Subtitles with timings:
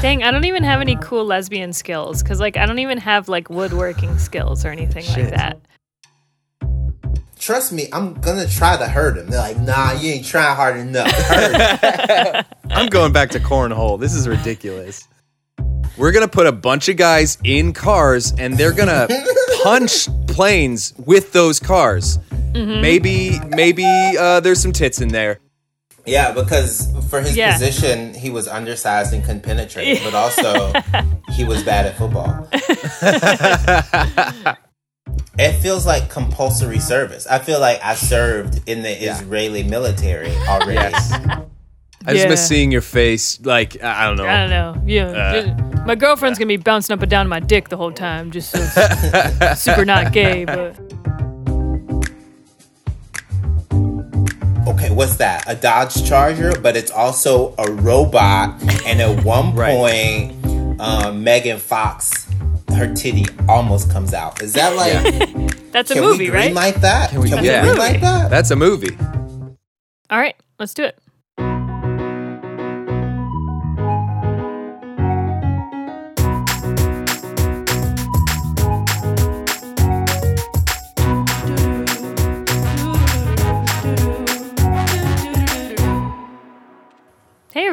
[0.00, 3.28] Dang, I don't even have any cool lesbian skills because, like, I don't even have
[3.28, 5.60] like woodworking skills or anything like that.
[7.38, 9.28] Trust me, I'm gonna try to hurt him.
[9.30, 11.10] They're like, nah, you ain't trying hard enough.
[12.70, 13.98] I'm going back to cornhole.
[13.98, 15.08] This is ridiculous.
[15.96, 19.08] We're gonna put a bunch of guys in cars and they're gonna
[19.62, 22.18] punch planes with those cars.
[22.52, 22.80] Mm-hmm.
[22.82, 23.84] Maybe, maybe
[24.18, 25.40] uh, there's some tits in there.
[26.06, 27.52] Yeah, because for his Yeah.
[27.52, 30.72] position, he was undersized and couldn't penetrate, but also
[31.32, 32.48] he was bad at football.
[35.38, 37.26] it feels like compulsory service.
[37.26, 40.74] I feel like I served in the Israeli military already.
[40.74, 41.12] Yes.
[42.06, 43.40] I just miss seeing your face.
[43.44, 44.26] Like I I don't know.
[44.26, 44.82] I don't know.
[44.86, 45.82] Yeah, Uh.
[45.84, 49.54] my girlfriend's gonna be bouncing up and down my dick the whole time, just so
[49.54, 50.44] super not gay.
[50.46, 50.78] But
[54.94, 55.44] what's that?
[55.46, 58.60] A Dodge Charger, but it's also a robot.
[58.86, 59.74] And at one Right.
[59.76, 62.26] point, um, Megan Fox,
[62.76, 64.42] her titty almost comes out.
[64.42, 65.52] Is that like?
[65.72, 66.54] that's a Can movie, we green right?
[66.54, 67.10] like that?
[67.10, 67.78] Can we, That's a green movie.
[67.78, 68.30] like that?
[68.30, 68.96] That's a movie.
[70.10, 70.98] All right, let's do it.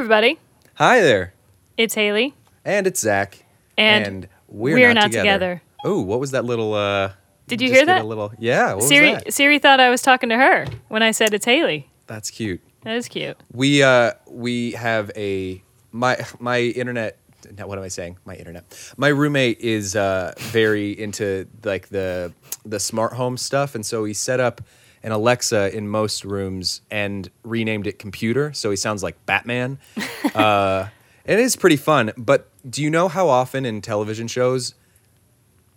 [0.08, 0.39] Everybody.
[0.75, 1.33] Hi there,
[1.75, 2.33] It's Haley.
[2.63, 3.44] and it's Zach,
[3.77, 5.61] And we're, we're not, not together.
[5.83, 6.73] Oh, what was that little?
[6.75, 7.11] uh
[7.47, 8.03] Did you hear that?
[8.03, 8.75] A little, yeah.
[8.75, 9.33] What Siri, was that?
[9.33, 11.89] Siri thought I was talking to her when I said it's Haley.
[12.05, 12.61] That's cute.
[12.83, 13.36] That is cute.
[13.52, 17.17] We uh we have a my my internet.
[17.58, 18.17] Now what am I saying?
[18.23, 18.64] My internet.
[18.95, 22.31] My roommate is uh very into like the
[22.66, 24.61] the smart home stuff, and so he set up
[25.03, 29.77] an Alexa in most rooms and renamed it computer, so he sounds like Batman.
[30.35, 30.87] uh,
[31.25, 32.11] it is pretty fun.
[32.17, 34.73] But do you know how often in television shows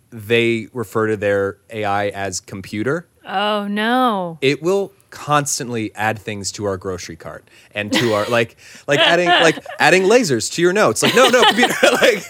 [0.09, 3.07] they refer to their AI as computer?
[3.25, 4.37] Oh no.
[4.41, 7.45] it will constantly add things to our grocery cart
[7.75, 8.55] and to our like
[8.87, 12.23] like adding like adding lasers to your notes like no no computer like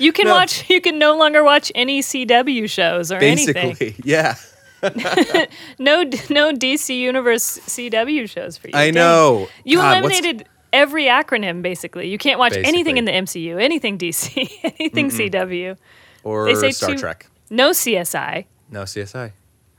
[0.00, 0.34] You can No.
[0.34, 0.68] watch.
[0.68, 3.70] You can no longer watch any CW shows or anything.
[3.70, 4.34] basically yeah
[4.82, 8.72] No, no DC Universe CW shows for you.
[8.74, 12.08] i know You God, what's- eliminated every acronym basically.
[12.08, 15.76] You can't watch anything in the MCU, anything DC, anything CW.
[16.24, 18.44] or they say star two- trek No CSI.
[18.70, 19.32] no csi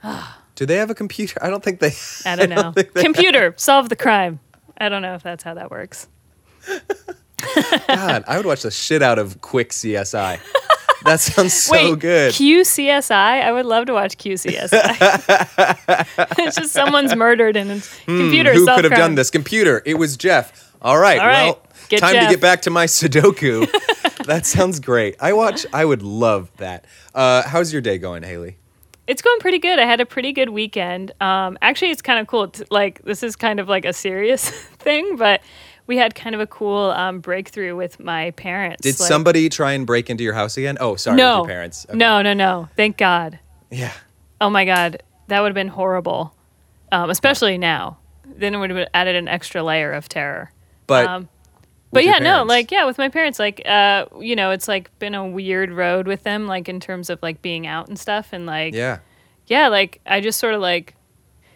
[0.56, 1.94] do they have a computer i don't think they
[2.30, 2.72] I don't know.
[2.74, 4.40] think they- Computer, solve the crime.
[4.78, 6.08] I don't know if that's how that works.
[7.88, 10.40] god i would watch the shit out of quick csi
[11.06, 13.12] that sounds so Wait, good QCSI?
[13.12, 15.70] I would love to watch QCSI.
[16.40, 19.96] it's just someone's murdered and it's computer Hmm, who could have done this computer it
[19.96, 22.28] was jeff all right All right, well get time Jeff.
[22.28, 23.68] to get back to my sudoku
[24.26, 28.58] that sounds great i watch i would love that uh, how's your day going haley
[29.08, 29.80] It's going pretty good.
[29.80, 31.12] I had a pretty good weekend.
[31.20, 32.52] Um, actually, it's kind of cool.
[32.70, 34.52] Like this is kind of like a serious
[34.86, 35.42] thing, but
[35.90, 38.84] we had kind of a cool um, breakthrough with my parents.
[38.84, 40.78] Did Like- somebody try and break into your house again?
[40.80, 41.88] Oh, sorry, No, your parents.
[41.90, 41.98] Okay.
[41.98, 42.70] no, no, no.
[42.78, 43.40] Thank God.
[43.72, 43.92] Yeah.
[44.40, 46.36] Oh my God, that would have been horrible.
[46.92, 47.98] Um, especially now.
[48.24, 50.52] Then it would have added an extra layer of terror.
[50.86, 51.30] But Um,
[51.92, 55.16] but yeah, no, like yeah, with my parents, like uh, you know, it's like been
[55.16, 58.46] a weird road with them, like in terms of like being out and stuff, and
[58.46, 59.00] like yeah.
[59.48, 60.94] yeah, like I just sort of like,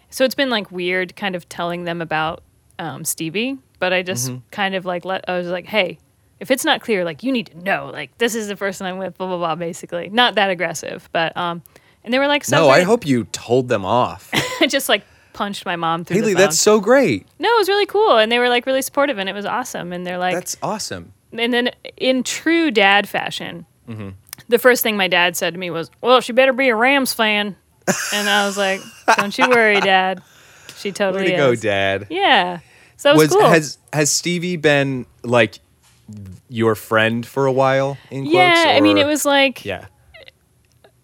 [0.09, 2.41] so it's been like weird kind of telling them about
[2.79, 4.37] um, Stevie, but I just Mm-hmm.
[4.51, 5.99] kind of like let I was like, hey,
[6.39, 8.97] if it's not clear, like you need to know, like this is the person I'm
[8.97, 11.61] with, blah blah blah, basically, not that aggressive, but um,
[12.05, 14.29] and they were like, so No, I hope you told them off.
[14.61, 17.27] I just like punched my mom through Haley, that's so great.
[17.39, 19.91] no, it was really cool, and they were like really supportive, and it was awesome,
[19.91, 21.11] and they're like, That's awesome.
[21.33, 24.09] and then in true dad fashion, Mm-hmm.
[24.47, 27.13] the first thing my dad said to me was, "Well, she better be a Rams
[27.13, 27.57] fan,"
[28.13, 28.79] and I was like,
[29.17, 30.21] "Don't you worry, Dad.
[30.77, 32.07] She totally Way to is." go, Dad.
[32.09, 32.59] Yeah,
[33.03, 33.49] so was, Was cool.
[33.49, 35.59] has has Stevie been like
[36.47, 37.97] your friend for a while?
[38.09, 39.87] In quotes, yeah, I mean, it was like, yeah.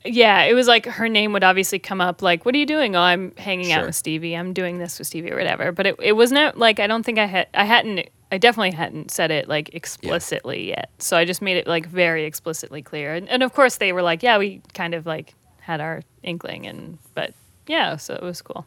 [0.05, 0.43] Yeah.
[0.43, 2.21] it was like her name would obviously come up.
[2.21, 2.95] Like, what are you doing?
[2.95, 4.33] Oh, I'm hanging out with Stevie.
[4.33, 5.73] I'm doing this with Stevie or whatever.
[5.73, 8.71] But it, it was not like I don't think I had I hadn't I definitely
[8.71, 10.91] hadn't said it like explicitly yet.
[10.99, 13.13] So I just made it like very explicitly clear.
[13.13, 16.65] And, and of course they were like, yeah, we kind of like had our inkling
[16.65, 17.33] and but
[17.67, 18.65] yeah, so it was cool.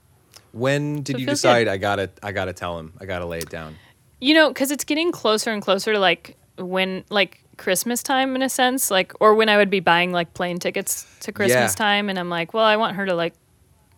[0.53, 3.51] When did So you decide I gotta I gotta tell him I gotta lay it
[3.51, 3.77] down?
[4.21, 8.43] You know, because it's getting closer and closer to like when like Christmas time in
[8.43, 11.85] a sense, like or when I would be buying like plane tickets to Christmas Yeah.
[11.87, 13.35] time, and I'm like, well, I want her to like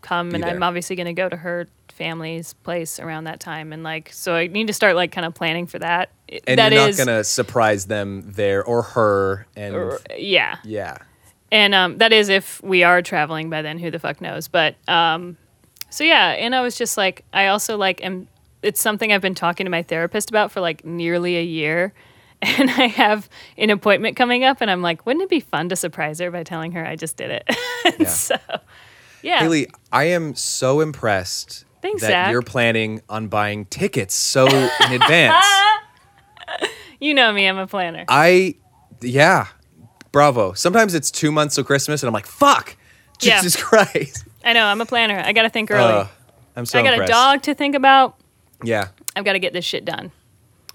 [0.00, 3.72] come, Be and I'm obviously going to go to her family's place around that time,
[3.72, 6.10] and like, so I need to start like kind of planning for that.
[6.46, 9.46] And That you're is- not gonna surprise them there or her.
[9.56, 10.98] And or- yeah, yeah,
[11.52, 13.78] and um, that is if we are traveling by then.
[13.78, 14.48] Who the fuck knows?
[14.48, 15.36] But um,
[15.94, 18.26] so yeah, and I was just like, I also like am.
[18.62, 21.93] It's something I've been talking to my therapist about for like nearly a year.
[22.43, 25.76] And I have an appointment coming up, and I'm like, wouldn't it be fun to
[25.76, 27.49] surprise her by telling her I just did it?
[27.99, 28.08] Yeah.
[28.08, 28.37] so,
[29.23, 29.38] yeah.
[29.38, 32.32] Haley, I am so impressed Thanks, that Zach.
[32.32, 35.44] you're planning on buying tickets so in advance.
[37.00, 38.05] You know me, I'm a planner.
[38.08, 38.55] I,
[39.00, 39.47] yeah,
[40.12, 40.52] bravo.
[40.55, 42.76] Sometimes it's two months of Christmas, and I'm like, fuck,
[43.20, 43.37] Yeah.
[43.40, 44.25] Jesus Christ.
[44.44, 45.19] I know, I'm a planner.
[45.25, 45.93] I got to think early.
[45.93, 46.06] Uh,
[46.56, 47.11] I'm so I got impressed.
[47.11, 48.17] a dog to think about.
[48.62, 48.88] Yeah.
[49.17, 50.12] I've got to get this shit done.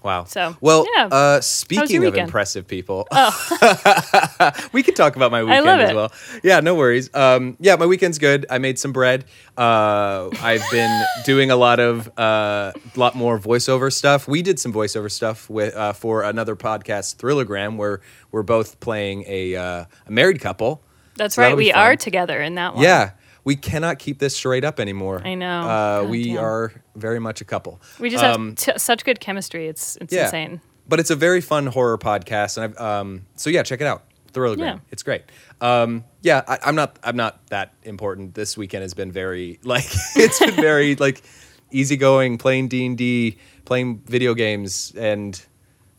[0.02, 0.24] Wow.
[0.24, 1.08] So, well, yeah.
[1.12, 3.06] uh, speaking of impressive people,
[4.72, 6.10] we can talk about my weekend as well.
[6.42, 7.14] Yeah, no worries.
[7.14, 8.46] Um, yeah, my weekend's good.
[8.48, 9.26] I made some bread.
[9.58, 14.26] Uh, I've been doing a lot of uh, lot more voiceover stuff.
[14.26, 18.00] We did some voiceover stuff with uh, for another podcast, Thrillergram, where
[18.32, 20.82] we're both playing a, uh, a married couple.
[21.16, 21.54] That's So right.
[21.54, 21.78] We fun.
[21.78, 22.84] are together in that one.
[22.84, 23.10] Yeah.
[23.44, 25.22] We cannot keep this straight up anymore.
[25.24, 25.60] I know.
[25.60, 26.44] Uh, we damn.
[26.44, 27.80] are very much a couple.
[27.98, 29.66] We just Um, have t- such good chemistry.
[29.68, 30.24] It's it's yeah.
[30.24, 30.60] insane.
[30.88, 34.04] But it's a very fun horror podcast, and I've um, so yeah, check it out.
[34.32, 34.58] Thrillergram.
[34.58, 34.78] Yeah.
[34.90, 35.22] It's great.
[35.60, 38.34] Um, yeah, I, I'm not I'm not that important.
[38.34, 41.22] This weekend has been very like it's been very like
[41.70, 45.40] easygoing, playing D and D, playing video games, and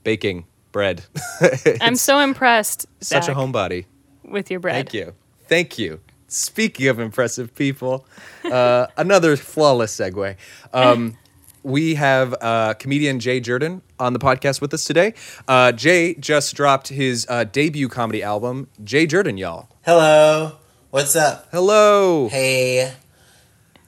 [0.03, 1.03] baking bread.
[1.81, 3.85] I'm so impressed, Such a homebody.
[4.23, 4.75] with your bread.
[4.75, 5.13] Thank you.
[5.47, 5.99] Thank you.
[6.33, 8.05] Speaking of impressive people,
[8.45, 10.37] uh, another flawless segue.
[10.71, 11.17] Um,
[11.61, 15.13] we have uh, comedian Jay Jordan on the podcast with us today.
[15.45, 19.67] Uh, Jay just dropped his uh, debut comedy album, Jay Jordan, y'all.
[19.81, 20.53] Hello.
[20.89, 21.49] What's up?
[21.51, 22.29] Hello.
[22.29, 22.93] Hey.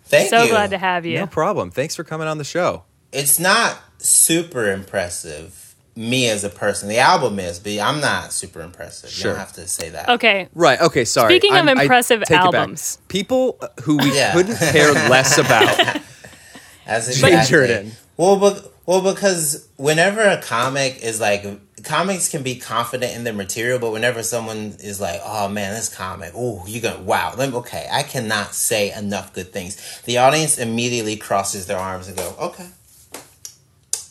[0.03, 0.49] Thank so you.
[0.49, 1.19] glad to have you.
[1.19, 1.71] No problem.
[1.71, 2.83] Thanks for coming on the show.
[3.13, 5.62] It's not super impressive,
[5.95, 6.89] me as a person.
[6.89, 9.09] The album is, but I'm not super impressive.
[9.11, 9.31] You Sure.
[9.31, 10.09] don't have to say that.
[10.09, 10.47] Okay.
[10.55, 10.79] Right.
[10.81, 11.05] Okay.
[11.05, 11.33] Sorry.
[11.35, 12.53] Speaking of I'm- I impressive take it back.
[12.55, 12.97] albums.
[13.07, 14.33] people who we Yeah.
[14.33, 15.99] couldn't care less about.
[16.87, 17.49] As Jay exactly.
[17.51, 17.91] Jordan.
[18.17, 21.45] Well, but, well, because whenever a comic is like,
[21.83, 25.89] comics can be confident in their material, but whenever someone is like, "Oh man, this
[25.93, 29.77] comic, oh, you're gonna wow," let me, okay, I cannot say enough good things.
[30.05, 32.67] The audience immediately crosses their arms and go, "Okay,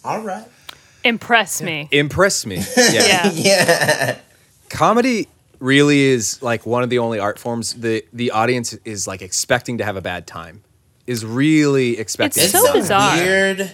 [0.05, 0.45] all right,
[1.05, 1.89] Impress me.
[1.91, 2.57] Impress me.
[2.77, 2.93] Yeah.
[2.97, 3.31] Yeah.
[3.35, 4.19] yeah."
[4.71, 5.29] comedy
[5.59, 9.79] really is like one of the only art forms the the audience is like expecting
[9.79, 10.63] to have a bad time
[11.07, 13.17] is really expecting It's it's so a bizarre.
[13.17, 13.71] weird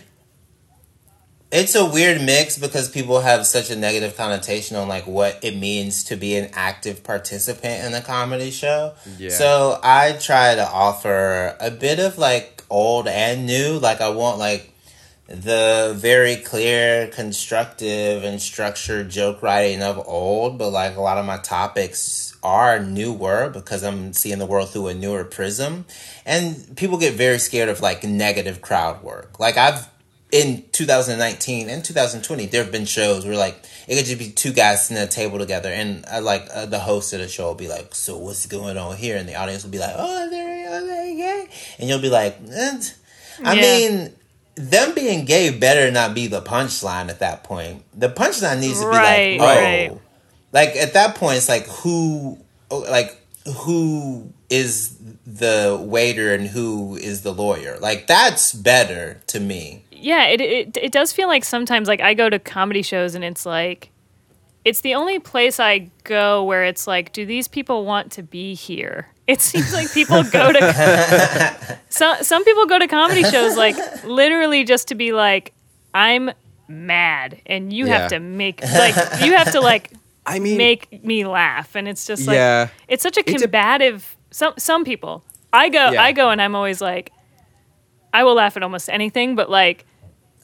[1.51, 5.57] it's a weird mix because people have such a negative connotation on like what it
[5.57, 9.31] means to be an active participant in a comedy show Yeah.
[9.31, 14.39] so i try to offer a bit of like old and new like i want
[14.39, 14.75] like
[15.29, 21.27] the very clear constructive and structured joke writing of old but like a lot of
[21.27, 25.85] my topics are newer because i'm seeing the world through a newer prism
[26.25, 29.87] and people get very scared of like negative crowd work like i've
[30.33, 34.53] in 2019 and 2020 there have been shows where like it could just be two
[34.53, 37.49] guys sitting at a table together and uh, like uh, the host of the show
[37.49, 40.31] will be like so what's going on here and the audience will be like oh
[40.31, 41.49] they're, are they gay
[41.79, 42.81] and you'll be like eh.
[43.45, 43.61] i Yeah.
[43.63, 44.15] mean
[44.59, 47.85] them being gay better not be the punchline at that point.
[47.99, 49.45] The punchline needs to be Right, like, oh,
[49.93, 50.01] right.
[50.53, 52.39] like at that point, it's like who,
[52.71, 53.17] like
[53.65, 54.97] who is
[55.27, 57.79] the waiter and who is the lawyer?
[57.81, 59.85] Like that's better to me.
[59.91, 63.25] yeah, it, it it does feel like sometimes like I go to comedy shows and
[63.25, 63.91] it's like
[64.65, 68.55] it's the only place I go where it's like, do these people want to be
[68.55, 69.09] here?
[69.29, 74.65] It seems like people go to some some people go to comedy shows like literally
[74.65, 75.53] just to be like,
[75.95, 76.31] I'm
[76.67, 77.99] mad and you Yeah.
[77.99, 78.95] have to make like
[79.25, 79.91] you have to like
[80.27, 82.69] i mean make me laugh and it's just like Yeah.
[82.89, 86.03] it's such a It dep- combative some some people i go Yeah.
[86.03, 87.11] i go and i'm always like
[88.13, 89.87] i will laugh at almost anything but like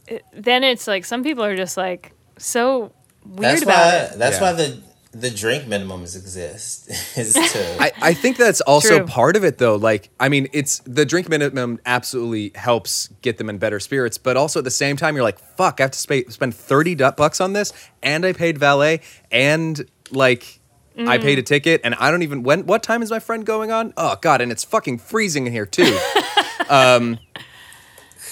[0.08, 2.90] it- then it's like some people are just like so
[3.26, 3.98] weird That's about why.
[4.14, 4.42] it That's Yeah.
[4.42, 4.82] why the
[5.14, 6.90] the drink minimums exist.
[7.18, 9.06] Is to I, I think that's also True.
[9.06, 13.48] part of it though like i mean it's the drink minimum absolutely helps get them
[13.48, 15.98] in better spirits but also at the same time you're like fuck i have to
[16.02, 20.60] sp- spend 30 du- bucks on this and i paid valet and like
[20.98, 21.46] i paid a Mm.
[21.46, 24.40] ticket and i don't even when what time is my friend going on oh god
[24.40, 25.96] and it's fucking freezing in here too
[26.68, 27.18] um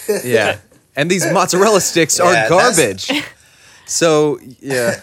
[0.25, 0.59] yeah
[0.97, 3.11] and these mozzarella sticks Yeah, are garbage
[3.87, 5.01] so yeah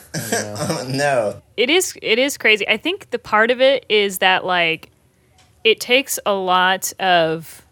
[0.88, 1.42] no.
[1.60, 4.90] It is it is crazy i think the part of it is that like
[5.64, 7.66] it takes a lot of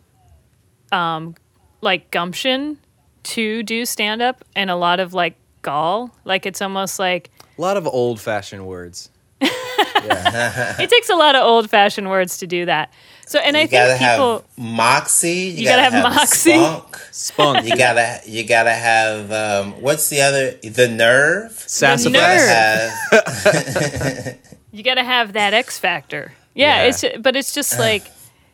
[0.91, 1.36] um
[1.82, 2.77] like gumption
[3.24, 6.15] to do stand up and a lot of like gall.
[6.24, 9.10] Like it's almost like A lot of old fashioned words.
[9.41, 12.94] it takes a lot of old fashioned words to do that.
[13.27, 15.31] So and you I gotta think people have moxie.
[15.34, 16.51] You, You gotta have moxie.
[16.53, 16.98] Spunk.
[17.12, 17.67] Spunk.
[17.67, 21.51] You gotta you gotta have um, what's the other the nerve.
[21.51, 22.13] Sassafras.
[22.13, 22.93] nerve.
[23.13, 24.38] Have,
[24.72, 26.31] you got to have that X factor.
[26.53, 26.89] Yeah, Yeah.
[26.89, 28.03] it's but it's just like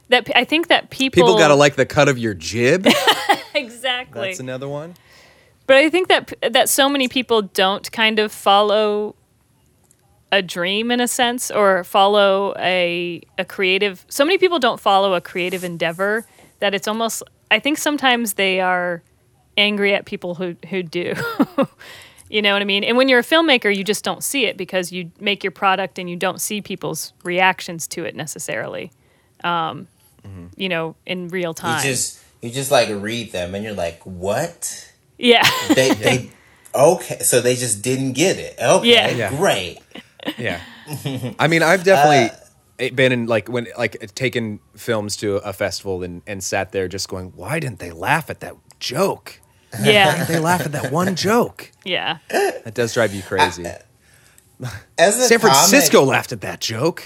[0.10, 0.30] that.
[0.36, 2.88] I think that people People gotta like the cut of your jib.
[3.53, 4.30] exactly.
[4.30, 4.96] That's another one.
[5.68, 9.15] But I think that that so many people don't kind of follow
[10.38, 15.13] a dream in a sense or follow a a creative so many people don't follow
[15.13, 16.25] a creative endeavor
[16.60, 19.04] that it's almost I think sometimes they are
[19.58, 21.13] angry at people who who do.
[22.30, 22.84] you know what I mean?
[22.84, 26.00] And when you're a filmmaker, you just don't see it because you make your product
[26.00, 28.92] and you don't see people's reactions to it necessarily.
[29.44, 29.88] Um,
[30.58, 31.78] You know, in real time.
[31.78, 34.90] you just you just like read them and you're like, what?
[35.18, 35.48] yeah.
[35.75, 36.30] They they
[36.74, 38.56] okay, so they just didn't get it.
[38.60, 39.10] Okay, Yeah.
[39.12, 39.30] Yeah.
[39.38, 39.78] great.
[40.38, 40.62] Yeah.
[41.39, 42.38] I mean, I've definitely
[42.77, 46.88] it been in like when like taken films to a festival and, and sat there
[46.88, 49.39] just going, why didn't they laugh at that joke?
[49.84, 50.24] yeah.
[50.25, 51.72] They laugh at that one joke.
[51.84, 52.18] Yeah.
[52.30, 53.65] That does drive you crazy.
[54.98, 57.03] As a San Francisco comic- laughed at that joke.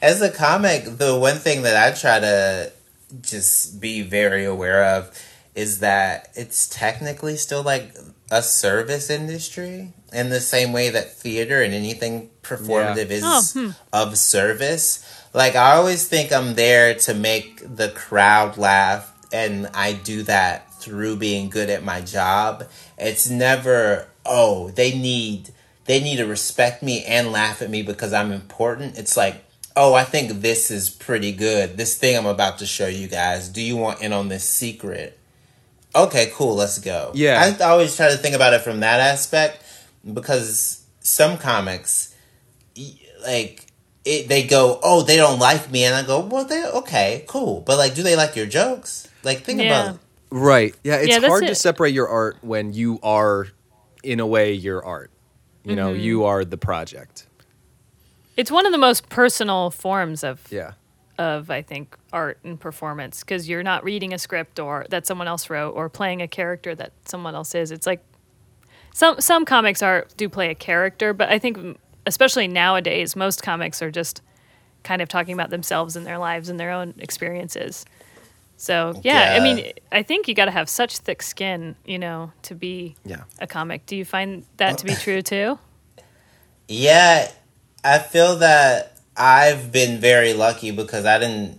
[0.00, 2.72] as a comic, the one thing that I try to
[3.20, 5.10] just be very aware of
[5.54, 7.94] is that it's technically still like
[8.32, 13.70] a service industry in the same way that theater and anything performative is Oh, hmm.
[13.92, 15.04] of service.
[15.34, 20.72] Like I always think I'm there to make the crowd laugh and I do that
[20.74, 22.64] through being good at my job.
[22.96, 25.50] It's never oh, they need
[25.84, 28.96] they need to respect me and laugh at me because I'm important.
[28.96, 29.44] It's like,
[29.76, 31.76] oh, I think this is pretty good.
[31.76, 33.50] This thing I'm about to show you guys.
[33.50, 35.18] Do you want in on this secret?
[35.94, 37.10] Okay, cool, let's go.
[37.14, 37.54] Yeah.
[37.60, 39.62] I always try to think about it from that aspect
[40.10, 42.14] because some comics,
[43.24, 43.66] like,
[44.04, 45.84] it, they go, oh, they don't like me.
[45.84, 47.60] And I go, well, they okay, cool.
[47.60, 49.08] But, like, do they like your jokes?
[49.22, 49.66] Like, think Yeah.
[49.90, 50.74] about Right.
[50.82, 53.48] Yeah, it's Yeah, that's hard to separate your art when you are
[54.02, 55.10] in a way your art.
[55.64, 56.00] You know, Mm-hmm.
[56.00, 57.26] you are the project.
[58.36, 60.72] It's one of the most personal forms of Yeah.
[61.18, 65.28] Of I think art and performance because you're not reading a script or that someone
[65.28, 67.70] else wrote or playing a character that someone else is.
[67.70, 68.02] It's like
[68.94, 73.82] some some comics are do play a character, but I think especially nowadays most comics
[73.82, 74.22] are just
[74.82, 77.84] kind of talking about themselves and their lives and their own experiences.
[78.56, 82.32] So yeah, I mean, I think you got to have such thick skin, you know,
[82.42, 83.24] to be Yeah.
[83.40, 83.86] a comic.
[83.86, 85.58] Do you find that to be true too?
[86.68, 87.30] Yeah,
[87.84, 91.58] I feel that I've been very lucky because I didn't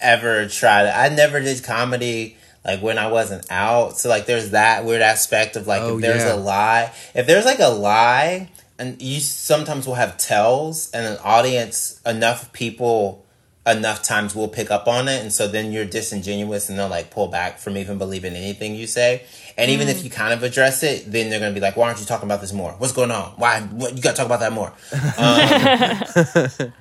[0.00, 0.96] ever try to.
[0.96, 3.98] I never did comedy like when I wasn't out.
[3.98, 6.34] So like, there's that weird aspect of like Oh, if there's yeah.
[6.34, 11.18] a lie, if there's like a lie, and you sometimes will have tells, and an
[11.22, 13.18] audience enough people.
[13.64, 17.12] Enough times will pick up on it, and so then you're disingenuous, and they'll like
[17.12, 19.22] pull back from even believing anything you say.
[19.56, 22.00] And even if you kind of address it, then they're gonna be like, "Why aren't
[22.00, 22.72] you talking about this more?
[22.78, 23.32] What's going on?
[23.36, 24.72] Why what, you got to talk about that more?"
[26.62, 26.72] Um,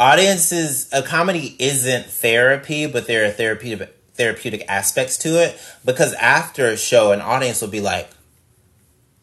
[0.00, 6.66] audiences, a comedy isn't therapy, but there are therapeutic therapeutic aspects to it because after
[6.66, 8.08] a show, an audience will be like,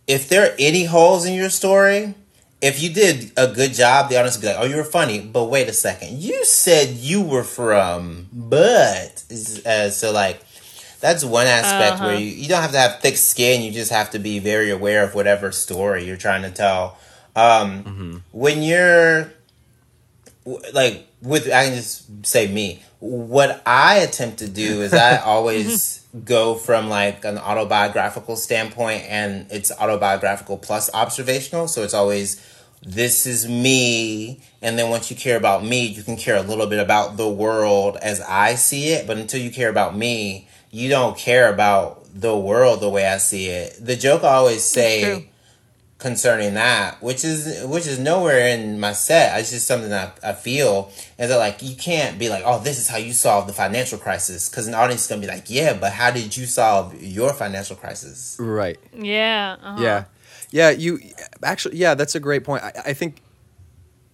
[0.07, 2.15] "If there are any holes in your story."
[2.61, 5.19] If you did a good job, the audience would be like, "Oh, you were funny,"
[5.19, 9.23] but wait a second, you said you were from, but
[9.65, 10.43] uh, so like
[11.01, 13.61] that's one aspect where you, you don't have to have thick skin.
[13.61, 16.97] You just have to be very aware of whatever story you're trying to tell.
[17.35, 19.33] Um, When you're
[20.73, 22.81] like with, I can just say me.
[22.99, 29.47] What I attempt to do is I always go from like an autobiographical standpoint, and
[29.51, 31.67] it's autobiographical plus observational.
[31.67, 32.45] So it's always
[32.83, 36.65] this is me and then once you care about me you can care a little
[36.65, 40.89] bit about the world as i see it but until you care about me you
[40.89, 45.27] don't care about the world the way i see it the joke i always say
[45.97, 50.33] concerning that which is which is nowhere in my set it's just something that i
[50.33, 53.53] feel is that like you can't be like oh this is how you solve the
[53.53, 56.99] financial crisis because an audience is gonna be like yeah but how did you solve
[57.03, 58.79] your financial crisis Right.
[58.97, 59.57] Yeah.
[59.61, 59.81] uh-huh.
[59.83, 60.03] Yeah,
[60.49, 60.69] yeah.
[60.71, 60.99] You
[61.43, 62.63] actually, yeah, that's a great point.
[62.63, 63.21] I, I think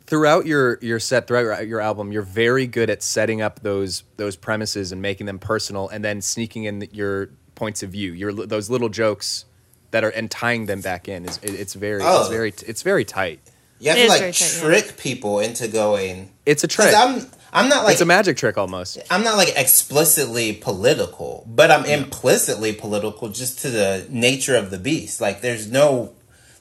[0.08, 4.04] throughout your your set, throughout your, your album, you're very good at setting up those
[4.18, 8.34] those premises and making them personal, and then sneaking in your points of view, your
[8.34, 9.46] those little jokes
[9.92, 11.26] that are and tying them back in.
[11.26, 12.30] Is it, it's very it's Oh.
[12.30, 13.40] very it's very tight.
[13.80, 14.62] You have It to like very tight, yeah.
[14.62, 16.32] trick people into going.
[16.46, 16.94] It's a trick.
[16.96, 18.98] I'm I'm not like it's a magic trick almost.
[19.10, 24.78] I'm not like explicitly political, but I'm implicitly political just to the nature of the
[24.78, 25.22] beast.
[25.22, 26.14] Like there's no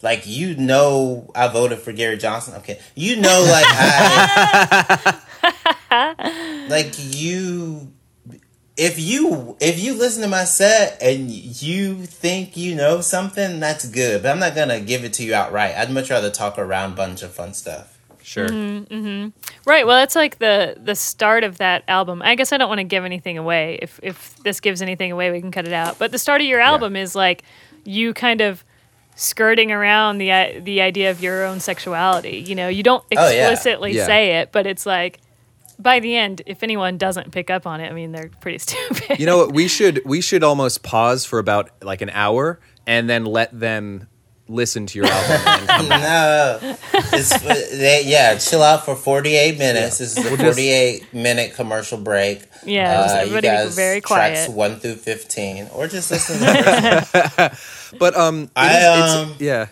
[0.03, 2.55] like you know I voted for Gary Johnson.
[2.57, 2.79] Okay.
[2.95, 5.21] You know like I
[6.69, 7.93] like you
[8.76, 13.88] if you if you listen to my set and you think you know something, that's
[13.88, 14.23] good.
[14.23, 15.75] But I'm not gonna give it to you outright.
[15.76, 17.99] I'd much rather talk around bunch of fun stuff.
[18.23, 18.49] Sure.
[18.49, 19.29] Mm-hmm.
[19.65, 19.87] Right.
[19.87, 22.23] Well, that's like the the start of that album.
[22.23, 23.79] I guess I don't want to give anything away.
[23.81, 25.99] If if this gives anything away, we can cut it out.
[25.99, 27.45] But the start of your album is like
[27.85, 28.65] you kind of
[29.16, 32.38] skirting around the i- the idea of your own sexuality.
[32.46, 33.50] You know, you don't Oh, yeah.
[33.50, 34.06] explicitly Yeah.
[34.06, 35.18] say it, but it's like
[35.78, 39.18] by the end, if anyone doesn't pick up on it, I mean, they're pretty stupid.
[39.18, 39.52] You know what?
[39.52, 44.06] We should we should almost pause for about like an hour and then let them
[44.49, 45.40] listen to your album.
[45.44, 46.62] and come back.
[46.62, 46.76] No,
[47.12, 47.40] it's,
[47.76, 48.37] they, yeah.
[48.38, 49.99] Chill out for forty eight minutes.
[49.99, 52.42] This is a forty eight minute commercial break.
[52.64, 56.38] Yeah, just Uh, you everybody be guys, very Tracks one through fifteen, or just listen.
[56.38, 57.58] to the version.
[57.99, 59.67] But um, it I, is- it's- um, yeah.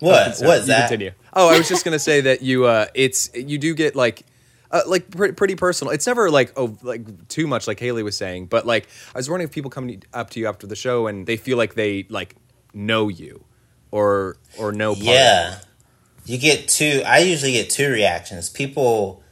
[0.00, 0.36] What?
[0.36, 0.88] So What's that?
[0.88, 1.12] Continue.
[1.32, 4.24] Oh, I was just gonna say that you uh, it's you do get like.
[4.70, 5.92] Uh, like pre- pretty personal.
[5.94, 9.30] It's never like oh like too much like Haley was saying, but like I was
[9.30, 12.06] wondering if people come up to you after the show and they feel like they
[12.08, 12.34] like
[12.72, 13.44] know you,
[13.92, 14.94] or or know.
[14.94, 15.12] Part of you.
[15.12, 15.58] Yeah,
[16.24, 17.02] you get two.
[17.06, 18.50] I usually get two reactions.
[18.50, 19.22] People,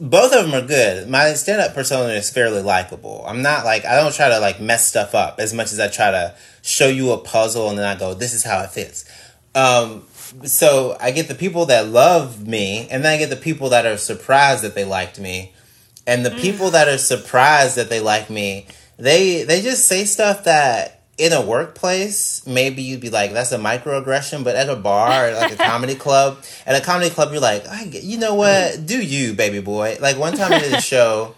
[0.00, 1.08] both of them are good.
[1.08, 3.24] My stand up persona is fairly likable.
[3.26, 5.88] I'm not like I don't try to like mess stuff up as much as I
[5.88, 9.04] try to show you a puzzle and then I go, this is how it fits.
[9.54, 10.02] Um,
[10.44, 13.86] so I get the people that love me, and then I get the people that
[13.86, 15.54] are surprised that they liked me,
[16.06, 18.66] and the people that are surprised that they like me,
[18.98, 23.58] they they just say stuff that in a workplace maybe you'd be like that's a
[23.58, 27.66] microaggression, but at a bar, like a comedy club, at a comedy club you're like,
[27.66, 29.96] I get, you know what, do you, baby boy?
[30.00, 31.34] Like one time I did a show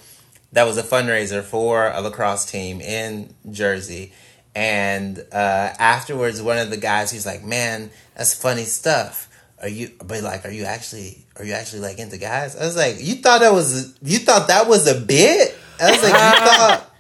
[0.53, 4.13] that was a fundraiser for a lacrosse team in Jersey.
[4.55, 9.29] And uh, afterwards, one of the guys, he's like, "Man, that's funny stuff.
[9.63, 9.91] Are you?
[10.05, 11.25] But like, are you actually?
[11.37, 13.97] Are you actually like into guys?" I was like, "You thought that was?
[14.03, 16.91] You thought that was a bit?" I was like, "You thought?"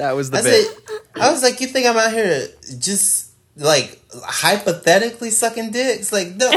[0.00, 0.66] That was the I bit.
[0.66, 6.12] said, "I was like, you think I'm out here just like hypothetically sucking dicks?
[6.12, 6.48] Like, no,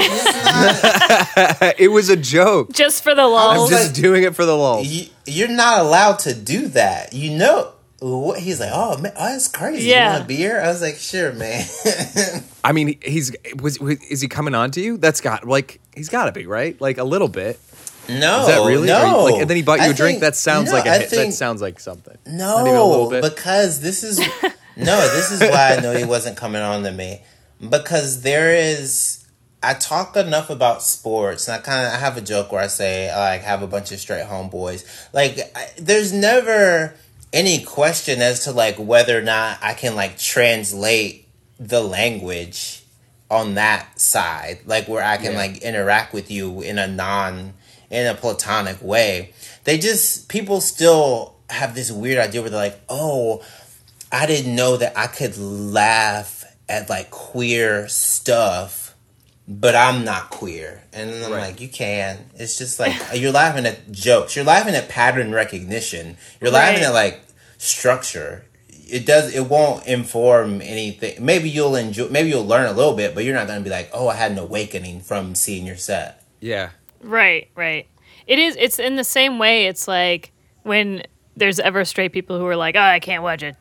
[1.78, 2.72] it was a joke.
[2.74, 3.72] just for the long I'm lulls.
[3.72, 4.88] was just doing it for the lulz.
[4.88, 7.14] you, you're not allowed to do that.
[7.14, 8.40] You know." What?
[8.40, 9.84] He's like, oh man, oh, that's crazy.
[9.86, 10.12] You Yeah.
[10.12, 10.60] want a beer?
[10.62, 11.64] I was like, sure, man.
[12.64, 14.98] I mean, he's was, was is he coming on to you?
[14.98, 17.62] That's got like he's got to be right, like a little bit.
[18.10, 18.88] No, Is that really?
[18.88, 19.24] No.
[19.26, 20.16] Like, and then he bought you I a drink.
[20.16, 21.10] think- that sounds no, like a hit.
[21.10, 22.18] think- that sounds like something.
[22.26, 23.24] Not even a no, little bit.
[23.24, 24.20] because this is
[24.78, 25.00] no.
[25.16, 27.22] This is why I know he wasn't coming on to me
[27.70, 29.20] because there is.
[29.66, 32.68] I talk enough about sports, and I kind of I have a joke where I
[32.68, 34.84] say I like have a bunch of straight homeboys.
[35.14, 36.96] Like, I, there's never
[37.32, 42.84] any question as to like whether or not I can like translate the language
[43.32, 45.38] on that side, like where I can Yeah.
[45.38, 47.54] like interact with you in a non
[47.90, 49.34] in a platonic way.
[49.64, 53.44] They just people still have this weird idea where they're like, "Oh,
[54.12, 58.96] I didn't know that I could laugh at like queer stuff,
[59.48, 61.48] but I'm not queer." And then I'm Right.
[61.52, 64.36] like, "You can." It's just like you're laughing at jokes.
[64.36, 66.18] You're laughing at pattern recognition.
[66.42, 67.22] You're laughing at like
[67.58, 68.46] structure.
[68.70, 69.34] It does.
[69.34, 71.24] It won't inform anything.
[71.26, 72.10] Maybe you'll enjoy.
[72.10, 74.16] Maybe you'll learn a little bit, but you're not going to be like, "Oh, I
[74.16, 76.72] had an awakening from seeing your set." Yeah,
[77.04, 77.88] Right, right.
[78.28, 78.56] It is.
[78.60, 79.68] It's in the same way.
[79.68, 80.32] It's like
[80.64, 81.04] when
[81.36, 83.54] there's ever straight people who are like, "Oh, I can't watch a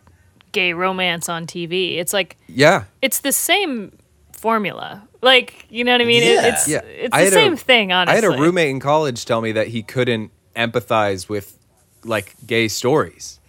[0.52, 2.84] gay romance on TV." It's like yeah.
[3.02, 3.92] it's the same
[4.32, 5.06] formula.
[5.20, 6.22] Like you know what I mean?
[6.22, 6.46] It- Yeah.
[6.46, 7.92] it's Yeah, it's I the had a- same thing.
[7.92, 11.58] Honestly, I had a roommate in college tell me that he couldn't empathize with
[12.04, 13.40] like gay stories.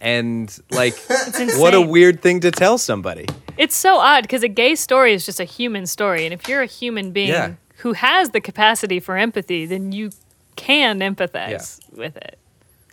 [0.00, 0.94] And like
[1.56, 3.26] what a weird thing to tell somebody.
[3.58, 6.62] It's so odd because a gay story is just a human story, and if you're
[6.62, 7.54] a human being Yeah.
[7.80, 10.10] Who has the capacity for empathy, then you
[10.56, 12.38] can empathize with it.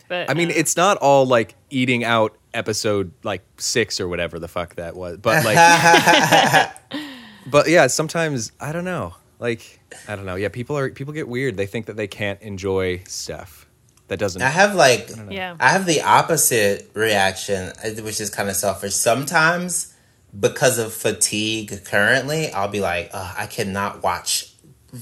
[0.08, 4.38] But I mean, uh, it's not all like eating out episode like 6 or whatever
[4.38, 5.18] the fuck that was.
[5.18, 6.72] But like
[7.46, 9.14] But yeah, sometimes I don't know.
[9.38, 10.34] Like I don't know.
[10.34, 11.56] Yeah, people are people get weird.
[11.56, 13.66] They think that they can't enjoy stuff
[14.08, 15.56] that doesn't I have like yeah.
[15.60, 18.94] I have the opposite reaction, uh, which is kind of selfish.
[18.94, 19.94] Sometimes,
[20.38, 24.47] because of fatigue currently, I'll be like, Ugh, I cannot watch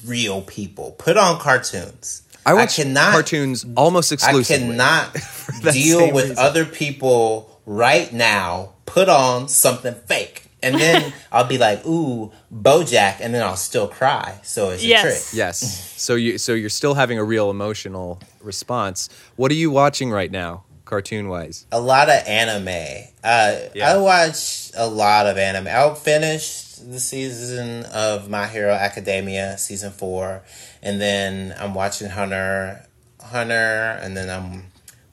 [0.05, 0.93] real people.
[0.99, 2.23] Put on cartoons.
[2.45, 4.67] I watch cannot, cartoons almost exclusively.
[4.67, 5.17] I cannot
[5.73, 6.39] deal with reason.
[6.39, 8.75] other people right now.
[8.87, 10.45] Put on something fake.
[10.63, 14.39] And then I'll be like, ooh, Bojack, and then I'll still cry.
[14.43, 15.03] So it's a Yes.
[15.31, 15.39] trick.
[15.39, 15.93] Yes.
[16.07, 19.09] So you so you're still having a real emotional response.
[19.37, 21.67] What are you watching right now, cartoon wise?
[21.73, 23.07] A lot of anime.
[23.25, 23.93] Uh, Yeah.
[23.95, 25.67] I watch a lot of anime.
[25.69, 30.43] I'll finish the season of My Hero Academia, season four,
[30.83, 32.87] and then I'm watching Hunter,
[33.23, 34.65] Hunter, and then I'm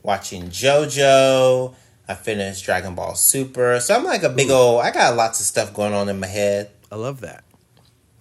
[0.02, 1.76] watching JoJo.
[2.08, 3.80] I finished Dragon Ball Super.
[3.80, 4.82] So I'm like a big old.
[4.82, 6.69] I got lots of stuff going on in my head.
[6.91, 7.43] I love that.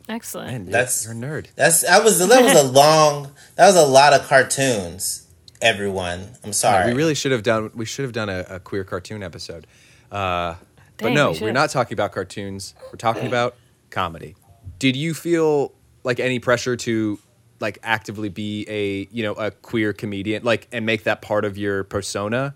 [0.09, 0.49] Excellent.
[0.51, 1.47] Man, you're, That's- you're a nerd.
[1.57, 3.33] That's I was that was a long.
[3.57, 5.27] That was a lot of cartoons.
[5.61, 6.91] Everyone, I'm sorry.
[6.91, 7.71] We really should have done.
[7.75, 9.67] We should have done a, a queer cartoon episode.
[10.11, 10.57] Uh,
[11.03, 12.75] but no, we we're not talking about cartoons.
[12.91, 13.57] We're talking about
[13.91, 14.37] comedy.
[14.79, 15.73] Did you feel
[16.05, 17.19] like any pressure to
[17.61, 21.57] like actively be a you know a queer comedian, like and make that part of
[21.59, 22.55] your persona?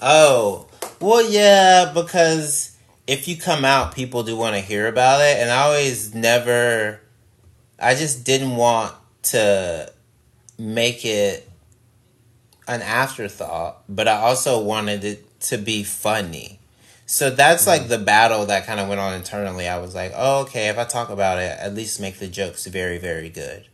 [0.00, 0.68] Oh,
[1.00, 5.50] well, yeah, because if you come out, people do want to hear about it, and
[5.50, 7.00] I always never.
[7.78, 9.92] I just didn't want to
[10.58, 11.48] make it
[12.66, 16.60] an afterthought, but I also wanted it to be funny.
[17.06, 17.88] So that's like mm.
[17.88, 19.68] the battle that kind of went on internally.
[19.68, 22.66] I was like, oh, okay, if I talk about it, at least make the jokes
[22.66, 23.66] very, very good.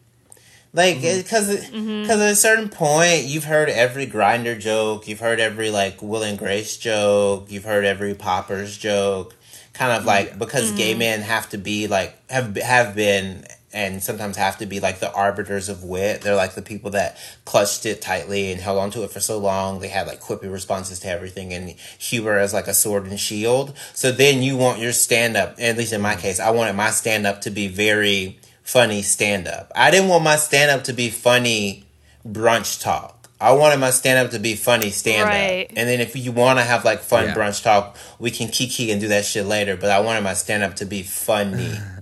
[0.73, 1.19] Like, mm-hmm.
[1.19, 2.11] because because mm-hmm.
[2.11, 6.39] at a certain point, you've heard every Grindr joke, you've heard every like Will and
[6.39, 9.35] Grace joke, you've heard every Poppers joke.
[9.73, 10.09] Kind of mm-hmm.
[10.09, 14.67] like because gay men have to be like have have been and sometimes have to
[14.67, 16.23] be like the arbiters of wit.
[16.23, 19.81] They're like the people that clutched it tightly and held onto it for so long.
[19.81, 23.77] They had like quippy responses to everything and humor as like a sword and shield.
[23.95, 26.21] So then you want your stand up, at least in my mm-hmm.
[26.21, 29.71] case, I wanted my stand up to be very funny stand up.
[29.75, 31.85] I didn't want my stand up to be funny
[32.27, 33.29] brunch talk.
[33.41, 35.29] I wanted my stand up to be funny stand up.
[35.29, 35.67] Right.
[35.75, 37.35] And then if you want to have like fun Yeah.
[37.35, 39.77] brunch talk, we can kiki and do that shit later.
[39.77, 41.75] But I wanted my stand up to be funny.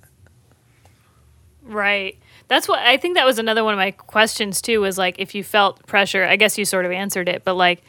[1.69, 2.19] Right.
[2.49, 5.35] That's what I think that was another one of my questions too was like if
[5.35, 7.83] you felt pressure, I guess you sort of answered it, but like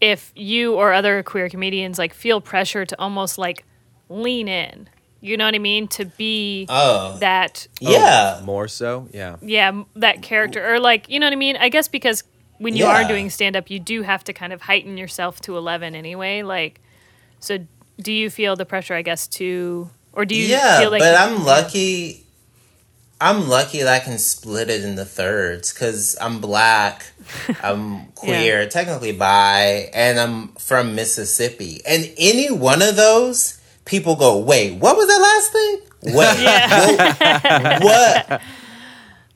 [0.00, 3.64] if you or other queer comedians like feel pressure to almost like
[4.08, 4.88] lean in.
[5.20, 5.86] You know what I mean?
[5.88, 7.18] To be Oh.
[7.20, 8.40] that oh, Yeah.
[8.42, 9.36] More so, yeah.
[9.42, 11.56] yeah, that character or like, you know what I mean?
[11.56, 12.24] I guess because
[12.56, 15.58] when you are doing stand up, you do have to kind of heighten yourself to
[15.58, 16.80] 11 anyway, like
[17.38, 17.58] so
[18.00, 21.14] do you feel the pressure I guess to or do you yeah, feel like but
[21.20, 22.19] I'm lucky.
[23.20, 27.04] I'm lucky that I can split it into thirds because I'm black,
[27.62, 31.80] I'm queer, technically bi, and I'm from Mississippi.
[31.86, 35.80] And any one of those, people go, "Wait, what was that last thing?
[36.14, 37.82] Wait, what?
[37.82, 38.42] what?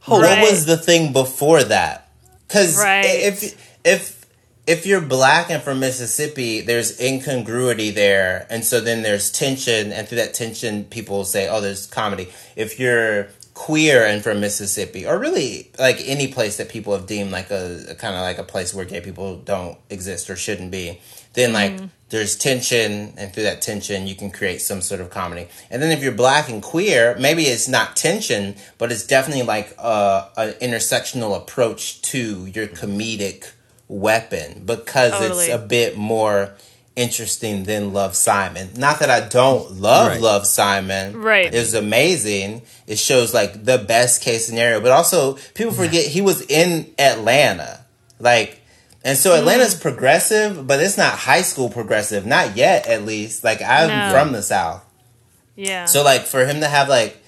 [0.07, 0.43] What Right.
[0.51, 2.09] was the thing before that?
[2.49, 3.05] Because Right.
[3.05, 4.25] if if
[4.67, 10.09] if you're black and from Mississippi, there's incongruity there, and so then there's tension, and
[10.09, 15.19] through that tension, people say, "Oh, there's comedy." If you're queer and from Mississippi, or
[15.19, 18.45] really like any place that people have deemed like a, a kind of like a
[18.45, 21.01] place where gay people don't exist or shouldn't be,
[21.35, 21.87] then like mm-hmm.
[22.09, 25.47] there's tension, and through that tension, you can create some sort of comedy.
[25.71, 29.75] And then if you're black and queer, maybe it's not tension, but it's definitely like
[29.79, 33.53] a, an intersectional approach to your comedic
[33.87, 35.47] weapon because Totally.
[35.47, 36.55] it's a bit more
[36.97, 38.71] interesting than Love Simon.
[38.77, 40.21] Not that I don't love Right.
[40.21, 41.21] Love Simon.
[41.21, 41.53] Right.
[41.53, 42.63] It was amazing.
[42.87, 47.85] It shows like the best case scenario, but also people forget he was in Atlanta.
[48.21, 48.61] Like
[49.05, 49.83] and so Atlanta's mm.
[49.83, 53.45] progressive, but it's not high school progressive, not yet at least.
[53.45, 54.11] Like I'm No.
[54.13, 54.85] from the South.
[55.57, 55.85] yeah.
[55.87, 57.21] So like for him to have like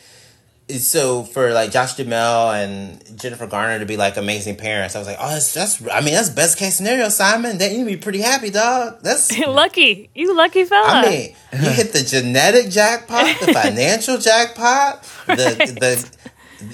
[0.68, 5.06] so for like Josh Duhamel and Jennifer Garner to be like amazing parents, I was
[5.08, 7.58] like, oh, that's, that's I mean that's best case scenario, Simon.
[7.58, 8.98] Then you'd be pretty happy, dog.
[9.02, 10.10] That's lucky.
[10.14, 10.86] You lucky fella.
[10.88, 16.16] I mean, you hit the genetic jackpot, the financial jackpot, the the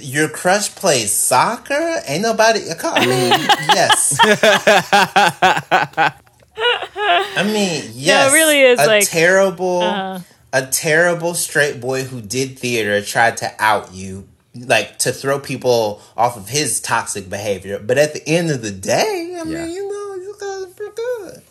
[0.00, 2.00] your crush plays soccer.
[2.06, 2.60] Ain't nobody.
[2.82, 3.30] I mean,
[3.74, 4.16] yes.
[6.54, 8.30] I mean, yes.
[8.30, 10.20] It really is a like- terrible, uh,
[10.52, 16.02] a terrible straight boy who did theater tried to out you, like to throw people
[16.16, 17.78] off of his toxic behavior.
[17.78, 19.64] But at the end of the day, I Yeah.
[19.64, 21.42] mean, you know, you guys are pretty good.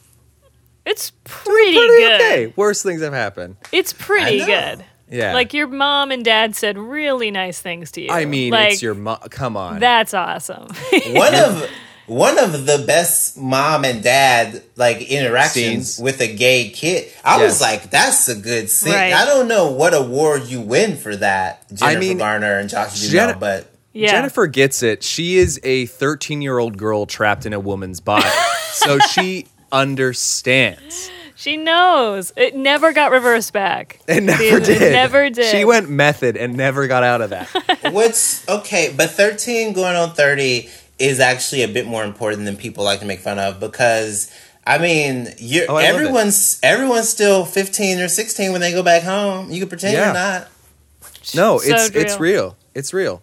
[0.86, 2.22] it's pretty, Pretty good.
[2.22, 2.54] okay.
[2.56, 3.56] Worst things have happened.
[3.72, 4.84] It's pretty good.
[5.10, 5.34] Yeah.
[5.34, 8.10] Like your mom and dad said really nice things to you.
[8.10, 9.18] I mean, like, it's your mom.
[9.30, 9.80] Come on.
[9.80, 10.68] That's awesome.
[11.14, 11.70] one of
[12.12, 16.00] one of the best mom and dad like interactions Scenes.
[16.04, 17.10] with a gay kid.
[17.24, 17.52] I Yes.
[17.52, 18.93] was like, that's a good scene.
[18.93, 19.13] Right.
[19.13, 23.12] I don't know what award you win for that, Jennifer mean, Garner and Josh Duhamel,
[23.28, 24.12] Jenna- but yeah.
[24.12, 25.04] Jennifer gets it.
[25.04, 28.28] She is a 13 year old girl trapped in a woman's body.
[28.74, 31.10] so she understands.
[31.36, 32.32] She knows.
[32.36, 34.00] It never got reversed back.
[34.08, 34.91] It never It did.
[34.91, 35.45] never did.
[35.50, 37.47] She went method and never got out of that.
[37.91, 40.69] What's okay, but 13 going on 30
[41.02, 44.32] is actually a bit more important than people like to make fun of because
[44.66, 49.04] I mean, you're Oh, I everyone's everyone's still 15 or 16 when they go back
[49.04, 49.50] home.
[49.52, 50.06] You can pretend Yeah.
[50.06, 50.48] you're not.
[51.36, 52.20] No, So it's it's real.
[52.20, 52.58] real.
[52.76, 53.22] It's real.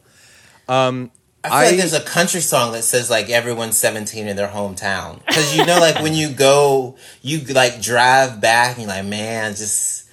[0.69, 1.11] Um,
[1.45, 4.49] I feel I- like there's a country song that says like everyone's 17 in their
[4.49, 5.25] hometown.
[5.33, 9.55] Cuz you know like when you go you like drive back and you're like, man,
[9.55, 10.05] just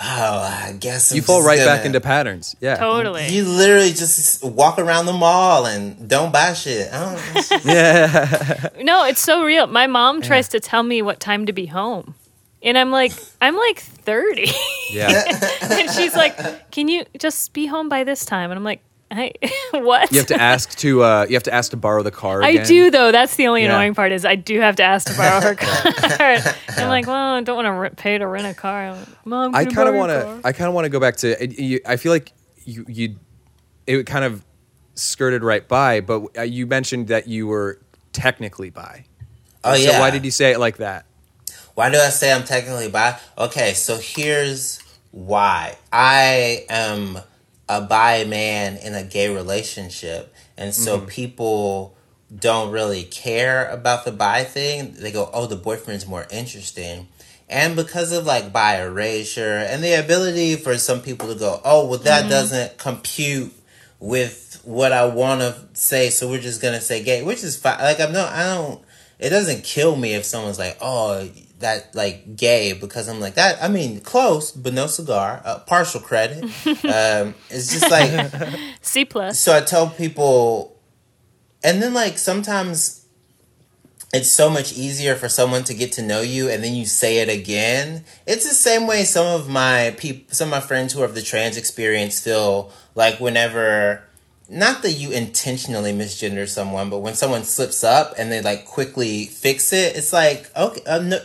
[0.00, 2.56] oh, I guess I'm you fall just right back gonna-" into patterns.
[2.60, 2.76] Yeah.
[2.76, 3.28] Totally.
[3.28, 6.92] You literally just walk around the mall and don't buy shit.
[6.92, 8.68] I don't, it's Yeah.
[8.82, 9.66] No, it's so real.
[9.66, 12.14] My mom tries to tell me what time to be home.
[12.62, 14.50] And I'm like, I'm like 30.
[14.90, 15.24] Yeah.
[15.62, 18.50] and she's like, Can you just be home by this time?
[18.50, 19.32] And I'm like, I,
[19.72, 20.10] what?
[20.10, 22.42] You have to ask to uh, you have to ask to borrow the car.
[22.42, 23.12] I do though.
[23.12, 23.68] That's the only Yeah.
[23.68, 26.54] annoying part is I do have to ask to borrow her car.
[26.76, 28.88] I'm like, well, I don't want to re- pay to rent a car.
[28.88, 30.40] I'm like, Mom, I can kind of want to.
[30.46, 31.42] I kind of want to go back to.
[31.42, 32.32] it- you- I feel like
[32.64, 33.16] you you
[33.86, 34.44] it kind of
[34.94, 37.78] skirted right by, but uh, you mentioned that you were
[38.12, 39.04] technically bi.
[39.62, 39.84] oh yeah.
[39.84, 40.00] So yeah.
[40.00, 41.06] why did you say it like that?
[41.74, 43.16] Why do I say I'm technically bi?
[43.38, 44.80] Okay, so here's
[45.12, 45.76] why.
[45.92, 47.18] I am
[47.68, 51.06] a bi man in a gay relationship, and so mm-hmm.
[51.06, 51.96] people
[52.34, 54.94] don't really care about the bi thing.
[54.94, 57.08] They go, "Oh, the boyfriend's more interesting."
[57.48, 61.86] And because of like bi erasure and the ability for some people to go, "Oh,
[61.86, 62.30] well that mm-hmm.
[62.30, 63.52] doesn't compute
[63.98, 67.56] with what I want to say, so we're just going to say gay," which is
[67.56, 67.78] fine.
[67.78, 68.82] Like I'm no I don't
[69.18, 73.62] it doesn't kill me if someone's like, "Oh, that like gay," because I'm like that.
[73.62, 75.42] I mean, close, but no cigar.
[75.44, 76.44] Uh, partial credit.
[76.66, 78.30] um, it's just like
[78.80, 79.38] C plus.
[79.38, 79.56] so.
[79.56, 80.78] I tell people,
[81.62, 83.06] and then like sometimes
[84.12, 87.18] it's so much easier for someone to get to know you, and then you say
[87.18, 88.04] it again.
[88.26, 91.22] It's the same way some of my people, some of my friends who have the
[91.22, 94.05] trans experience feel like whenever
[94.48, 99.26] not that you intentionally misgender someone, but when someone slips up and they like quickly
[99.26, 100.82] fix it, it's like okay.
[100.86, 101.18] Uh, no,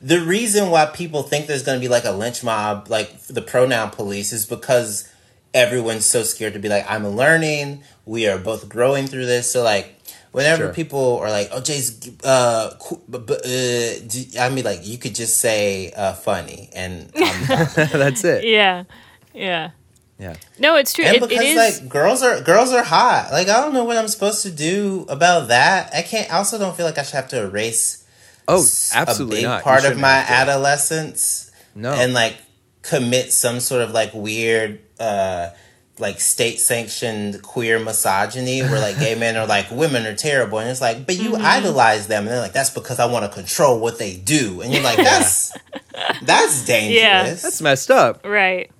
[0.00, 3.42] the reason why people think there's going to be like a lynch mob, like the
[3.42, 5.10] pronoun police, is because
[5.54, 7.82] everyone's so scared to be like, I'm learning.
[8.06, 9.50] We are both growing through this.
[9.50, 9.94] So like.
[10.30, 10.74] Whenever Sure.
[10.74, 14.98] people are like, "Oh, Jay's," uh, cool, but, but, uh, d- I mean, like you
[14.98, 17.46] could just say uh, "funny" and I'm.
[17.74, 18.44] That's it.
[18.44, 18.84] Yeah.
[19.32, 19.70] Yeah.
[20.18, 20.34] Yeah.
[20.58, 21.04] No, it's true.
[21.04, 21.80] and It, because it is.
[21.80, 23.28] like girls are girls are hot.
[23.30, 25.94] Like I don't know what I'm supposed to do about that.
[25.94, 26.28] I can't.
[26.32, 28.04] I also don't feel like I should have to erase
[28.48, 29.62] Oh, s- absolutely a big not.
[29.62, 30.24] Part of my
[30.72, 31.92] adolescence No.
[31.92, 32.36] and like
[32.82, 35.50] commit some sort of like weird uh
[35.98, 40.70] like state sanctioned queer misogyny where like gay men are like women are terrible and
[40.70, 43.78] it's like but you idolize them and they're like that's because I want to control
[43.80, 45.52] what they do and you're like that's
[46.22, 47.00] that's dangerous.
[47.02, 47.24] yeah.
[47.34, 48.24] That's messed up.
[48.24, 48.70] Right.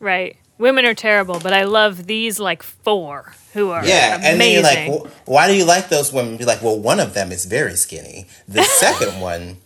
[0.00, 0.36] Right.
[0.58, 4.30] Women are terrible, but I love these like four who are Yeah, amazing.
[4.32, 6.36] and then you're like, well, why do you like those women?
[6.36, 8.26] Be like, well, one of them is very skinny.
[8.48, 9.58] The second one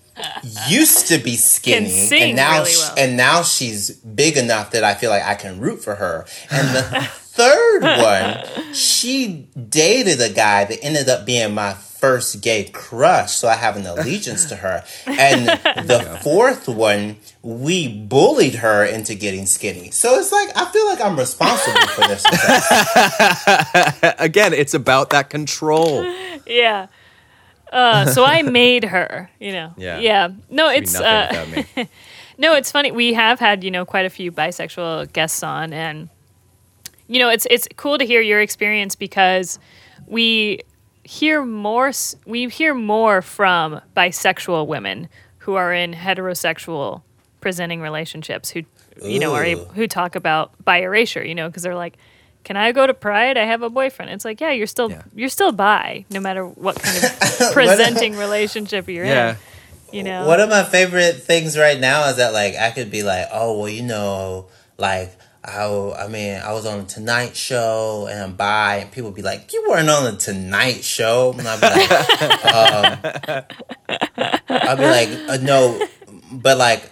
[0.68, 2.94] used to be skinny, and now really well.
[2.98, 6.26] and now she's big enough that I feel like I can root for her.
[6.50, 11.72] And the third one, she dated a guy that ended up being my
[12.02, 14.84] first gay crush, so I have an allegiance to her.
[15.06, 15.46] And
[15.88, 19.92] the fourth one, we bullied her into getting skinny.
[19.92, 22.24] So it's like I feel like I'm responsible for this.
[24.18, 26.04] Again, it's about that control.
[26.46, 26.88] yeah.
[27.70, 29.72] Uh, so I made her, you know.
[29.76, 30.00] Yeah.
[30.00, 30.28] Yeah.
[30.50, 31.46] No, it's uh,
[32.36, 32.90] no, it's funny.
[32.90, 36.08] We have had you know quite a few bisexual guests on, and
[37.06, 39.60] you know it's it's cool to hear your experience because
[40.08, 40.62] we
[41.04, 41.92] hear more
[42.26, 47.02] we hear more from bisexual women who are in heterosexual
[47.40, 48.62] presenting relationships who
[49.02, 51.24] you know are able, who talk about bi erasure.
[51.24, 51.96] You know because they're like.
[52.44, 53.38] Can I go to Pride?
[53.38, 54.10] I have a boyfriend.
[54.10, 55.02] It's like, yeah, you're still Yeah.
[55.14, 59.36] you're still bi, no matter what kind of presenting relationship you're Yeah.
[59.92, 59.96] in.
[59.98, 63.04] You know, One of my favorite things right now is that like I could be
[63.04, 65.12] like, oh well, you know, like
[65.44, 69.22] I, I mean, I was on the Tonight Show and I'm bi, and people be
[69.22, 71.90] like, you weren't on the Tonight Show, and I'd be like,
[72.54, 72.98] um,
[74.48, 75.84] I'd be like, uh, no,
[76.30, 76.88] but like,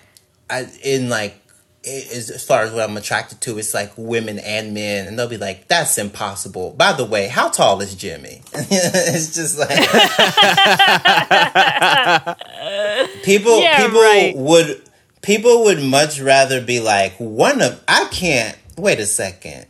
[0.49, 1.37] I in like.
[1.83, 5.29] it as far as what I'm attracted to, it's like women and men, and they'll
[5.29, 8.43] be like, "That's impossible." By the way, how tall is Jimmy?
[8.53, 9.71] it's just like
[13.23, 14.35] people Yeah, people right.
[14.37, 14.83] would
[15.23, 19.67] people would much rather be like one of I can't wait a second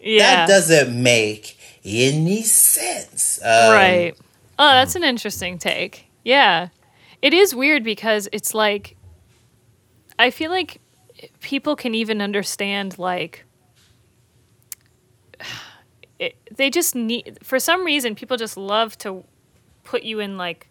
[0.00, 4.14] yeah, that doesn't make any sense um, right.
[4.58, 6.06] Oh, that's an interesting take.
[6.24, 6.68] Yeah.
[7.20, 8.96] It is weird because it's like
[10.18, 10.80] I feel like
[11.40, 13.44] people can even understand like
[16.18, 19.24] it, they just need for some reason people just love to
[19.82, 20.68] put you in like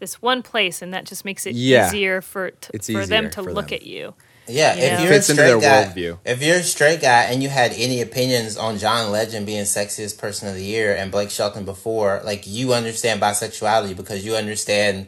[0.00, 1.86] this one place and that just makes it Yeah.
[1.88, 3.74] easier for t- It's for them to for look them.
[3.76, 4.14] at you.
[4.48, 4.82] Yeah, Yeah.
[4.94, 6.18] if you're Fits a into straight their guy, worldview.
[6.24, 10.18] if you're a straight guy and you had any opinions on John Legend being sexiest
[10.18, 15.06] person of the year and Blake Shelton before, like you understand bisexuality because you understand,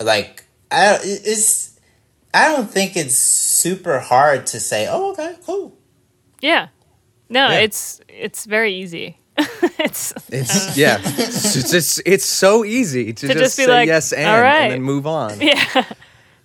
[0.00, 1.70] like I it's
[2.34, 5.76] I don't think it's super hard to say, oh okay, cool.
[6.40, 6.68] Yeah.
[7.28, 7.58] No, Yeah.
[7.58, 9.18] it's it's very easy.
[9.78, 10.98] it's It's uh, yeah.
[11.04, 14.40] It's just it's so easy to, To just, just be say like, yes and, "All
[14.40, 15.40] right." and then move on.
[15.40, 15.84] yeah.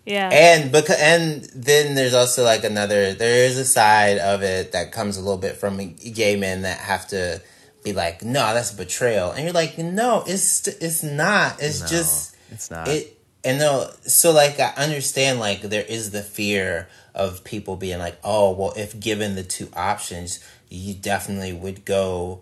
[0.05, 0.29] Yeah.
[0.31, 4.91] And because and then there's also like another there is a side of it that
[4.91, 7.41] comes a little bit from gay men that have to
[7.83, 11.61] be like, no, that's betrayal, and you're like, no, it's it's not.
[11.61, 12.87] It's No, just it's not.
[12.87, 13.17] it.
[13.43, 18.17] And no, so like I understand like there is the fear of people being like,
[18.23, 22.41] oh well, if given the two options, you definitely would go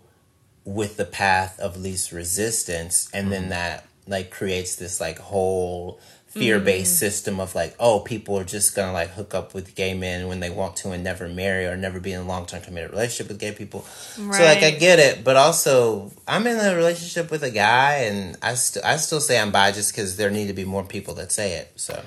[0.64, 3.30] with the path of least resistance, and Mm-hmm.
[3.32, 6.98] then that like creates this like whole fear based Mm.
[6.98, 10.40] system of like, oh, people are just gonna like hook up with gay men when
[10.40, 13.28] they want to and never marry or never be in a long term committed relationship
[13.28, 13.82] with gay people.
[14.16, 18.36] So like I get it, but also I'm in a relationship with a guy, and
[18.42, 21.14] I st- I still say I'm bi just because there need to be more people
[21.14, 21.72] that say it.
[21.76, 22.02] So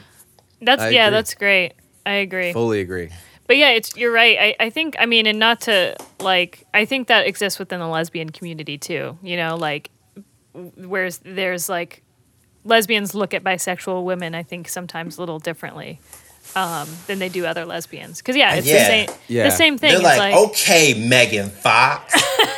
[0.62, 1.18] That's I yeah, agree.
[1.18, 1.74] that's great.
[2.06, 2.52] I agree.
[2.54, 3.10] Fully agree.
[3.48, 4.38] But yeah, it's you're right.
[4.38, 7.88] I, I think I mean and not to like I think that exists within the
[7.88, 9.18] lesbian community too.
[9.24, 9.90] You know, like
[10.54, 12.04] whereas there's like
[12.66, 16.00] lesbians look at bisexual women I think sometimes a little differently
[16.56, 18.22] um, than they do other lesbians.
[18.22, 18.80] Cuz yeah, it's Yeah.
[18.80, 19.44] the same Yeah.
[19.46, 19.90] the same thing.
[19.92, 22.14] they're it's like, like, okay, Megan Fox.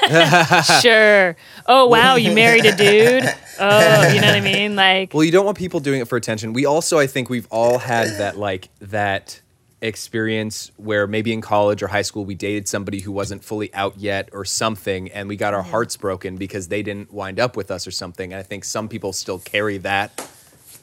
[0.81, 1.35] sure.
[1.67, 3.23] Oh wow, you married a dude?
[3.61, 4.77] Oh, you know what I mean?
[4.77, 6.53] Like Well, you don't want people doing it for attention.
[6.53, 9.41] We also, I think, we've all had that like that
[9.81, 13.97] experience where maybe in college or high school we dated somebody who wasn't fully out
[13.97, 17.71] yet or something, and we got our hearts broken because they didn't wind up with
[17.71, 18.33] us or something.
[18.33, 20.29] And I think some people still carry that.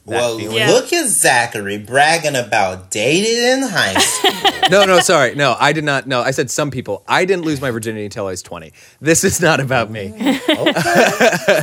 [0.07, 0.57] That well, feeling.
[0.57, 0.71] Yeah.
[0.71, 4.69] look at Zachary bragging about dated in high school.
[4.71, 6.07] no, no, sorry, no, I did not.
[6.07, 7.05] No, I said some people.
[7.09, 8.73] I didn't lose my virginity until I was twenty.
[9.01, 10.09] This is not about me.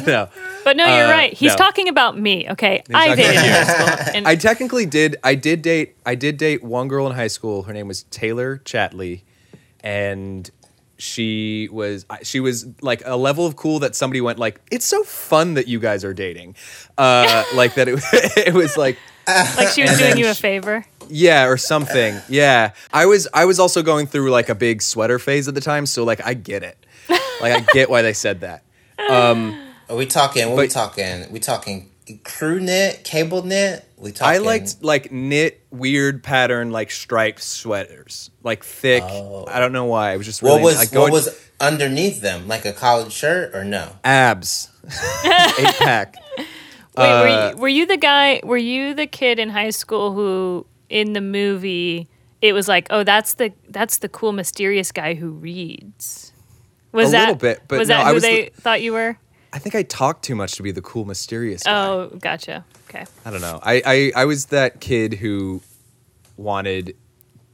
[0.06, 0.29] no,
[0.63, 1.34] But no, you're Uh, right.
[1.34, 1.58] He's no.
[1.58, 2.84] talking about me, okay?
[2.93, 4.13] I dated in high school.
[4.15, 5.15] And I technically did.
[5.23, 5.95] I did date.
[6.06, 7.63] I did date one girl in high school.
[7.63, 9.21] Her name was Taylor Chatley,
[9.82, 10.49] and
[11.04, 15.04] she was she was like a level of cool that somebody went like, "It's so
[15.04, 16.56] fun that you guys are dating,"
[16.98, 17.88] uh, like that.
[17.88, 18.00] It,
[18.48, 18.98] it was like.
[19.28, 20.86] like she was doing you a favor.
[21.10, 22.20] Yeah, or something.
[22.28, 22.72] Yeah.
[22.92, 25.86] I was I was also going through like a big sweater phase at the time,
[25.86, 26.78] so like I get it.
[27.42, 28.63] Like I get why they said that.
[29.10, 29.58] Um
[29.89, 30.50] Are we talking?
[30.50, 31.32] What we talking?
[31.32, 31.89] We talking
[32.24, 33.86] crew knit, cable knit?
[34.04, 34.36] We talking?
[34.36, 38.30] I liked like knit weird pattern like striped sweaters.
[38.44, 39.04] Like thick.
[39.06, 39.46] Oh.
[39.48, 40.12] I don't know why.
[40.12, 42.48] I was just really What was like what was underneath them?
[42.48, 43.96] Like a collared shirt or no?
[44.04, 44.70] abs.
[45.26, 46.16] Eight pack.
[46.38, 46.48] Wait,
[46.98, 48.42] were, Uh, you, were you the guy?
[48.44, 52.08] Were you the kid in high school who, in the movie,
[52.42, 56.32] it was like, oh, that's the that's the cool, mysterious guy who reads.
[56.92, 58.82] Was A that little bit, but was no, that I who was they the- thought
[58.84, 59.18] you were?
[59.54, 61.88] I think I talked too much to be the cool mysterious guy.
[61.88, 62.66] Oh, gotcha.
[62.89, 63.06] Okay.
[63.24, 63.60] I don't know.
[63.62, 65.62] I, I, I was that kid who
[66.38, 66.96] wanted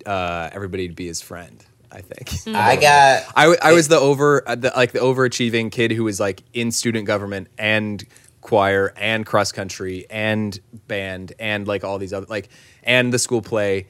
[0.06, 1.64] uh, everybody to be his friend.
[1.92, 2.30] I think.
[2.30, 2.56] Mm.
[2.56, 6.04] I got I, w- I was the over uh, the, like the overachieving kid who
[6.04, 8.06] was like in student government and
[8.42, 12.50] choir and cross country and band and like all these other like
[12.84, 13.88] and the school play.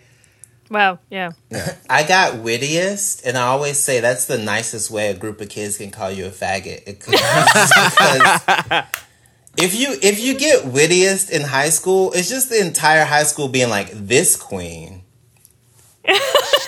[0.69, 0.99] Wow.
[1.09, 1.31] Yeah.
[1.89, 5.77] I got wittiest, and I always say that's the nicest way a group of kids
[5.77, 6.85] can call you a faggot.
[6.85, 7.13] Because
[9.57, 13.47] if you if you get wittiest in high school, it's just the entire high school
[13.47, 15.03] being like this queen.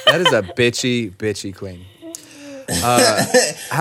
[0.07, 1.85] That is a bitchy bitchy queen.
[2.83, 3.23] Uh,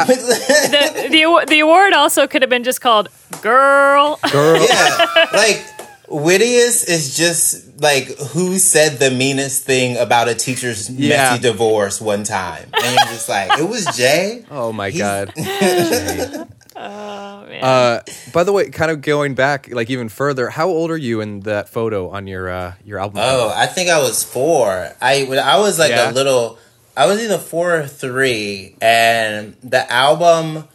[0.06, 3.08] the the the award also could have been just called
[3.42, 4.62] "Girl." Girl.
[4.62, 5.64] Yeah, like
[6.10, 11.30] wittiest is just like who said the meanest thing about a teacher's Yeah.
[11.30, 14.44] messy divorce one time, and you're just like, it was Jay.
[14.50, 16.46] Oh my He's- god.
[16.82, 17.62] Oh man.
[17.62, 18.00] Uh,
[18.32, 21.40] by the way, kind of going back like even further, how old are you in
[21.40, 23.18] that photo on your uh, your album?
[23.22, 23.54] Oh, cover?
[23.60, 24.88] I think I was four.
[25.00, 26.10] I when I was like Yeah.
[26.10, 26.58] a little.
[26.96, 30.68] I was either four or three, and the album.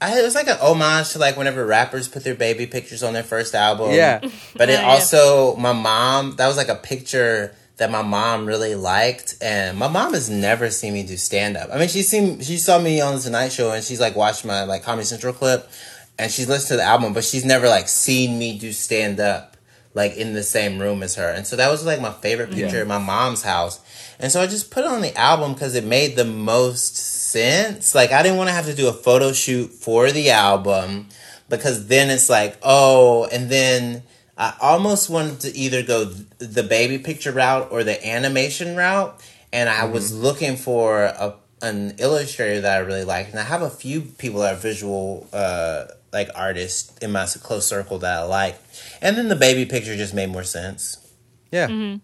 [0.00, 3.14] I, it was like an homage to like whenever rappers put their baby pictures on
[3.14, 3.92] their first album.
[3.92, 4.20] Yeah.
[4.56, 4.86] but it Yeah, yeah.
[4.88, 6.36] also my mom.
[6.36, 10.70] That was like a picture that my mom really liked, and my mom has never
[10.70, 11.68] seen me do stand up.
[11.72, 14.44] I mean, she seen she saw me on the Tonight Show, and she's like watched
[14.44, 15.68] my like Comedy Central clip,
[16.18, 19.56] and she's listened to the album, but she's never like seen me do stand up
[19.94, 21.30] like in the same room as her.
[21.30, 22.82] And so that was like my favorite picture Yeah.
[22.82, 23.80] in my mom's house.
[24.20, 26.96] And so I just put it on the album because it made the most
[27.36, 27.94] sense.
[27.94, 31.08] Like I didn't want to have to do a photo shoot for the album
[31.48, 34.02] because then it's like, oh, and then
[34.36, 36.04] I almost wanted to either go
[36.38, 39.22] the baby picture route or the animation route.
[39.52, 43.62] And I was looking for a an illustrator that I really like, and I have
[43.62, 48.24] a few people that are visual uh, like artists in my close circle that I
[48.24, 48.58] like.
[49.00, 50.98] And then the baby picture just made more sense.
[51.50, 51.66] Yeah.
[51.68, 52.00] That's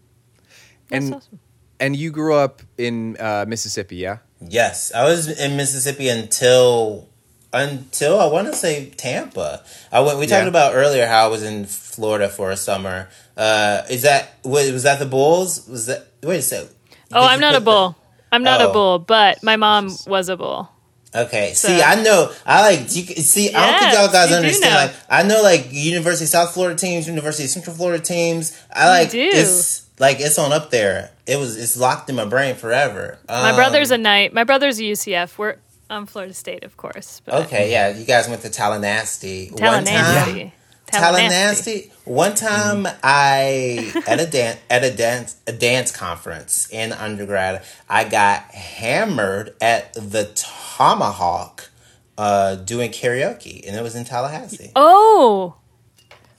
[0.91, 1.39] And awesome.
[1.81, 4.19] and you grew up in uh, Mississippi, yeah?
[4.49, 7.09] Yes, I was in Mississippi until
[7.53, 9.63] until I want to say Tampa.
[9.93, 10.19] I went.
[10.19, 10.39] We Yeah.
[10.39, 13.09] talked about earlier how I was in Florida for a summer.
[13.37, 15.67] Uh, is that wait, was that the Bulls?
[15.69, 16.71] Was that wait a second?
[17.13, 17.97] Oh, I'm not a put bull.
[18.33, 18.71] I'm not Oh.
[18.71, 20.71] a bull, but my mom was a bull.
[21.15, 22.31] okay, So- see, I know.
[22.47, 22.97] I like.
[22.97, 24.75] You, can- see, I don't think y'all guys you understand.
[24.75, 28.53] Like, I know like University of South Florida teams, University of Central Florida teams.
[28.73, 29.19] I like do.
[29.21, 31.11] it's like it's on up there.
[31.27, 33.19] It was it's locked in my brain forever.
[33.29, 34.35] My Um, brother's a knight.
[34.35, 35.39] My brother's a UCF.
[35.39, 35.57] We're
[35.89, 37.21] I'm Florida State, of course.
[37.25, 39.51] But Okay, yeah, you guys went to Tallahassee.
[39.53, 40.53] One time- Tallahassee.
[40.87, 41.93] Tallahassee.
[42.05, 48.05] One time, I at a dance at a dance a dance conference in undergrad, I
[48.05, 51.71] got hammered at the Tomahawk,
[52.19, 54.73] uh, doing karaoke, and it was in Tallahassee.
[54.75, 55.55] Oh,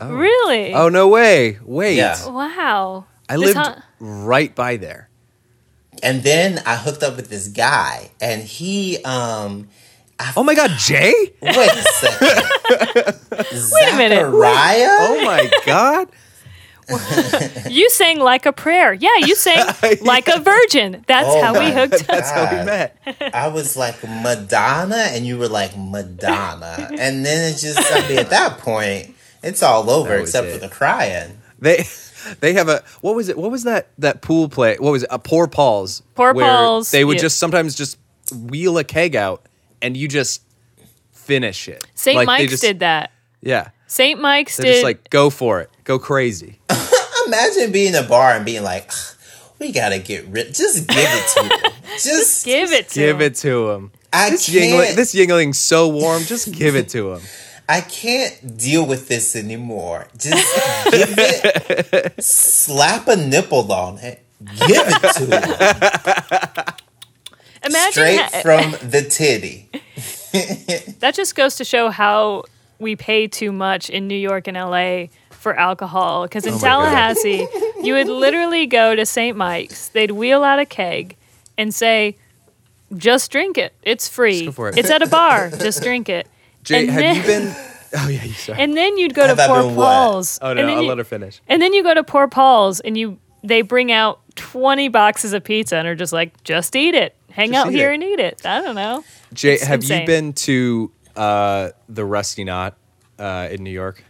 [0.01, 0.73] really?
[0.73, 1.57] Oh no way!
[1.63, 2.27] Wait, Yeah.
[2.27, 3.05] wow.
[3.33, 5.09] I This lived huh- right by there.
[6.03, 9.69] And then I hooked up with this guy, and he um.
[10.37, 11.13] Oh my God, Jay!
[11.41, 13.17] Wait a second.
[13.71, 14.19] Wait a minute.
[14.19, 14.87] Zachariah?
[15.09, 16.07] Oh my God!
[17.69, 18.93] You sang like a prayer.
[18.93, 19.65] Yeah, you sang
[20.01, 21.03] like a virgin.
[21.07, 22.07] That's Oh how we my hooked up.
[22.07, 22.97] That's how we met.
[23.33, 28.19] I was like Madonna, and you were like Madonna, and then it's just I mean,
[28.19, 30.53] at that point, it's all over except it.
[30.53, 31.39] for the crying.
[31.57, 31.85] They
[32.39, 33.37] they have a what was it?
[33.37, 34.75] What was that that pool play?
[34.77, 35.09] What was it?
[35.11, 36.01] A Poor Paul's.
[36.15, 37.21] Poor where Paul's, They would yeah.
[37.23, 37.97] just sometimes just
[38.33, 39.45] wheel a keg out
[39.81, 40.41] and you just
[41.11, 41.85] finish it.
[41.95, 42.15] St.
[42.15, 43.11] Like, Mike's just- did that.
[43.41, 44.19] Yeah, St.
[44.21, 44.71] Mike's they're did.
[44.73, 46.59] just like go for it, go crazy.
[47.27, 48.89] Imagine being in a bar and being like,
[49.59, 50.53] "We gotta get rid.
[50.53, 51.71] Just give it to him.
[52.01, 53.05] Just give it to him.
[53.07, 53.21] Give him.
[53.21, 53.91] it to him.
[54.11, 54.65] I This can't.
[54.65, 56.23] Yuengling, this Yuengling's so warm.
[56.23, 57.21] Just give it to him.
[57.67, 60.07] I can't deal with this anymore.
[60.17, 60.55] Just
[60.91, 62.23] give it.
[62.23, 64.23] slap a nipple on it.
[64.43, 66.75] Give it to him
[67.65, 69.69] Imagine straight ha- from the titty.
[70.99, 72.43] that just goes to show how
[72.79, 76.23] we pay too much in New York and LA for alcohol.
[76.23, 76.67] Because in Oh my God.
[76.67, 77.47] Tallahassee,
[77.81, 79.37] you would literally go to St.
[79.37, 81.15] Mike's, they'd wheel out a keg
[81.57, 82.17] and say,
[82.95, 83.73] just drink it.
[83.83, 84.47] It's free.
[84.47, 85.49] it." It's at a bar.
[85.59, 86.27] just drink it.
[86.63, 87.55] Jay, And have then- you been?
[87.95, 88.59] Oh yeah, you sorry.
[88.59, 89.85] And then you'd go to Have I Poor been what?
[89.85, 90.39] Paul's.
[90.41, 91.41] oh and no, then I'll you- let her finish.
[91.47, 95.43] And then you go to Poor Paul's and you they bring out 20 boxes of
[95.43, 97.15] pizza and are just like, just eat it.
[97.29, 97.95] Hang Just out here it.
[97.95, 98.43] and eat it.
[98.47, 99.03] I don't know.
[99.33, 100.01] Jay, It's have insane.
[100.01, 102.75] you been to uh, the Rusty Knot
[103.19, 104.03] uh, in New York?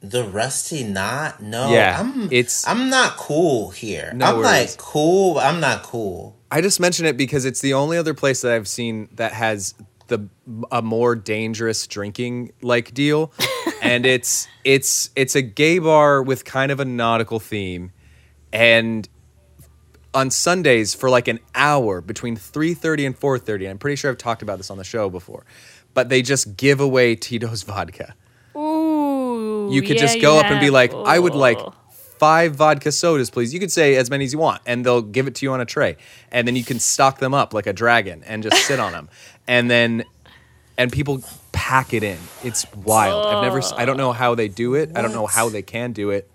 [0.00, 1.42] The rusty knot?
[1.42, 1.70] No.
[1.72, 4.12] Yeah, I'm, it's- I'm not cool here.
[4.14, 4.44] No I'm worries.
[4.44, 6.36] like cool, I'm not cool.
[6.50, 9.74] I just mention it because it's the only other place that I've seen that has
[10.08, 10.28] the
[10.70, 13.32] a more dangerous drinking like deal,
[13.82, 17.92] and it's it's it's a gay bar with kind of a nautical theme,
[18.52, 19.08] and
[20.14, 23.66] on Sundays for like an hour between three thirty and four thirty.
[23.66, 25.44] I'm pretty sure I've talked about this on the show before,
[25.94, 28.14] but they just give away Tito's vodka.
[28.56, 29.68] Ooh.
[29.70, 31.58] You could yeah, just go up and be like, I would like.
[32.18, 33.52] Five vodka sodas, please.
[33.54, 35.60] You could say as many as you want, and they'll give it to you on
[35.60, 35.96] a tray.
[36.30, 39.08] And then you can stock them up like a dragon and just sit on them.
[39.48, 40.04] And then,
[40.76, 42.18] and people pack it in.
[42.42, 43.26] It's wild.
[43.26, 44.90] I've never, I don't know how they do it.
[44.96, 46.28] I don't know how they can do it.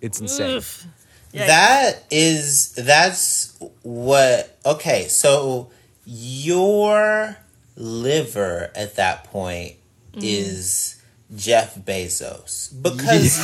[0.00, 0.56] It's insane.
[0.56, 0.86] Oof.
[1.34, 1.46] Yikes.
[1.46, 5.70] That is that's what okay, so
[6.06, 7.36] your
[7.76, 9.76] liver at that point
[10.14, 10.20] Mm.
[10.24, 10.99] is
[11.34, 12.70] Jeff Bezos.
[12.82, 13.38] Because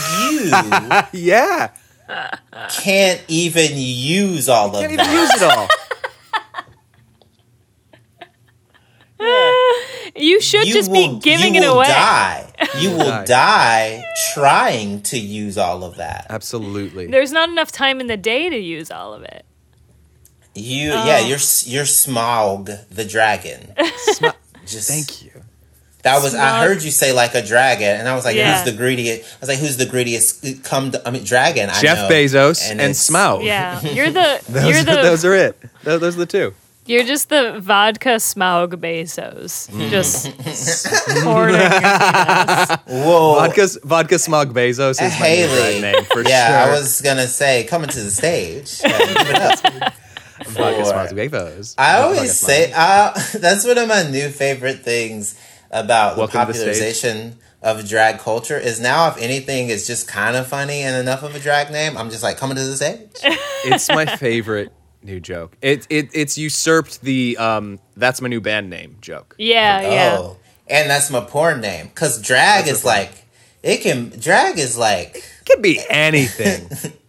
[1.13, 1.71] you yeah.
[2.71, 5.13] can't even use all of Can't even that.
[5.13, 5.69] use it all.
[10.15, 11.87] You should You just will- be giving it away.
[11.87, 12.53] Die.
[12.79, 13.25] You will Die.
[13.25, 16.27] die trying to use all of that.
[16.31, 17.07] Absolutely.
[17.07, 19.45] There's not enough time in the day to use all of it.
[20.55, 21.05] You Oh.
[21.05, 23.75] yeah, um, you're s- you're Smaug the dragon.
[23.97, 24.35] Sma-
[24.67, 25.43] Just Thank you.
[26.07, 28.63] That was I heard you say like a dragon, and I was like, Yeah.
[28.63, 29.23] who's the greediest?
[29.25, 30.63] I was like, who's the greediest?
[30.65, 31.69] Come, to, I mean, dragon.
[31.69, 32.09] I Jeff know.
[32.15, 33.45] Bezos and, it's- Smaug.
[33.45, 33.81] Yeah.
[33.97, 35.55] You're the Those, you're the those are it.
[35.83, 36.55] Those, those are the two.
[36.87, 39.69] you're just the vodka Smaug Bezos.
[39.71, 39.91] Mm.
[39.91, 40.27] Just
[41.27, 42.71] hoarding your penis.
[42.87, 45.81] Whoa, Vodka, vodka Smaug Bezos is my new Haley.
[45.81, 46.73] drag name for yeah, sure.
[46.75, 48.81] I was gonna say coming to the stage.
[48.87, 49.93] Yeah, give it up.
[50.55, 50.95] Podcast for.
[50.95, 51.75] Más Huevos.
[51.79, 55.35] I always say uh, that's one of my new favorite things
[55.71, 60.07] about Welcome the to the popularization of drag culture is now if anything is just
[60.07, 62.77] kind of funny and enough of a drag name, I'm just like coming to the
[62.77, 63.09] stage.
[63.65, 65.57] it's my favorite new joke.
[65.63, 69.35] It it it's usurped the um that's my new band name joke.
[69.39, 70.17] Yeah, yeah.
[70.21, 70.37] Oh,
[70.69, 73.11] and that's my porn name because drag That's is like
[73.63, 76.69] it can drag is like It could be anything.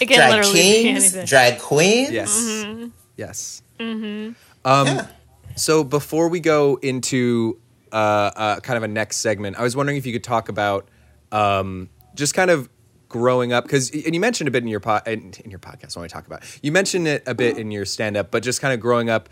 [0.00, 1.26] It can drag literally be kings, anything.
[1.26, 2.10] drag queens.
[2.10, 2.54] yes.
[3.16, 3.62] Yes.
[3.80, 5.06] Um Yeah.
[5.56, 7.58] so before we go into
[7.92, 10.88] uh, uh kind of a next segment, I was wondering if you could talk about
[11.32, 12.68] um just kind of
[13.08, 15.96] growing up because and you mentioned a bit in your pod in, in your podcast
[15.96, 16.42] when we talk about?
[16.62, 19.28] You mentioned it a bit in your stand up but just kind of growing up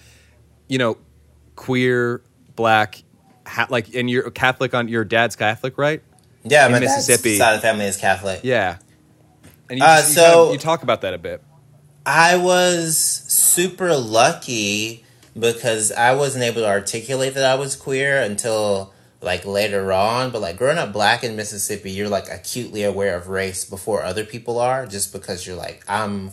[0.69, 0.97] you know
[1.57, 2.23] queer
[2.55, 3.03] black
[3.47, 6.03] ha- like and you're catholic on your dad's catholic right?
[6.45, 7.39] Yeah, in my Mississippi.
[7.39, 8.41] side of the family is Catholic.
[8.45, 8.79] yeah.
[9.69, 11.43] And you, Uh, just, you, kind so- of- you talk about that a bit.
[12.07, 15.05] I was super lucky
[15.39, 20.31] because I wasn't able to articulate that I was queer until like later on.
[20.31, 24.25] But like growing up black in Mississippi, you're like acutely aware of race before other
[24.25, 26.33] people are, just because you're like I'm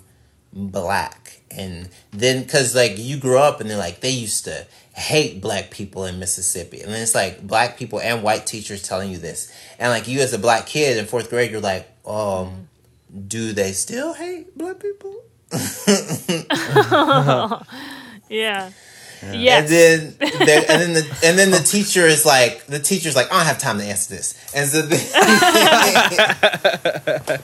[0.53, 5.41] black, and then because like you grow up and they're like they used to hate
[5.41, 9.17] black people in Mississippi, and then it's like black people and white teachers telling you
[9.17, 12.69] this, and like you as a black kid in fourth grade, you're like, um,
[13.27, 15.23] do they still hate black people?
[18.33, 18.71] Yeah.
[19.31, 19.71] Yes.
[19.71, 23.31] And then, there- and then the and then the teacher is like, the teacher's like,
[23.31, 24.99] I don't have time to answer this, and so then,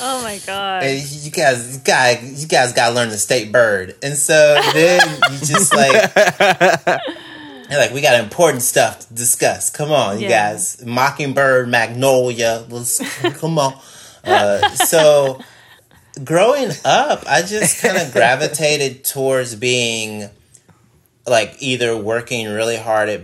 [0.00, 0.82] oh my god.
[0.84, 4.58] and you guys, you guys, you guys got to learn the state bird, and so
[4.72, 5.00] then
[5.32, 5.92] you just like,
[7.70, 9.70] you're like, we got important stuff to discuss.
[9.70, 10.52] Come on, you Yeah.
[10.52, 13.00] guys, mockingbird, magnolia, let's
[13.38, 13.78] come on.
[14.22, 15.40] Uh, so
[16.22, 20.30] growing up, I just kind of gravitated towards being
[21.26, 23.22] like either working really hard at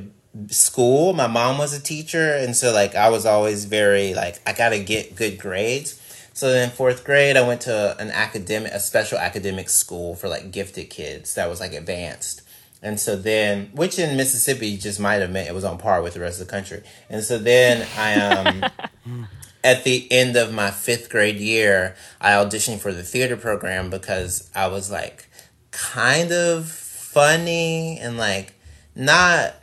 [0.49, 1.13] school.
[1.13, 4.79] My mom was a teacher, and so like I was always very like I gotta
[4.79, 6.01] get good grades.
[6.33, 10.51] So then fourth grade, I went to an academic, a special academic school for like
[10.53, 12.43] gifted kids that was like advanced.
[12.83, 16.15] And so then, which in Mississippi just might have meant it was on par with
[16.15, 16.83] the rest of the country.
[17.11, 19.29] And so then I um
[19.65, 24.51] at the end of my fifth grade year, I auditioned for the theater program because
[24.55, 25.29] I was like
[25.73, 28.55] kind of funny and like
[28.95, 29.55] not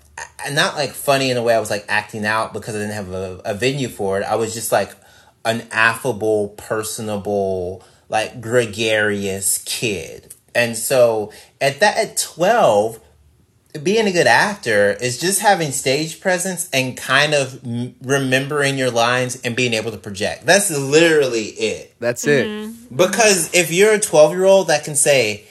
[0.51, 3.11] not like funny in a way I was like acting out because I didn't have
[3.11, 4.23] a, a venue for it.
[4.23, 4.91] I was just like
[5.45, 10.33] an affable, personable, like gregarious kid.
[10.55, 11.31] And so
[11.61, 12.99] at that at 12,
[13.83, 18.89] being a good actor is just having stage presence and kind of m- remembering your
[18.89, 20.45] lines and being able to project.
[20.45, 21.95] That's literally it.
[21.99, 22.93] that's Mm-hmm.
[22.93, 25.46] it Because if you're a 12 year old that can say,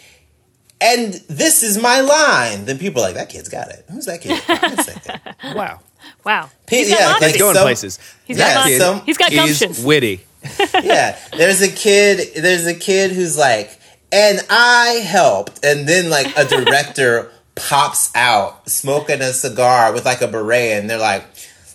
[0.80, 3.84] and this is my line, then people are like, that kid's got it.
[3.90, 4.40] Who's that kid?
[4.46, 5.54] That kid?
[5.56, 5.80] wow
[6.24, 6.50] wow.
[6.66, 8.78] Pe- He's got yeah, like he's going some- places He's Yeah, got moxie.
[8.78, 10.20] some- He's got is He's witty
[10.84, 12.34] yeah, there's a kid.
[12.36, 13.80] There's a kid who's like,
[14.12, 20.20] and I helped, and then like a director pops out smoking a cigar with like
[20.22, 21.24] a beret, and they're like,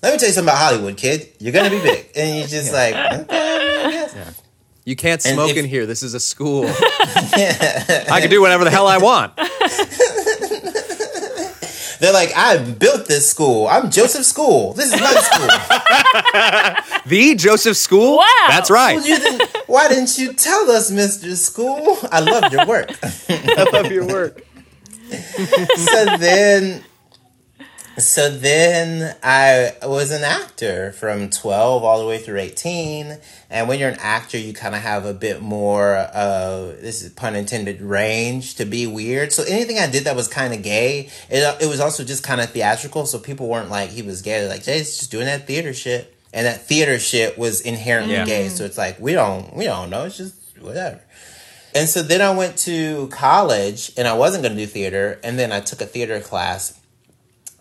[0.02, 1.28] "Let me tell you something about Hollywood, kid.
[1.40, 3.61] You're gonna be big," and you're just like, okay, I guess.
[4.86, 8.72] You can't smoke if- in here this is a school i can do whatever the
[8.72, 9.34] hell i want
[12.00, 13.68] They're like, I built this school.
[13.68, 14.74] I'm Joseph School.
[14.74, 17.02] This is my school.
[17.06, 18.26] the joseph school Wow.
[18.50, 21.98] that's right Well, you didn't, why didn't you tell us, Mister School?
[22.12, 22.90] I love your work.
[23.30, 24.44] i love your work
[25.12, 26.84] so then
[27.98, 33.18] so then I was an actor from 12 all the way through 18
[33.50, 37.12] and when you're an actor you kind of have a bit more uh this is
[37.12, 41.10] pun intended range to be weird so anything I did that was kind of gay
[41.30, 44.40] it, it was also just kind of theatrical so people weren't like he was gay
[44.40, 48.26] They're like Jay's just doing that theater shit and that theater shit was inherently Yeah.
[48.26, 51.02] gay so it's like we don't we don't know it's just whatever
[51.74, 55.22] and so then I went to college and I wasn't going to do theater.
[55.24, 56.78] And then I took a theater class.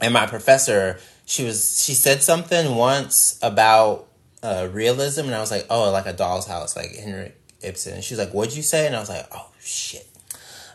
[0.00, 4.06] And my professor, she was, she said something once about
[4.42, 5.26] uh, realism.
[5.26, 7.94] And I was like, oh, like a doll's house, like Henrik Ibsen.
[7.94, 8.86] And she was like, what'd you say?
[8.86, 10.06] And I was like, oh, shit.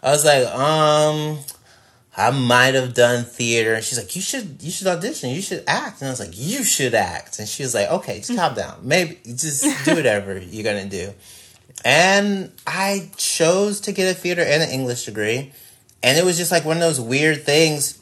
[0.04, 1.40] I was like, um,
[2.16, 3.74] I might have done theater.
[3.74, 5.32] And she's like, you should, you should audition.
[5.32, 6.02] You should act.
[6.02, 7.40] And I was like, you should act.
[7.40, 8.80] And she was like, okay, just calm down.
[8.84, 11.14] Maybe just do whatever you're going to do.
[11.84, 15.52] And I chose to get a theater and an English degree.
[16.02, 18.02] And it was just like one of those weird things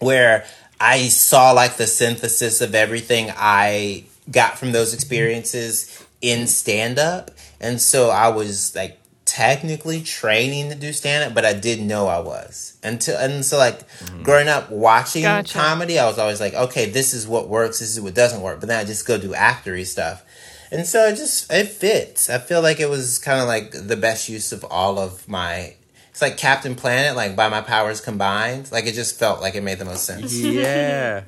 [0.00, 0.44] where
[0.80, 7.30] I saw like the synthesis of everything I got from those experiences in stand up.
[7.60, 12.08] And so I was like technically training to do stand up, but I didn't know
[12.08, 14.22] I was until and so like mm-hmm.
[14.22, 15.56] growing up watching Gotcha.
[15.56, 18.60] comedy, I was always like, okay, this is what works, this is what doesn't work.
[18.60, 20.24] But then I just go do actory stuff,
[20.72, 22.28] and so it just it fits.
[22.28, 25.74] I feel like it was kind of like the best use of all of my.
[26.20, 28.70] It's like Captain Planet, like by my powers combined.
[28.70, 30.34] Like it just felt like it made the most sense.
[30.38, 31.22] Yeah.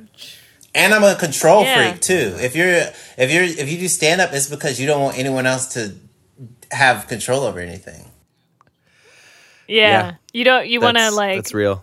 [0.74, 1.90] And I'm a control Yeah.
[1.92, 2.36] freak too.
[2.38, 2.68] If you're
[3.16, 5.94] if you're if you do stand up, it's because you don't want anyone else to
[6.72, 8.04] have control over anything.
[9.66, 9.88] Yeah.
[9.88, 10.14] Yeah.
[10.34, 11.82] You don't you want to like That's real.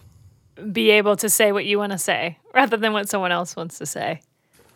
[0.71, 3.79] be able to say what you want to say rather than what someone else wants
[3.79, 4.21] to say.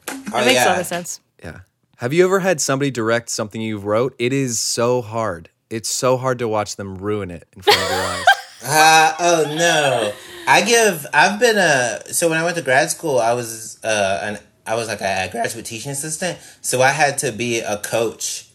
[0.10, 1.20] Oh, That makes a lot of sense.
[1.44, 1.60] Yeah.
[1.98, 4.16] Have you ever had somebody direct something you wrote?
[4.18, 5.50] It is so hard.
[5.74, 8.26] It's so hard to watch them ruin it in front of your eyes.
[8.66, 10.14] Uh, oh no.
[10.48, 14.20] I give I've been a so when I went to grad school I was uh
[14.24, 18.48] an I was like a graduate teaching assistant so I had to be a coach.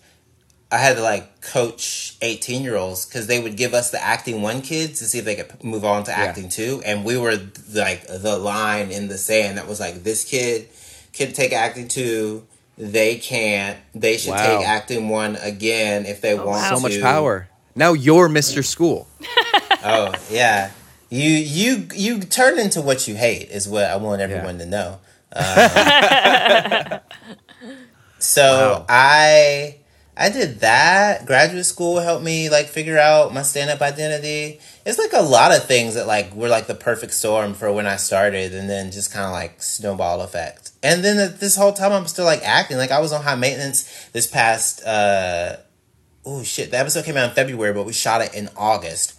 [0.72, 4.40] I had to like coach 18 year olds because they would give us the acting
[4.40, 7.36] one kids to see if they could move on to acting two and we were
[7.74, 10.70] like the line in the sand that was like this kid
[11.12, 12.46] can take acting two
[12.78, 14.58] they can't they should Wow.
[14.58, 16.70] take acting one again if they want wow.
[16.70, 17.48] so to much power.
[17.74, 18.64] Now you're Mr.
[18.64, 19.06] School.
[19.84, 20.72] Oh yeah,
[21.08, 24.98] you you you turn into what you hate is what I want everyone to know.
[25.30, 26.98] Uh,
[28.18, 28.42] so
[28.80, 28.86] Wow.
[28.88, 29.76] I
[30.18, 31.26] I did that.
[31.26, 34.58] Graduate school helped me like figure out my stand up identity.
[34.84, 37.86] It's like a lot of things that like were like the perfect storm for when
[37.86, 40.72] I started, and then just kind of like snowball effect.
[40.82, 42.78] And then th- this whole time I'm still like acting.
[42.78, 44.84] Like I was on high maintenance this past.
[44.84, 45.56] uh
[46.26, 46.72] Oh shit!
[46.72, 49.14] The episode came out in February, but we shot it in August.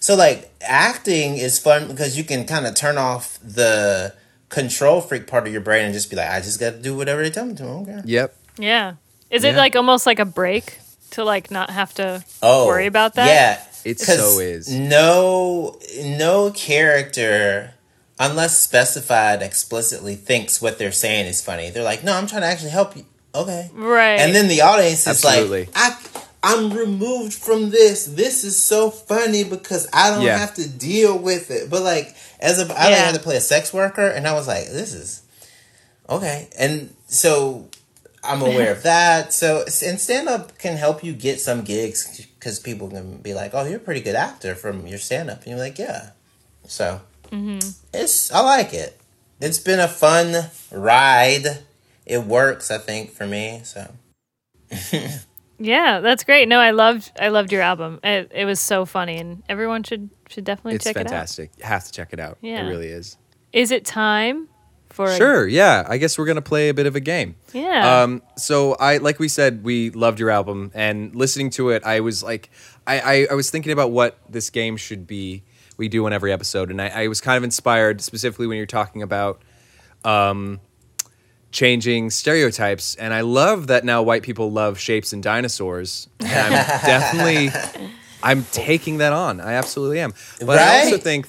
[0.00, 4.14] So like acting is fun because you can kind of turn off the
[4.48, 6.96] control freak part of your brain and just be like, I just got to do
[6.96, 7.64] whatever they tell me to.
[7.64, 8.00] Okay.
[8.04, 8.36] Yep.
[8.58, 8.94] Yeah.
[9.30, 9.58] Is it Yeah.
[9.58, 10.78] like almost like a break
[11.12, 13.26] to like not have to Oh, worry about that?
[13.26, 14.68] Yeah, It 'Cause so is.
[14.68, 17.74] No, no character,
[18.18, 21.70] unless specified explicitly, thinks what they're saying is funny.
[21.70, 23.06] They're like, no, I'm trying to actually help you.
[23.34, 23.70] Okay.
[23.72, 24.18] Right.
[24.20, 25.60] And then the audience is Absolutely.
[25.66, 25.96] like, I,
[26.42, 28.04] I'm removed from this.
[28.04, 30.36] This is so funny because I don't Yeah.
[30.38, 31.70] have to deal with it.
[31.70, 32.96] But like, as a, I Yeah.
[33.06, 35.22] had to play a sex worker, and I was like, this is
[36.08, 36.48] okay.
[36.58, 37.66] And so
[38.22, 39.32] I'm aware of that.
[39.32, 43.52] So and stand up can help you get some gigs because people can be like,
[43.54, 46.10] oh, you're a pretty good actor from your stand up, and you're like, yeah.
[46.66, 47.00] So
[47.30, 47.68] mm-hmm.
[47.94, 49.00] it's I like it.
[49.40, 51.64] It's been a fun ride.
[52.04, 53.62] It works, I think, for me.
[53.64, 53.90] So
[55.58, 56.46] yeah, that's great.
[56.48, 58.00] No, I loved I loved your album.
[58.04, 61.02] It, it was so funny and everyone should should definitely check it out.
[61.02, 61.50] It's fantastic.
[61.58, 62.38] You have to check it out.
[62.42, 62.66] Yeah.
[62.66, 63.16] It really is.
[63.52, 64.48] Is it time
[65.06, 65.46] for a- Sure.
[65.48, 65.84] Yeah.
[65.88, 67.34] I guess we're gonna play a bit of a game.
[67.52, 68.02] Yeah.
[68.02, 72.00] Um, so I, like we said, we loved your album, and listening to it, I
[72.00, 72.50] was like,
[72.86, 75.42] I, I, I was thinking about what this game should be.
[75.76, 78.66] We do on every episode, and I, I was kind of inspired specifically when you're
[78.66, 79.40] talking about,
[80.04, 80.60] um,
[81.52, 86.08] changing stereotypes, and I love that now white people love shapes and dinosaurs.
[86.20, 87.48] And I'm definitely,
[88.22, 89.40] I'm taking that on.
[89.40, 90.12] I absolutely am.
[90.44, 91.28] But I also think.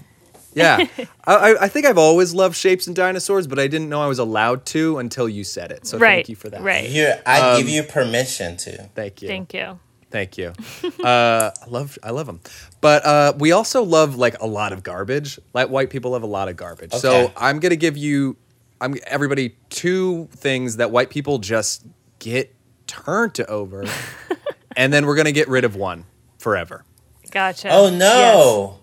[0.54, 0.86] Yeah,
[1.26, 4.08] I, I- I think I've always loved shapes and dinosaurs, but I didn't know I
[4.08, 5.86] was allowed to until you said it.
[5.88, 6.18] So right.
[6.18, 6.62] thank you for that.
[6.62, 6.90] Right.
[6.90, 8.90] you're, I Um, give you permission to.
[8.96, 9.28] Thank you.
[9.28, 9.80] Thank you.
[10.12, 10.54] Thank you.
[11.06, 12.42] uh, I love I love them,
[12.82, 15.40] but uh, we also love like a lot of garbage.
[15.54, 16.94] Like white people love a lot of garbage.
[16.94, 18.36] So I'm gonna give you,
[18.82, 21.86] I'm everybody two things that white people just
[22.20, 22.54] get
[22.88, 23.86] turned to over,
[24.76, 26.04] and then we're gonna get rid of one
[26.40, 26.84] forever.
[27.32, 27.70] Gotcha.
[27.72, 28.80] Oh no.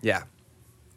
[0.00, 0.24] Yeah.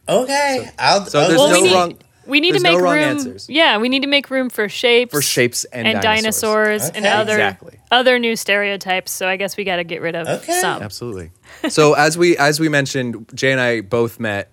[0.08, 0.70] Okay.
[0.80, 1.06] I'll.
[1.06, 1.38] So there's.
[1.38, 1.98] Well, no we need, wrong.
[2.28, 3.04] we need to there's no make wrong room.
[3.04, 3.50] answers.
[3.50, 6.82] Yeah, we need to make room for shapes, For shapes and and dinosaurs.
[6.84, 7.80] dinosaurs, and other Exactly.
[7.92, 9.12] other new stereotypes.
[9.12, 10.60] So I guess we got to get rid of Okay.
[10.62, 10.82] some.
[10.84, 11.32] Absolutely.
[11.70, 14.52] so as we as we mentioned, Jay and I both met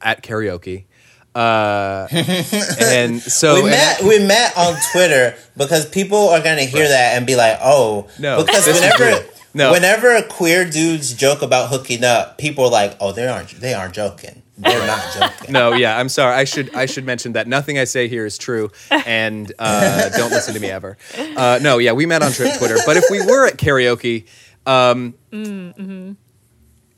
[0.00, 0.84] at karaoke.
[1.34, 2.06] Uh,
[2.80, 4.00] and so we met.
[4.00, 8.06] at- we met on Twitter because people are gonna hear that and be like, "Oh,
[8.18, 9.22] No, Because this whenever, real.
[9.54, 9.72] No.
[9.72, 13.48] whenever queer dudes joke about hooking up, people are like, "Oh, they aren't.
[13.62, 14.41] They aren't joking.
[14.62, 16.34] They're not joking." no, yeah, I'm sorry.
[16.34, 20.30] I should I should mention that nothing I say here is true, and uh, don't
[20.30, 20.96] listen to me ever.
[21.36, 22.76] Uh, no, yeah, we met on Tri- Twitter.
[22.86, 24.26] But if we were at karaoke,
[24.66, 25.14] um,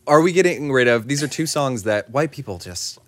[0.07, 1.09] are we getting rid of?
[1.09, 2.99] These are two songs that white people just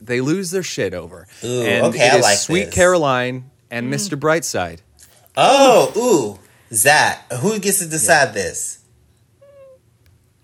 [0.00, 1.26] they lose their shit over.
[1.42, 2.74] Ooh, and okay, it I is like Sweet this.
[2.74, 4.18] Caroline and Mr.
[4.18, 4.78] Brightside.
[5.36, 5.92] Oh,
[6.40, 8.78] ooh, Zach, who gets to decide this?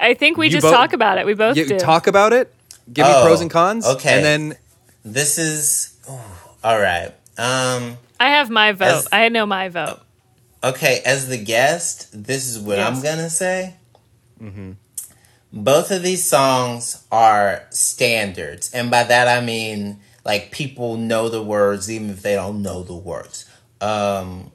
[0.00, 1.26] I think we You just both- talk about it.
[1.26, 1.78] We both You do.
[1.78, 2.52] talk about it.
[2.92, 3.86] Give me Oh, pros and cons.
[3.86, 4.14] okay.
[4.16, 4.56] and then
[5.04, 6.18] This is ooh,
[6.62, 7.12] all right.
[7.36, 8.86] Um, I have my vote.
[8.86, 10.00] As- I know my vote.
[10.62, 13.74] okay, as the guest, this is what I'm gonna say.
[14.42, 14.72] Mm-hmm.
[15.52, 18.72] both of these songs are standards.
[18.72, 22.82] And by that I mean like people know the words even if they don't know
[22.82, 23.46] the words.
[23.80, 24.50] Um,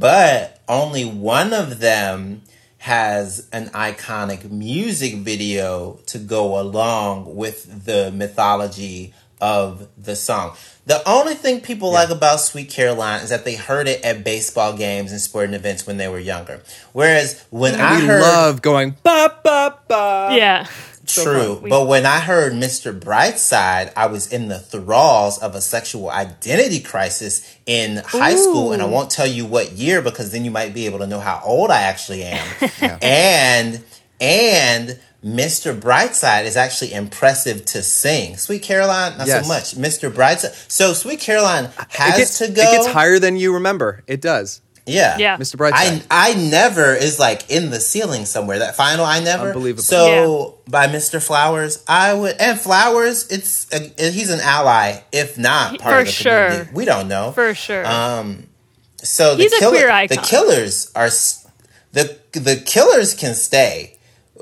[0.00, 2.42] But only one of them
[2.80, 10.56] has an iconic music video to go along with the mythology of the song.
[10.86, 14.76] The only thing people like about Sweet Caroline is that they heard it at baseball
[14.76, 16.62] games and sporting events when they were younger.
[16.92, 20.28] Whereas when I we heard love going ba ba ba.
[20.32, 20.66] yeah.
[21.14, 21.62] True, fun.
[21.62, 22.98] We- but when I heard Mr.
[22.98, 28.82] Brightside, I was in the thralls of a sexual identity crisis in high school, and
[28.82, 31.40] I won't tell you what year because then you might be able to know how
[31.44, 32.46] old I actually am.
[33.02, 33.82] And
[34.20, 35.78] and Mr.
[35.78, 38.36] Brightside is actually impressive to sing.
[38.38, 39.42] Sweet Caroline, not Yes.
[39.46, 39.74] so much.
[39.76, 40.10] Mr.
[40.10, 40.54] Brightside.
[40.70, 42.62] So Sweet Caroline has gets, to go.
[42.62, 44.02] it gets higher than you remember.
[44.06, 44.60] It does.
[44.90, 45.16] Yeah.
[45.18, 45.36] Yeah.
[45.36, 45.56] Mr.
[45.56, 46.04] Brightside.
[46.10, 48.58] I I never is like in the ceiling somewhere.
[48.58, 49.48] That final I never.
[49.48, 49.82] Unbelievable.
[49.82, 51.22] So by Mr.
[51.24, 53.28] Flowers, I would and Flowers.
[53.30, 56.46] It's a, he's an ally, if not part For of the sure.
[56.48, 56.70] community.
[56.74, 57.32] We don't know.
[57.32, 57.86] For sure.
[57.86, 58.46] Um,
[59.02, 61.08] so He's the a killer, queer the killers are
[61.92, 63.96] the the killers can stay.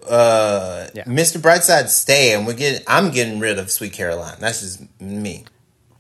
[0.09, 1.05] Uh, Yeah.
[1.05, 1.39] Mr.
[1.39, 2.83] Brightside stay, and we're getting.
[2.87, 4.37] I'm getting rid of Sweet Caroline.
[4.41, 5.45] That's just me.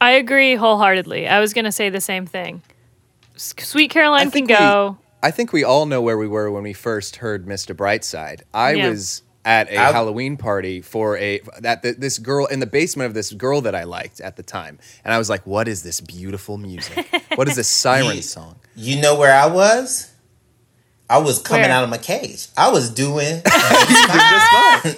[0.00, 1.26] I agree wholeheartedly.
[1.28, 2.62] I was going to say the same thing.
[3.38, 4.98] S- Sweet Caroline can think we- go.
[5.22, 7.74] I think we all know where we were when we first heard Mr.
[7.74, 8.42] Brightside.
[8.54, 8.90] I Yeah.
[8.90, 13.14] was at a I- Halloween party for a that this girl in the basement of
[13.14, 16.00] this girl that I liked at the time, and I was like, "What is this
[16.00, 17.06] beautiful music?
[17.36, 20.10] What is this siren Ye- song?" You know where I was?
[21.10, 21.70] I was coming Where?
[21.70, 22.48] out of my cage.
[22.56, 23.40] I was doing.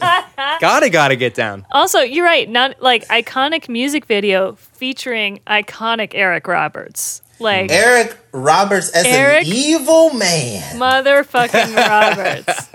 [0.60, 1.66] gotta gotta get down.
[1.70, 2.48] Also, you're right.
[2.48, 7.22] Not like iconic music video featuring iconic Eric Roberts.
[7.40, 10.78] Like Eric Roberts as Eric- an evil man.
[10.78, 12.68] motherfucking Roberts.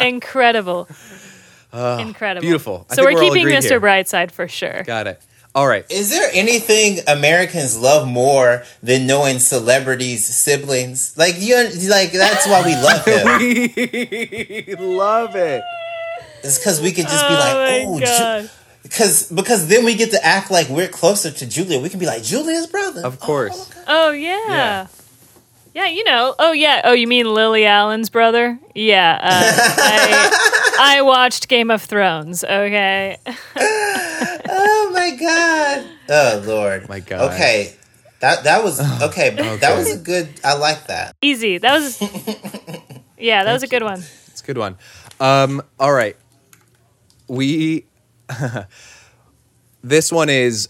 [0.00, 0.88] Incredible.
[1.72, 2.42] Incredible.
[2.42, 2.86] beautiful.
[2.90, 3.68] I so we're we're keeping Mr.
[3.70, 3.80] here.
[3.80, 4.82] Brightside for sure.
[4.82, 5.22] Got it.
[5.54, 5.84] All right.
[5.90, 11.16] Is there anything Americans love more than knowing celebrities' siblings?
[11.18, 11.56] Like you,
[11.88, 13.38] like that's why we love him.
[13.38, 15.62] We love it.
[16.42, 18.50] It's because we could just be oh like, oh, god.
[18.82, 21.80] Because because then we get to act like we're closer to Julia.
[21.80, 23.04] We can be like Julia's brother.
[23.04, 23.70] Of course.
[23.86, 24.48] Oh yeah.
[24.48, 24.86] Yeah.
[25.74, 25.86] yeah.
[25.88, 26.34] you know.
[26.38, 26.82] Oh yeah.
[26.84, 28.58] Oh, you mean Lily Allen's brother?
[28.74, 29.18] Yeah.
[29.22, 29.52] Uh,
[30.78, 32.44] I, I watched Game of Thrones.
[32.44, 33.18] Okay.
[34.54, 35.86] Oh my god.
[36.08, 36.88] Oh lord.
[36.88, 37.32] My God.
[37.32, 37.74] Okay.
[38.20, 39.30] That that was okay.
[39.30, 40.28] That was a good.
[40.44, 41.16] I like that.
[41.22, 41.58] Easy.
[41.58, 42.00] That was.
[43.22, 44.00] Yeah, that was a good one.
[44.26, 44.76] It's a good one.
[45.20, 46.16] Um, all right.
[47.28, 47.86] We
[49.82, 50.68] this one is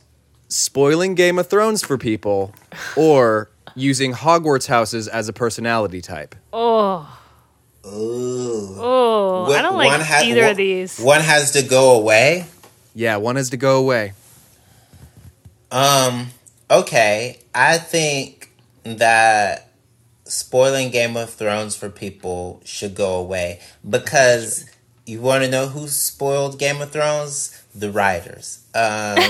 [0.49, 2.55] spoiling Game of Thrones for people
[2.97, 6.35] or using Hogwarts houses as a personality type.
[6.53, 7.19] Oh.
[7.87, 8.77] Ooh.
[8.79, 9.53] Oh.
[9.53, 10.99] I don't One like ha- either one- of these.
[11.01, 12.47] One has to go away.
[12.95, 14.13] Yeah, one has to go away.
[15.71, 16.29] Um.
[16.71, 17.39] Okay.
[17.55, 18.51] I think
[18.85, 19.71] that
[20.25, 24.67] spoiling Game of Thrones for people should go away because
[25.07, 27.59] you want to know who spoiled Game of Thrones?
[27.75, 28.65] The writers.
[28.75, 29.17] Um.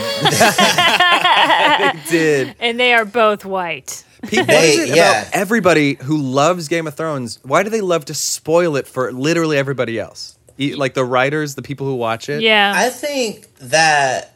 [1.85, 2.57] It did.
[2.61, 4.05] And they are both white.
[4.27, 5.23] People, They- is it yeah.
[5.23, 7.39] about everybody who loves Game of Thrones?
[7.43, 10.37] Why do they love to spoil it for literally everybody else?
[10.59, 12.43] E- Like the writers, the people who watch it.
[12.43, 12.73] Yeah.
[12.77, 14.35] I think that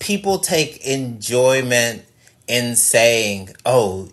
[0.00, 2.02] people take enjoyment
[2.48, 4.08] in saying, "Oh,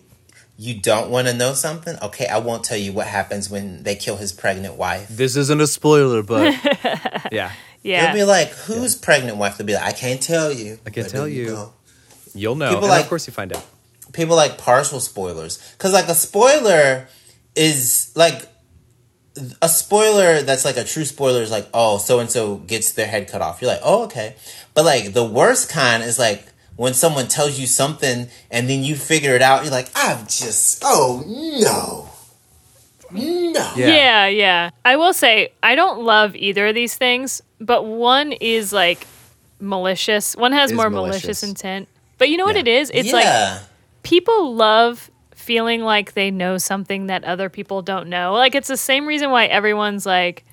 [0.60, 1.96] you don't want to know something?
[2.02, 5.60] Okay, I won't tell you what happens when they kill his pregnant wife." This isn't
[5.60, 6.52] a spoiler, but
[7.32, 7.52] yeah,
[7.82, 8.12] yeah.
[8.12, 10.78] They'll be like, "Whose pregnant wife?" They'll be like, "I can't tell you.
[10.86, 11.46] I can't But tell you.
[11.46, 11.72] go.
[12.34, 12.68] you'll know.
[12.68, 13.64] People and like- of course, you find out.
[14.12, 17.06] People like partial spoilers because, like, a spoiler
[17.54, 18.42] is like
[19.62, 23.06] a spoiler that's like a true spoiler is like, oh, so and so gets their
[23.06, 23.62] head cut off.
[23.62, 24.34] You're like, oh, okay.
[24.74, 26.44] But like the worst kind is like
[26.76, 29.62] when someone tells you something and then you figure it out.
[29.64, 32.08] You're like, I've just, oh no,
[33.12, 33.72] no.
[33.76, 33.86] Yeah.
[33.86, 34.70] Yeah, yeah.
[34.84, 39.06] I will say I don't love either of these things, but one is like
[39.58, 40.36] malicious.
[40.36, 41.22] One has Is more malicious.
[41.24, 41.88] malicious intent.
[42.18, 42.60] But you know what Yeah.
[42.62, 42.90] it is?
[42.94, 43.60] It's like
[44.02, 48.34] people love feeling like they know something that other people don't know.
[48.34, 50.44] Like it's the same reason why everyone's like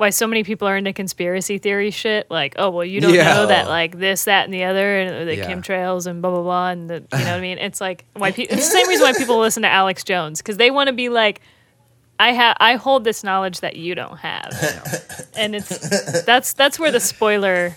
[0.00, 2.30] why so many people are into conspiracy theory shit.
[2.30, 3.34] Like, oh well, you don't Yeah.
[3.34, 5.44] know that like this, that, and the other, and the Yeah.
[5.50, 7.58] chemtrails and blah blah blah, and the you know what I mean.
[7.58, 10.56] It's like why pe- it's the same reason why people listen to Alex Jones because
[10.56, 11.40] they want to be like.
[12.18, 14.50] I have I hold this knowledge that you don't have,
[15.34, 17.74] and it's that's that's where the spoiler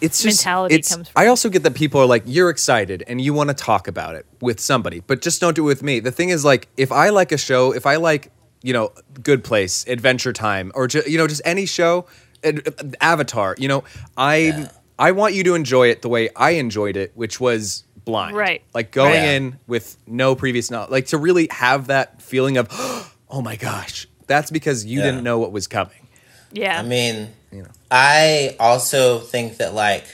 [0.00, 1.22] it's just mentality it's, comes from.
[1.22, 4.16] I also get that people are like, you're excited and you want to talk about
[4.16, 6.00] it with somebody, but just don't do it with me.
[6.00, 8.32] The thing is, like, if I like a show, if I like
[8.64, 8.90] you know,
[9.22, 12.06] Good Place, Adventure Time, or ju- you know, just any show,
[12.42, 12.52] uh,
[13.00, 13.54] Avatar.
[13.58, 13.84] You know,
[14.16, 14.68] I Yeah.
[14.98, 18.62] I want you to enjoy it the way I enjoyed it, which was blind, Right.
[18.72, 19.28] Like going Right.
[19.34, 22.68] in with no previous knowledge, like to really have that feeling of,
[23.30, 25.06] oh my gosh, that's because you Yeah.
[25.06, 26.06] didn't know what was coming.
[26.52, 26.78] Yeah.
[26.78, 27.68] I mean, You know.
[27.90, 30.04] I also think that like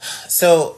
[0.28, 0.76] so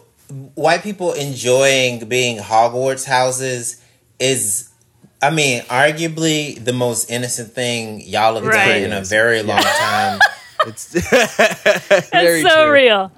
[0.55, 3.77] white people enjoying being Hogwarts houses
[4.19, 4.69] is
[5.23, 8.67] I mean, arguably the most innocent thing y'all have Right.
[8.81, 10.19] done in a very long time.
[10.67, 12.73] It's That's very so true.
[12.73, 13.13] real.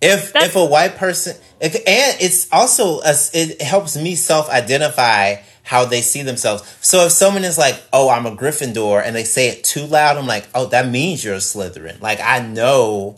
[0.00, 5.36] if That's- if a white person if, and it's also a, it helps me self-identify
[5.62, 9.22] how they see themselves so if someone is like oh i'm a gryffindor and they
[9.22, 13.16] say it too loud i'm like oh that means you're a slytherin like i know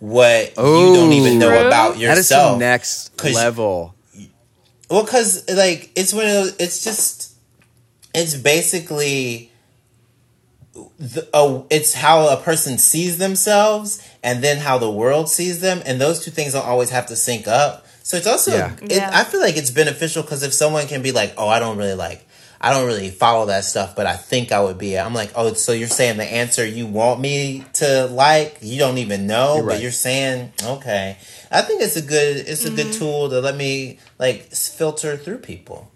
[0.00, 1.66] what you don't even know True.
[1.66, 3.94] about That is yourself some next 'Cause- level.
[4.90, 6.56] well, because like it's one of those.
[6.58, 7.27] It's just.
[8.14, 9.52] It's basically.
[10.98, 15.82] The, oh, it's how a person sees themselves, and then how the world sees them,
[15.84, 17.86] and those two things don't always have to sync up.
[18.02, 18.52] So it's also.
[18.52, 18.76] Yeah.
[18.82, 19.10] It, Yeah.
[19.12, 21.94] I feel like it's beneficial because if someone can be like, "Oh, I don't really
[21.94, 22.24] like."
[22.60, 24.98] I don't really follow that stuff, but I think I would be.
[24.98, 28.98] I'm like, oh, so you're saying the answer you want me to like, you don't
[28.98, 31.16] even know, You're but you're saying, okay.
[31.52, 32.98] I think it's a good, it's a good mm-hmm.
[32.98, 35.90] tool to let me like filter through people.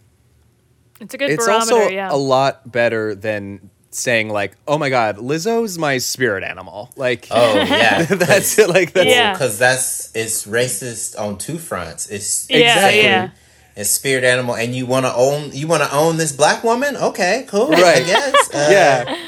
[1.03, 1.75] It's a good it's barometer.
[1.75, 2.09] also yeah.
[2.11, 7.55] a lot better than saying like, "Oh my God, Lizzo's my spirit animal." Like, Oh
[7.57, 8.69] yeah, that's it.
[8.71, 9.33] Like that's Yeah.
[9.35, 12.09] because that's it's racist on two fronts.
[12.09, 13.03] It's Exactly.
[13.03, 13.31] yeah.
[13.77, 16.97] it's spirit animal, and you want to own you want to own this black woman.
[16.97, 17.75] Okay, cool.
[17.75, 18.07] I Right.
[18.07, 18.51] guess.
[18.55, 19.19] Uh, yeah.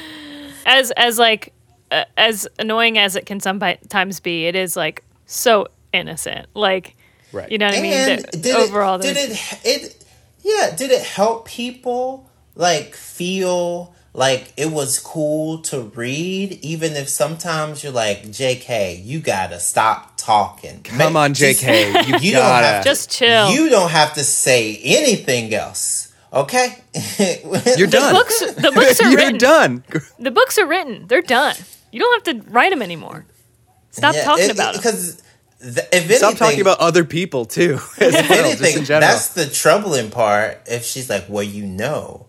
[0.67, 1.53] As as like
[1.91, 6.47] uh, as annoying as it can sometimes be, it is like so innocent.
[6.55, 6.97] Like
[7.33, 7.51] Right.
[7.51, 7.93] you know what I mean?
[8.33, 10.04] The- did overall, it, did it it
[10.45, 17.09] yeah did it help people like feel like it was cool to read even if
[17.09, 22.33] sometimes you're like jk you gotta stop talking Come Ma- on, just- JK, you, you
[22.33, 22.67] don't gotta.
[22.67, 23.51] have to Just chill.
[23.51, 26.79] you don't have to say anything else okay
[27.19, 28.15] You're the done.
[28.15, 29.39] books the books are You're written.
[29.39, 29.85] done.
[30.19, 31.07] The books are written.
[31.09, 31.57] They're done.
[31.93, 33.25] You don't have to write them anymore.
[33.91, 34.81] Stop talking about them.
[34.83, 35.23] because
[35.65, 37.75] th- if anything, Stop talking about other people too.
[37.99, 40.63] As if well, just anything, in that's the troubling part.
[40.67, 42.27] If she's like, well, you know,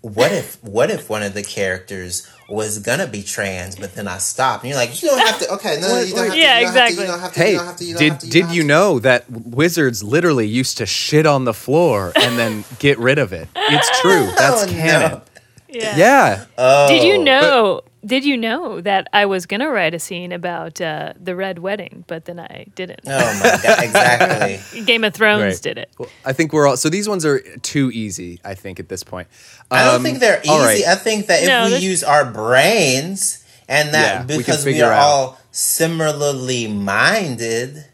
[0.00, 4.18] what if what if one of the characters was gonna be trans, but then I
[4.18, 5.50] stopped, and you're like, you don't have to.
[5.54, 6.38] Okay, no, you don't have to.
[6.38, 7.02] Yeah, you don't have to, exactly.
[7.04, 7.38] you don't have to.
[7.38, 7.84] Hey, you don't have to.
[7.84, 11.26] You don't did have to, you did you know that wizards literally used to shit
[11.26, 13.48] on the floor and then get rid of it?
[13.54, 14.26] It's true.
[14.36, 14.72] That's Oh, no.
[14.72, 15.20] canon.
[15.68, 15.96] yeah.
[15.96, 16.44] Yeah.
[16.58, 17.82] Oh, Did you know?
[18.04, 22.04] Did you know that I was gonna write a scene about uh, the red wedding,
[22.06, 23.00] but then I didn't.
[23.06, 23.84] Oh my god!
[23.84, 24.84] Exactly.
[24.84, 25.62] Game of Thrones Right.
[25.62, 25.90] did it.
[25.98, 28.40] Well, I think we're all so these ones are too easy.
[28.42, 29.28] I think at this point.
[29.70, 30.48] I don't Um, think they're easy.
[30.48, 30.82] all right.
[30.86, 34.72] I think that if No, we there's- use our brains and that Yeah, because we,
[34.72, 35.02] figure are out.
[35.06, 37.84] all similarly minded.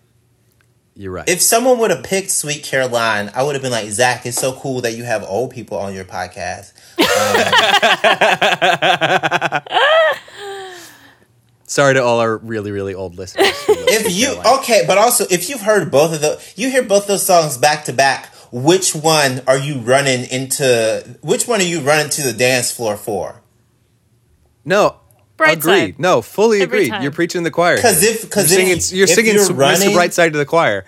[0.99, 1.29] You're right.
[1.29, 4.55] If someone would have picked Sweet Caroline, I would have been like, Zach, it's so
[4.55, 6.73] cool that you have old people on your podcast.
[11.69, 13.49] Sorry to all our really really old listeners.
[13.69, 17.25] If you okay, but also if you've heard both of those, you hear both those
[17.27, 18.33] songs back to back.
[18.53, 21.19] Which one are you running into?
[21.23, 23.43] Which one are you running to the dance floor for?
[24.65, 24.97] no.
[25.37, 25.95] Bright agreed.
[25.97, 25.99] side.
[25.99, 26.89] No, fully Every agreed.
[26.89, 27.03] time.
[27.03, 27.77] You're preaching the choir.
[27.77, 29.59] Because if because you're if, singing, you're if singing you're Mr.
[29.59, 30.87] running, Bright Side to the choir.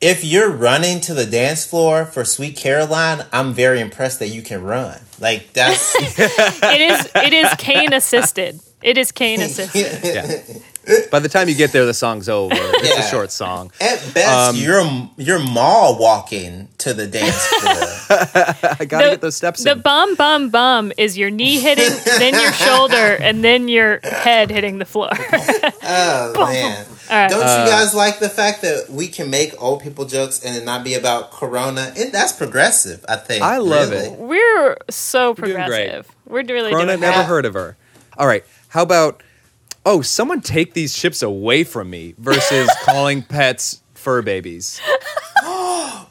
[0.00, 4.42] if you're running to the dance floor for Sweet Caroline, I'm very impressed that you
[4.42, 4.98] can run.
[5.20, 7.08] Like that's It is.
[7.14, 8.58] It is cane assisted.
[8.82, 10.00] It is cane assisted.
[10.84, 11.04] Yeah.
[11.12, 12.56] By the time you get there, the song's over.
[12.56, 13.06] It's Yeah.
[13.06, 13.70] a short song.
[13.80, 18.76] at best Um, you're you're mall walking to the dance floor.
[18.80, 19.80] I gotta get those steps the in.
[19.80, 24.78] bum bum bum is your knee hitting, then your shoulder, and then your head hitting
[24.78, 25.10] the floor.
[25.12, 26.86] Oh man!
[27.10, 27.30] All right.
[27.30, 30.56] Don't Uh, you guys like the fact that we can make old people jokes and
[30.56, 31.92] it not be about Corona?
[31.96, 33.42] And that's progressive, I think.
[33.42, 34.06] I love really.
[34.06, 34.18] it.
[34.18, 35.54] We're so doing great.
[35.66, 36.08] progressive.
[36.26, 37.26] We're really Corona doing never great.
[37.26, 37.76] heard of her.
[38.18, 38.44] All right.
[38.72, 39.22] How about
[39.84, 44.78] oh, someone take these chips away from me versus calling pets fur babies.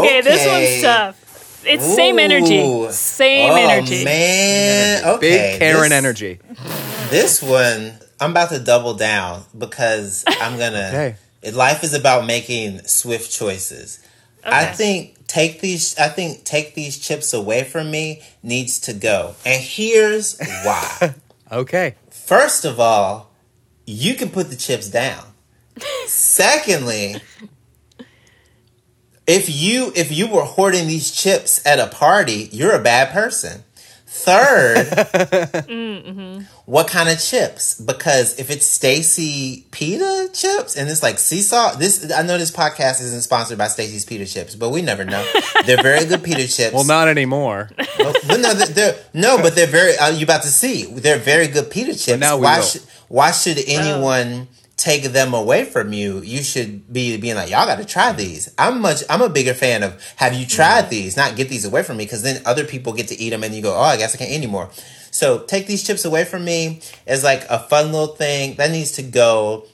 [0.00, 1.64] Okay, this one's tough.
[1.64, 2.58] It's same energy.
[2.58, 2.90] Ooh.
[2.90, 4.04] Same oh, energy.
[4.04, 5.04] man.
[5.04, 5.20] Okay.
[5.20, 6.40] Big Karen this- energy.
[7.10, 10.88] This one, I'm about to double down because I'm gonna.
[10.92, 11.16] Okay.
[11.52, 14.04] Life is about making swift choices.
[14.42, 15.96] I think take these.
[15.96, 21.14] I think take these chips away from me needs to go, and here's why.
[21.50, 21.94] Okay.
[22.10, 23.30] First of all,
[23.86, 25.24] you can put the chips down.
[26.06, 27.22] Secondly,
[29.26, 33.64] if you if you were hoarding these chips at a party, you're a bad person.
[34.20, 34.86] Third,
[36.66, 37.80] what kind of chips?
[37.80, 42.50] Because if it's Stacy Pita chips and it's like sea salt, this I know this
[42.50, 45.24] podcast isn't sponsored by Stacy's Pita chips, but we never know.
[45.66, 46.74] They're very good pita chips.
[46.74, 47.70] Well, not anymore.
[47.98, 49.96] no, no, they're, they're- no, but they're very.
[49.96, 50.84] Uh, you about to see?
[50.86, 52.18] They're very good pita chips.
[52.20, 52.64] now we why will.
[52.64, 54.48] should Why should anyone
[54.78, 56.20] take them away from you?
[56.22, 58.48] You should be being like, y'all got to try these.
[58.56, 59.02] I'm much.
[59.10, 60.88] I'm a bigger fan of have you tried Mm.
[60.88, 61.16] these?
[61.16, 63.54] Not get these away from me because then other people get to eat them and
[63.54, 64.70] you go, oh, I guess I can't eat anymore.
[65.10, 68.92] So take these chips away from me as like a fun little thing that needs
[68.92, 69.66] to go.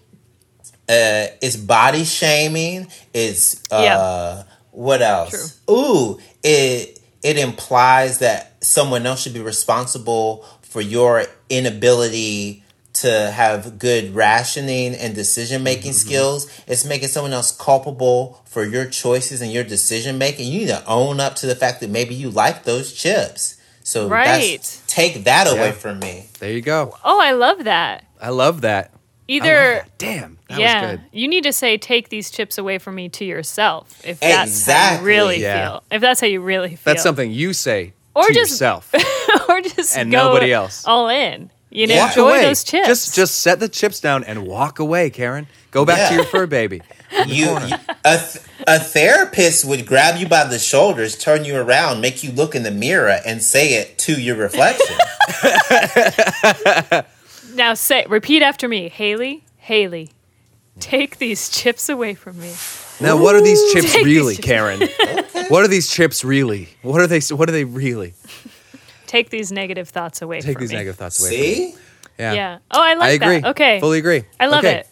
[0.88, 2.88] Uh, it's body shaming.
[3.12, 4.42] It's uh, Yeah.
[4.70, 5.60] what else?
[5.70, 12.63] Ooh, it it implies that someone else should be responsible for your inability
[12.94, 16.08] to have good rationing and decision making Mm-hmm.
[16.08, 16.62] skills.
[16.66, 20.50] It's making someone else culpable for your choices and your decision making.
[20.52, 23.56] You need to own up to the fact that maybe you like those chips.
[23.82, 24.58] So Right.
[24.58, 25.72] that's, take that away Yeah.
[25.72, 26.26] from me.
[26.38, 26.96] There you go.
[27.04, 28.04] Oh, I love that.
[28.20, 28.86] I love that.
[28.86, 29.98] I love Either that.
[29.98, 31.00] Damn, that yeah, was good.
[31.12, 34.98] you need to say take these chips away from me to yourself if that's how
[35.00, 35.68] you really Yeah.
[35.68, 35.82] feel.
[35.90, 36.92] If that's how you really feel.
[36.92, 38.90] That's something you say Or to just- yourself.
[39.48, 40.84] or just And go nobody else.
[40.86, 41.50] all in.
[41.74, 42.00] You know, Yeah.
[42.06, 42.42] Walk enjoy away.
[42.42, 42.86] those chips.
[42.86, 45.46] Just just set the chips down and walk away, Karen.
[45.72, 46.80] Go back to your fur baby.
[47.26, 52.00] You, you a, th- a therapist would grab you by the shoulders, turn you around,
[52.00, 54.96] make you look in the mirror, and say it to your reflection.
[57.54, 59.44] now say repeat after me, Haley.
[59.58, 60.10] Haley,
[60.80, 62.52] take these chips away from me.
[63.00, 64.46] Now, what are these chips Take these really, chips.
[64.48, 64.80] Karen?
[65.48, 66.68] What are these chips really?
[66.82, 67.20] What are they?
[67.20, 68.14] What are they really?
[69.14, 70.76] Take these negative thoughts away Take from these me.
[70.76, 71.30] negative thoughts away.
[71.30, 71.54] from me.
[71.72, 71.78] See?
[72.18, 72.32] Yeah.
[72.32, 72.58] Yeah.
[72.72, 73.40] Oh, I like I agree.
[73.40, 73.50] that.
[73.50, 73.78] Okay.
[73.78, 74.24] Fully agree.
[74.40, 74.78] I love Okay.
[74.78, 74.88] it.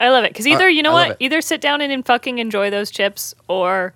[0.00, 1.16] I love it because either Uh, you know what, it.
[1.20, 3.92] either sit down and, and fucking enjoy those chips, or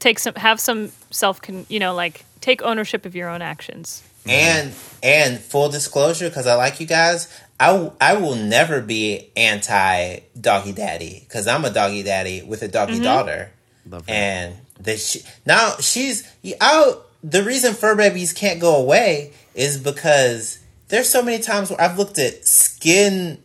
[0.00, 4.02] take some, have some self, con, you know, like take ownership of your own actions.
[4.26, 4.72] And
[5.04, 7.28] and full disclosure, because I like you guys,
[7.60, 12.62] I, w- I will never be anti doggy daddy because I'm a doggy daddy with
[12.62, 13.02] a doggy Mm-hmm.
[13.04, 13.50] daughter,
[13.88, 14.12] Love that.
[14.12, 16.28] and the sh- now she's
[16.60, 17.06] out.
[17.22, 20.58] The reason fur babies can't go away is because
[20.88, 23.38] there's so many times where I've looked at skin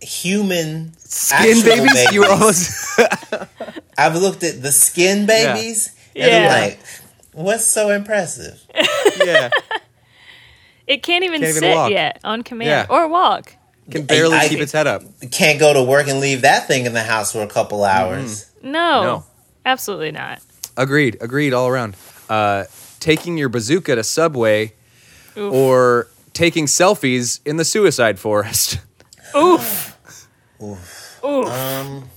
[0.00, 2.12] human Skin actual babies?
[2.12, 3.00] You were almost.
[3.98, 6.48] I've looked at the skin babies, and Yeah.
[6.54, 6.80] I'm like,
[7.32, 8.60] what's so impressive?
[9.24, 9.50] yeah.
[10.86, 11.90] It can't even Can't sit walk.
[11.90, 12.86] yet on command Yeah.
[12.88, 13.52] or walk.
[13.90, 15.02] Can barely I- keep its head up.
[15.32, 18.48] Can't go to work and leave that thing in the house for a couple hours.
[18.62, 19.24] No, No.
[19.64, 20.40] absolutely not.
[20.76, 21.16] Agreed.
[21.20, 21.52] Agreed.
[21.54, 21.96] All around.
[22.28, 22.64] Uh,
[23.00, 24.74] taking your bazooka to Subway,
[25.36, 25.52] Oof.
[25.52, 28.78] or taking selfies in the suicide forest.
[29.36, 29.96] Oof.
[30.62, 31.20] Oof.
[31.24, 31.46] Oof.
[31.46, 32.10] Um,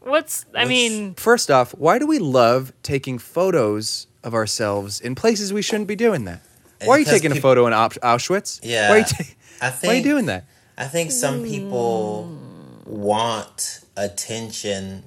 [0.00, 0.44] What's?
[0.54, 5.52] I what's- mean, First off, why do we love taking photos of ourselves in places
[5.52, 6.40] we shouldn't be doing that?
[6.84, 8.60] Why are you Because taking a photo in Au- Auschwitz?
[8.62, 8.90] Yeah.
[8.90, 9.24] Why are you, ta-
[9.62, 10.44] I why are you doing that?
[10.78, 12.38] I think some people
[12.84, 15.04] want attention,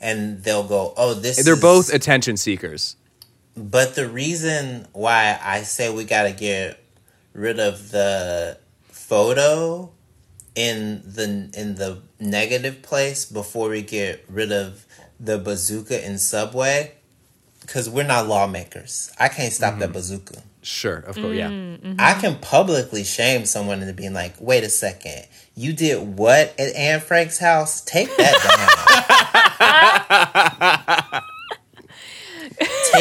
[0.00, 2.94] and they'll go, "Oh, this." They're is-" both attention seekers.
[3.58, 6.78] But the reason why I say we got to get
[7.32, 9.90] rid of the photo
[10.54, 14.86] in the in the negative place before we get rid of
[15.18, 16.92] the bazooka in Subway
[17.62, 19.10] because we're not lawmakers.
[19.18, 19.80] I can't stop Mm-hmm.
[19.80, 20.42] that bazooka.
[20.62, 21.48] Sure, of course, yeah.
[21.48, 21.94] Mm-hmm.
[21.98, 26.74] I can publicly shame someone into being like, "Wait a second, you did what at
[26.74, 27.80] Anne Frank's house?
[27.80, 28.34] Take that
[29.58, 30.97] down.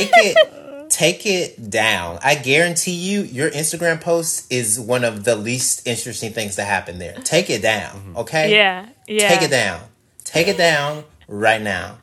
[0.03, 2.19] take it, take it down.
[2.23, 6.99] I guarantee you, your Instagram post is one of the least interesting things to happen
[6.99, 7.15] there.
[7.23, 8.17] Take it down, mm-hmm.
[8.17, 8.53] okay?
[8.53, 9.27] yeah, yeah.
[9.27, 9.81] Take it down.
[10.23, 11.97] Take it down right now.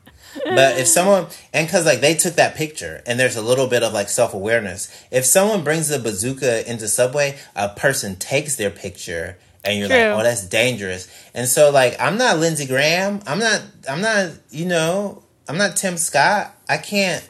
[0.45, 3.83] But if someone and because like they took that picture and there's a little bit
[3.83, 4.91] of like self awareness.
[5.11, 9.97] If someone brings a bazooka into Subway, a person takes their picture and you're True.
[9.97, 11.09] like, oh, that's dangerous.
[11.35, 13.21] And so like I'm not Lindsey Graham.
[13.27, 13.63] I'm not.
[13.89, 14.33] I'm not.
[14.51, 15.23] You know.
[15.47, 16.55] I'm not Tim Scott.
[16.69, 17.27] I can't.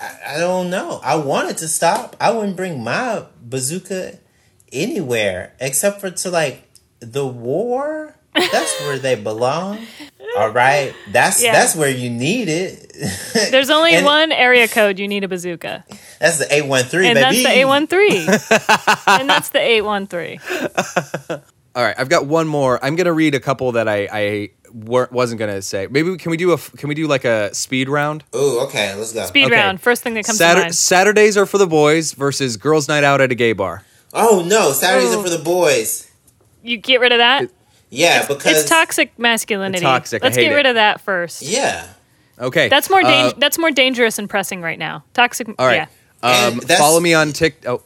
[0.00, 1.00] I, I don't know.
[1.02, 2.16] I wanted to stop.
[2.20, 4.18] I wouldn't bring my bazooka
[4.72, 6.68] anywhere except for to like
[7.00, 8.16] the war.
[8.34, 9.78] That's where they belong.
[10.36, 10.94] All right.
[11.12, 11.52] That's Yeah.
[11.52, 12.92] that's where you need it.
[13.50, 15.84] There's only And one area code you need a bazooka,
[16.20, 17.42] That's the eight one three, and baby.
[17.42, 18.28] that's the 813.
[19.20, 20.40] and that's the 813.
[21.74, 22.82] All right, I've got one more.
[22.84, 24.50] I'm gonna read a couple that I I
[24.84, 25.86] weren't, wasn't gonna say.
[25.90, 28.24] Maybe can we do a can we do like a speed round?
[28.34, 28.94] Ooh, okay.
[28.94, 29.24] Let's go.
[29.26, 29.54] Speed Okay.
[29.54, 29.80] round.
[29.80, 30.74] First thing that comes Satur- to mind.
[30.74, 33.84] Saturdays are for the boys versus girls' night out at a gay bar.
[34.12, 35.20] Oh no, Saturdays Ooh.
[35.20, 36.10] are for the boys.
[36.62, 37.50] You get rid of that.
[37.90, 39.82] Yeah, because It's toxic masculinity.
[39.84, 40.56] Toxic, Let's hate get it.
[40.56, 41.42] rid of that first.
[41.42, 41.86] Yeah.
[42.38, 42.68] Okay.
[42.68, 45.04] That's more uh, that's more dangerous and pressing right now.
[45.14, 45.48] Toxic.
[45.58, 45.88] All right.
[46.22, 46.46] Yeah.
[46.48, 47.80] Um, follow me on TikTok.
[47.80, 47.82] Oh,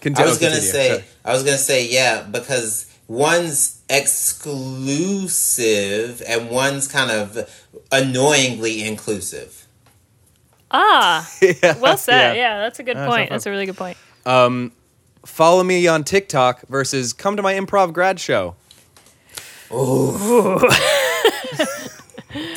[0.00, 0.26] continue.
[0.26, 0.72] I was gonna continue.
[0.72, 1.04] say, Sorry.
[1.24, 7.48] I was gonna say, yeah, because one's exclusive and one's kind of
[7.92, 9.66] annoyingly inclusive.
[10.70, 11.28] Ah.
[11.42, 12.36] Yeah, Well said.
[12.36, 12.42] yeah.
[12.54, 13.30] Yeah, that's a good That's point.
[13.30, 13.96] That's a really good point.
[15.26, 18.54] Follow me on TikTok versus come to my improv grad show.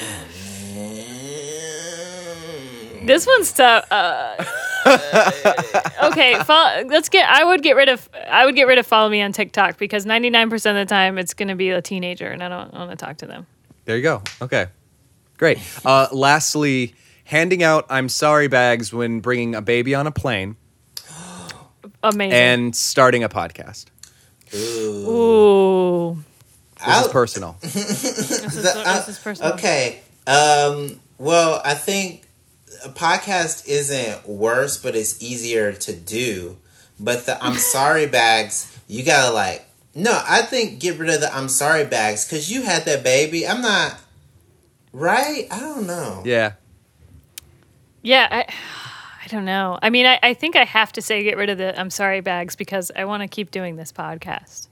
[3.06, 3.89] This one's tough.
[3.89, 4.43] Uh,
[6.04, 7.28] okay, fo- let's get.
[7.30, 8.08] I would get rid of.
[8.30, 10.90] I would get rid of follow me on TikTok because ninety nine percent of the
[10.94, 13.46] time it's going to be a teenager, and I don't want to talk to them.
[13.86, 14.22] There you go.
[14.42, 14.68] Okay.
[15.38, 15.60] Great.
[15.86, 16.94] Uh, lastly,
[17.26, 20.56] handing out I'm sorry bags when bringing a baby on a plane
[22.04, 22.34] Amazing.
[22.34, 23.86] and starting a podcast.
[24.54, 26.16] Ooh,
[26.78, 27.58] This I'll- is personal.
[27.62, 29.54] this is, The- this is personal.
[29.54, 30.02] Okay.
[30.26, 32.27] Um, well, I think
[32.84, 36.58] a podcast isn't worse, but it's easier to do.
[37.00, 39.66] But the I'm sorry bags, you gotta like.
[39.96, 43.48] No, I think get rid of the I'm sorry bags because you had that baby.
[43.48, 44.00] I'm not.
[44.94, 45.48] Right?
[45.52, 46.22] I don't know.
[46.26, 46.54] Yeah.
[48.02, 48.46] Yeah, I,
[49.26, 49.78] I don't know.
[49.82, 52.22] I mean, I, I think I have to say get rid of the I'm sorry
[52.22, 54.66] bags because I want to keep doing this podcast.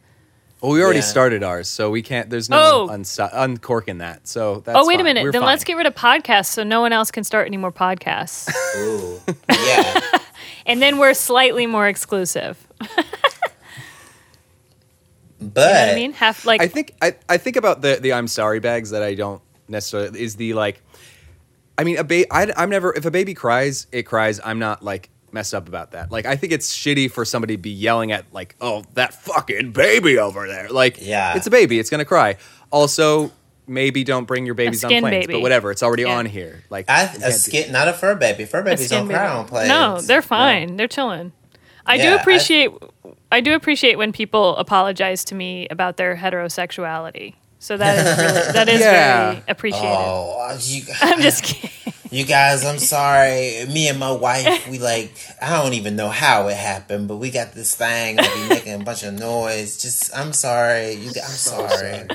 [0.65, 1.05] Well, we already Yeah.
[1.05, 2.27] started ours, so we can't.
[2.29, 2.87] There's no Oh.
[2.91, 4.27] unsto- uncorking that.
[4.27, 4.75] So that's.
[4.81, 5.23] oh, wait a minute.
[5.23, 5.49] We're then fine.
[5.49, 8.49] let's get rid of podcasts so no one else can start any more podcasts.
[8.77, 9.21] Ooh.
[9.49, 10.01] Yeah.
[10.65, 12.57] and then we're slightly more exclusive.
[12.79, 12.89] But
[15.39, 16.13] You know what I mean?
[16.13, 19.13] Have like I think I, I think about the the I'm sorry bags that I
[19.13, 20.81] don't necessarily is the like.
[21.77, 22.25] I mean, a baby.
[22.31, 24.39] I'm never if a baby cries, it cries.
[24.43, 26.11] I'm not like messed up about that.
[26.11, 29.71] Like I think it's shitty for somebody to be yelling at like, oh, that fucking
[29.73, 30.69] baby over there.
[30.69, 31.35] Like, Yeah.
[31.35, 31.77] it's a baby.
[31.77, 32.37] It's gonna cry.
[32.71, 33.31] Also,
[33.67, 35.03] maybe don't bring your babies on planes.
[35.27, 35.33] baby.
[35.33, 36.17] But whatever, it's already Yeah.
[36.17, 36.63] on here.
[36.71, 38.45] Like, I you a can't do- skin, not a fur baby.
[38.45, 39.69] Fur babies don't cry on planes.
[39.69, 40.77] No, they're fine.
[40.77, 41.31] They're chilling.
[41.85, 42.71] I Yeah, do I- appreciate
[43.31, 47.33] I, do appreciate when people apologize to me about their heterosexuality.
[47.65, 49.31] So that is really, that is Yeah.
[49.31, 49.87] very appreciated.
[49.89, 51.71] Oh, uh, you, I'm just kidding.
[52.11, 53.65] You guys, I'm sorry.
[53.73, 55.11] Me and my wife, we like,
[55.41, 58.79] I don't even know how it happened, but we got this thing that be making
[58.79, 59.81] a bunch of noise.
[59.81, 60.93] Just, I'm sorry.
[60.93, 61.13] You, I'm
[61.49, 62.07] sorry.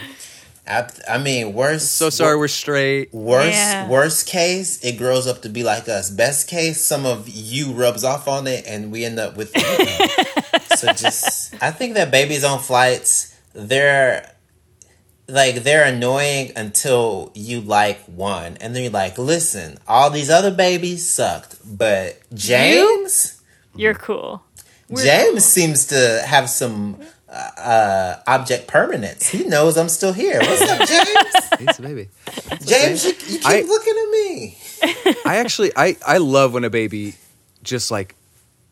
[0.68, 1.96] I, I mean, worst.
[1.96, 3.12] So sorry, we're straight.
[3.12, 3.88] Worst, Yeah.
[3.88, 6.10] worst case, it grows up to be like us.
[6.10, 9.50] Best case, some of you rubs off on it, and we end up with.
[10.76, 14.30] so just, I think that babies on flights, they're
[15.30, 20.50] like they're annoying until you like one, and then you're like, listen, all these other
[20.50, 23.40] babies sucked, but James,
[23.74, 24.42] You're cool.
[24.94, 27.00] James seems to have some.
[27.32, 29.28] Uh, uh, object permanence.
[29.28, 30.40] He knows I'm still here.
[30.40, 31.68] What's up, James?
[31.68, 32.08] It's a baby.
[32.66, 34.58] James, you, you keep I- looking at me.
[35.24, 37.14] I actually I I love when a baby
[37.62, 38.16] just like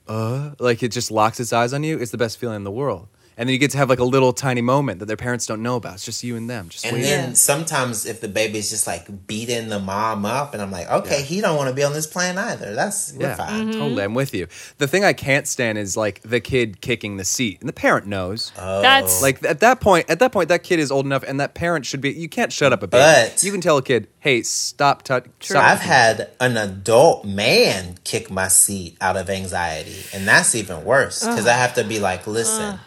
[0.09, 1.99] uh like it just locks its eyes on you.
[2.01, 3.07] It's the best feeling in the world.
[3.39, 5.63] And then you get to have like a little tiny moment that their parents don't
[5.63, 5.95] know about.
[5.95, 6.69] It's just you and them.
[6.71, 7.09] Just And waiting.
[7.09, 11.19] then sometimes if the baby's just like beating the mom up, and I'm like, okay,
[11.21, 11.25] Yeah.
[11.25, 12.75] he don't want to be on this plane either.
[12.75, 13.69] That's we're yeah, fine.
[13.69, 13.79] Mm-hmm.
[13.79, 14.03] totally.
[14.03, 14.49] I'm with you.
[14.79, 18.07] The thing I can't stand is like the kid kicking the seat, and the parent
[18.09, 18.51] knows.
[18.59, 18.83] Oh.
[18.83, 21.55] That's- Like at that point, at that point, that kid is old enough, and that
[21.55, 22.11] parent should be.
[22.11, 23.03] You can't shut up a baby.
[23.31, 25.05] But- you can tell a kid, "Hey, stop!
[25.05, 30.57] T- stop I've had an adult man kick my seat out of anxiety, and that's
[30.57, 32.81] even worse because I have to be like, listen.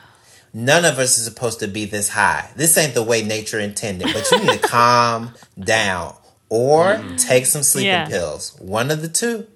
[0.53, 2.49] None of us is supposed to be this high.
[2.55, 6.15] This ain't the way nature intended, but you need to calm down
[6.49, 7.15] or mm-hmm.
[7.15, 8.07] take some sleeping Yeah.
[8.07, 8.57] pills.
[8.59, 9.47] One of the two.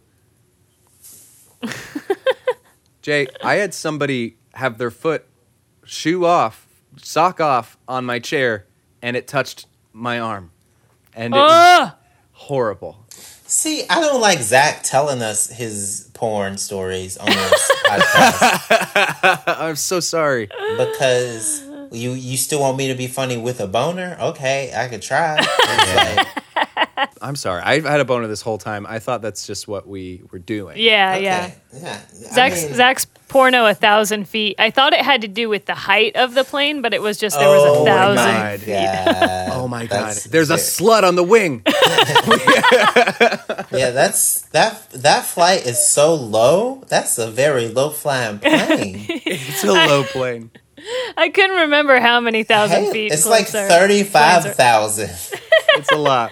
[3.01, 5.25] Jay, I had somebody have their foot
[5.85, 6.67] shoe off,
[6.97, 8.65] sock off on my chair,
[9.01, 10.51] and it touched my arm,
[11.13, 11.91] and it was
[12.31, 13.04] horrible.
[13.47, 19.99] See, I don't like Zach telling us his porn stories on this podcast I'm so
[19.99, 20.47] sorry.
[20.77, 24.17] because you you still want me to be funny with a boner.
[24.19, 25.37] Okay, I could try.
[25.39, 26.27] It's like,
[27.21, 27.61] I'm sorry.
[27.63, 28.85] I've had a boner this whole time.
[28.87, 30.77] I thought that's just what we were doing.
[30.79, 31.51] Yeah, okay, yeah.
[31.73, 32.01] yeah.
[32.31, 33.05] I Zach's mean, Zach's
[33.35, 34.55] porno a thousand feet.
[34.57, 37.17] I thought it had to do with the height of the plane, but it was
[37.17, 38.59] just there was Oh a my thousand God.
[38.61, 39.19] feet.
[39.19, 39.49] God.
[39.55, 39.89] Oh my god!
[39.89, 41.63] That's- There's a slut on the wing.
[43.71, 43.91] yeah.
[43.91, 44.89] That's that.
[44.91, 46.83] That flight is so low.
[46.87, 49.05] That's a very low flying plane.
[49.25, 50.51] It's a low plane.
[51.17, 53.11] I couldn't remember how many thousand Hey, feet.
[53.11, 55.09] it's like planes are- thirty five planes are- thousand.
[55.77, 56.31] It's a lot.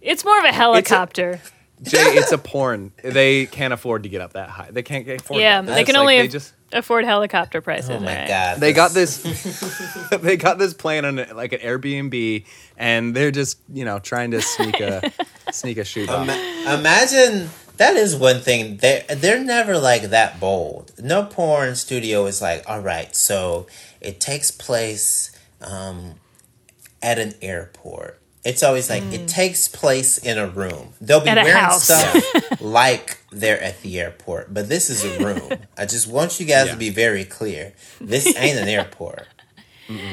[0.00, 1.40] It's more of a helicopter.
[1.82, 2.92] Jay, it's a porn.
[3.02, 4.70] They can't afford to get up that high.
[4.70, 5.40] They can't get afford.
[5.40, 5.74] Yeah, that.
[5.74, 7.88] they can like only They just Afford helicopter prices.
[7.90, 8.28] Oh my right?
[8.28, 8.60] god.
[8.60, 9.22] they got this.
[10.20, 12.44] they got this plane on like an Airbnb,
[12.76, 15.10] and they're just you know trying to sneak a
[15.50, 16.28] sneak a shoot off.
[16.28, 17.48] Imagine
[17.78, 18.76] that is one thing.
[18.78, 20.92] They they're never like that bold.
[20.98, 23.66] No porn studio is like, all right, so
[24.02, 26.16] it takes place um,
[27.00, 28.20] at an airport.
[28.48, 30.94] It's always like it takes place in a room.
[31.00, 31.32] They'll be Mm.
[31.32, 31.84] At a wearing house.
[31.84, 35.52] stuff like they're at the airport, but this is a room.
[35.76, 36.72] I just want you guys Yeah.
[36.72, 37.74] to be very clear.
[38.00, 39.26] This ain't an airport.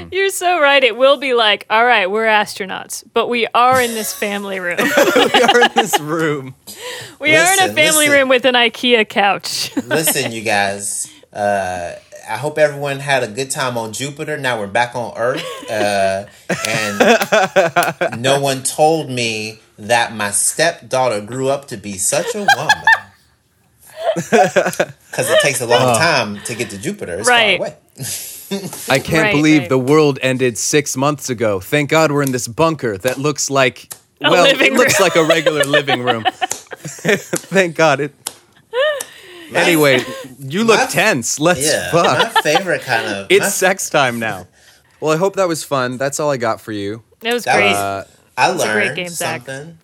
[0.09, 0.81] You're so right.
[0.81, 4.77] It will be like, all right, we're astronauts, but we are in this family room.
[5.15, 6.55] we are in this room.
[7.19, 8.11] We are in a family listen.
[8.11, 9.75] room with an IKEA couch.
[9.85, 11.11] Listen, you guys.
[11.33, 11.95] Uh,
[12.27, 14.37] I hope everyone had a good time on Jupiter.
[14.37, 16.25] Now we're back on Earth, uh,
[16.67, 22.83] and no one told me that my stepdaughter grew up to be such a woman.
[25.15, 27.19] Because it takes a long time to get to Jupiter.
[27.19, 27.57] It's Right.
[27.57, 27.77] far away.
[28.89, 29.69] I can't Right, believe right.
[29.69, 31.59] the world ended six months ago.
[31.61, 35.05] Thank God we're in this bunker that looks like A well, it looks room.
[35.07, 36.25] like a regular living room.
[36.29, 38.13] Thank God it.
[39.55, 40.03] Anyway,
[40.39, 41.39] you look my- tense.
[41.39, 42.35] Let's Yeah, fuck.
[42.35, 43.27] my favorite kind of.
[43.31, 44.47] It's my- sex time now.
[45.01, 45.97] Well, I hope that was fun.
[45.97, 47.03] That's all I got for you.
[47.21, 47.67] It was That great.
[47.67, 48.07] was- Uh,
[48.37, 49.45] I a great learned game, Zach.
[49.45, 49.77] something.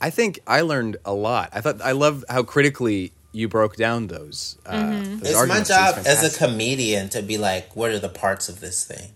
[0.00, 1.50] I think I learned a lot.
[1.52, 4.56] I thought I love how critically you broke down those.
[4.66, 5.18] Uh, Mm-hmm.
[5.18, 5.70] those It's my arguments.
[5.70, 8.82] It was job as a comedian to be like, what are the parts of this
[8.82, 9.12] thing?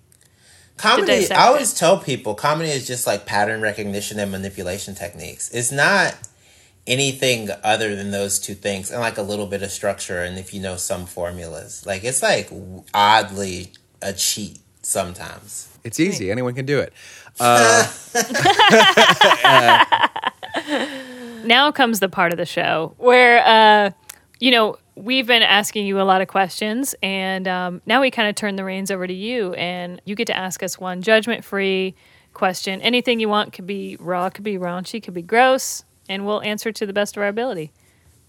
[0.76, 1.76] Comedy, I always it.
[1.76, 5.48] tell people, comedy is just like pattern recognition and manipulation techniques.
[5.50, 6.14] It's not
[6.86, 10.52] anything other than those two things and like a little bit of structure and if
[10.52, 11.86] you know some formulas.
[11.86, 12.50] Like, it's like
[12.92, 15.70] oddly a cheat sometimes.
[15.82, 16.30] It's easy.
[16.30, 16.92] Anyone can do it.
[21.44, 23.90] now comes the part of the show where uh,
[24.40, 28.28] you know we've been asking you a lot of questions and um, now we kind
[28.28, 31.44] of turn the reins over to you and you get to ask us one judgment
[31.44, 31.94] free
[32.32, 36.42] question anything you want could be raw could be raunchy could be gross and we'll
[36.42, 37.70] answer to the best of our ability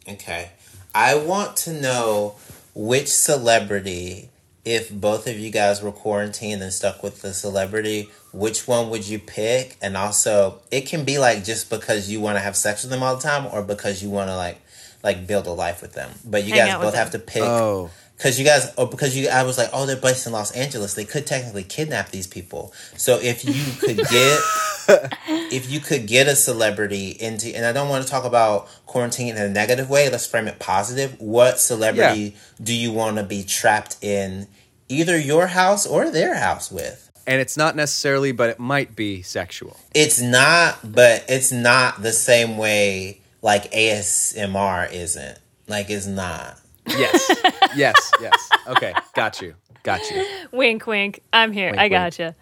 [0.08, 0.52] Okay.
[0.94, 2.36] I want to know
[2.74, 4.30] which celebrity,
[4.64, 9.08] if both of you guys were quarantined and stuck with the celebrity, which one would
[9.08, 9.78] you pick?
[9.82, 13.04] And also, it can be like just because you want to have sex with them
[13.04, 14.62] all the time or because you want to like
[15.04, 16.12] like build a life with them.
[16.26, 19.28] But you Hang guys both have to pick Oh, because you guys or because you
[19.30, 20.94] I was like, oh, they're based in Los Angeles.
[20.94, 22.74] They could technically kidnap these people.
[22.98, 24.40] So if you could get
[25.52, 29.36] if you could get a celebrity into and I don't want to talk about quarantine
[29.36, 31.20] in a negative way, let's frame it positive.
[31.20, 34.48] What celebrity do you want to be trapped in
[34.90, 37.02] either your house or their house with?
[37.28, 39.78] and it's not necessarily, but it might be sexual.
[39.94, 45.40] It's not, but it's not the same way like ASMR isn't.
[45.68, 46.60] Like it's not.
[46.88, 47.32] Yes,
[47.76, 48.50] yes, yes.
[48.68, 50.26] Okay, got you, got you.
[50.52, 52.36] wink wink i'm here Wink, i got gotcha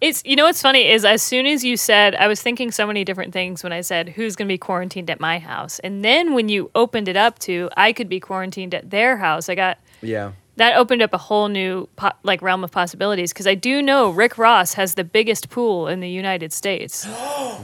[0.00, 2.86] it's you know what's funny is as soon as you said i was thinking so
[2.86, 6.04] many different things when i said who's going to be quarantined at my house and
[6.04, 9.54] then when you opened it up to i could be quarantined at their house i
[9.54, 10.32] got Yeah.
[10.56, 14.10] that opened up a whole new po- like realm of possibilities because I do know
[14.10, 17.06] Rick Ross has the biggest pool in the United States.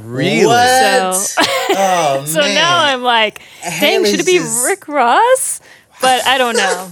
[0.03, 0.47] Really?
[0.47, 1.15] What?
[1.15, 2.55] So- oh So man.
[2.55, 3.41] now I'm like,
[3.81, 5.61] dang, should it be just- Rick Ross?
[6.01, 6.91] But I don't know.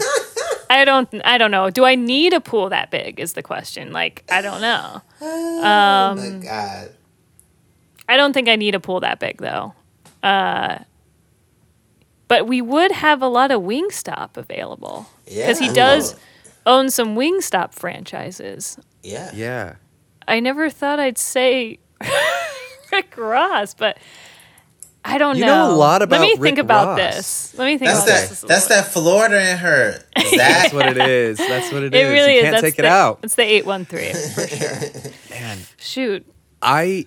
[0.70, 1.09] I don't.
[1.24, 1.70] I don't know.
[1.70, 3.20] Do I need a pool that big?
[3.20, 3.93] Is the question.
[3.93, 5.02] Like I don't know.
[5.20, 6.90] oh my god.
[8.09, 9.74] I don't think I need a pool that big though.
[10.22, 10.78] Uh,
[12.28, 15.47] but we would have a lot of Wingstop available Yeah.
[15.47, 16.16] because he does
[16.66, 18.78] own some Wingstop franchises.
[19.02, 19.31] Yeah.
[19.35, 19.74] Yeah.
[20.26, 21.78] I never thought I'd say
[22.93, 23.98] Rick Ross, but
[25.06, 25.68] I don't You know.
[25.68, 26.20] know a lot about.
[26.20, 26.97] Let me Rick think about Ross.
[27.16, 27.59] this.
[27.59, 28.28] Let me think That's about that.
[28.31, 28.43] this.
[28.43, 30.02] a That's little that Florida in her.
[30.36, 31.36] That's what it is.
[31.39, 32.01] That's what it bit.
[32.06, 32.09] is.
[32.09, 33.20] It really you can't That's take the, it out.
[33.22, 35.12] It's the eight one three for sure.
[35.31, 36.26] Man, Shoot.
[36.62, 37.06] I,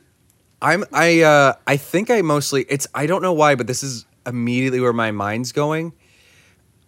[0.62, 2.66] I'm, I, uh, I think I mostly.
[2.70, 2.86] It's.
[2.94, 5.94] I don't know why, but this is immediately where my mind's going.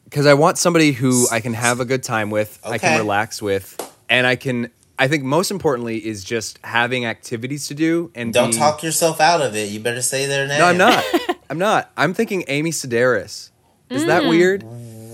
[0.04, 3.42] Because I want somebody who I can have a good time with, I can relax
[3.42, 3.76] with,
[4.10, 4.70] and I can.
[5.00, 9.20] I think most importantly is just having activities to do and Don't be- talk yourself
[9.22, 9.70] out of it.
[9.70, 10.60] You better say their name.
[10.60, 11.04] No, I'm not.
[11.50, 11.90] I'm not.
[11.98, 13.50] I'm thinking Amy Sedaris.
[13.90, 14.30] Is that Mm.
[14.30, 14.64] weird?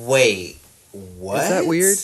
[0.08, 0.58] Wait.
[0.92, 1.44] What?
[1.44, 1.98] Is that weird?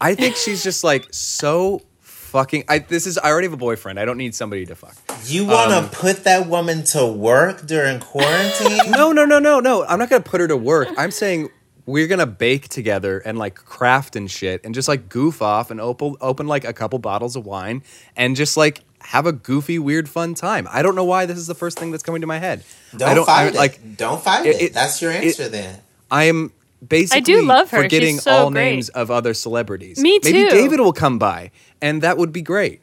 [0.00, 2.64] I think she's just like so fucking.
[2.68, 3.18] I this is.
[3.18, 3.98] I already have a boyfriend.
[4.00, 4.94] I don't need somebody to fuck.
[5.26, 8.78] You want to Um, put that woman to work during quarantine?
[8.90, 9.84] No, no, no, no, no.
[9.84, 10.88] I'm not gonna put her to work.
[10.96, 11.50] I'm saying
[11.90, 15.80] we're gonna bake together and like craft and shit and just like goof off and
[15.80, 17.82] open open like a couple bottles of wine
[18.16, 20.68] and just like have a goofy, weird, fun time.
[20.70, 22.62] I don't know why this is the first thing that's coming to my head.
[22.96, 23.54] Don't, I don't fight I, it.
[23.54, 23.96] like.
[23.96, 25.80] don't fight it- it, it- That's your it- answer then.
[26.10, 26.52] I am
[26.86, 27.82] basically I do love her.
[27.82, 28.72] forgetting She's so all great.
[28.72, 29.98] names of other celebrities.
[29.98, 30.32] Me too.
[30.32, 30.50] Maybe.
[30.50, 31.50] David will come by,
[31.80, 32.82] and that would be great.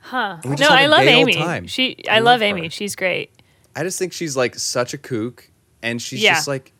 [0.00, 0.38] Huh.
[0.44, 1.34] No, just have I a love Amy.
[1.34, 1.66] time.
[1.66, 2.68] She I I love love Amy.
[2.68, 3.30] She's great.
[3.76, 5.48] I just think she's like such a kook,
[5.82, 6.34] and she's Yeah.
[6.34, 6.72] just like,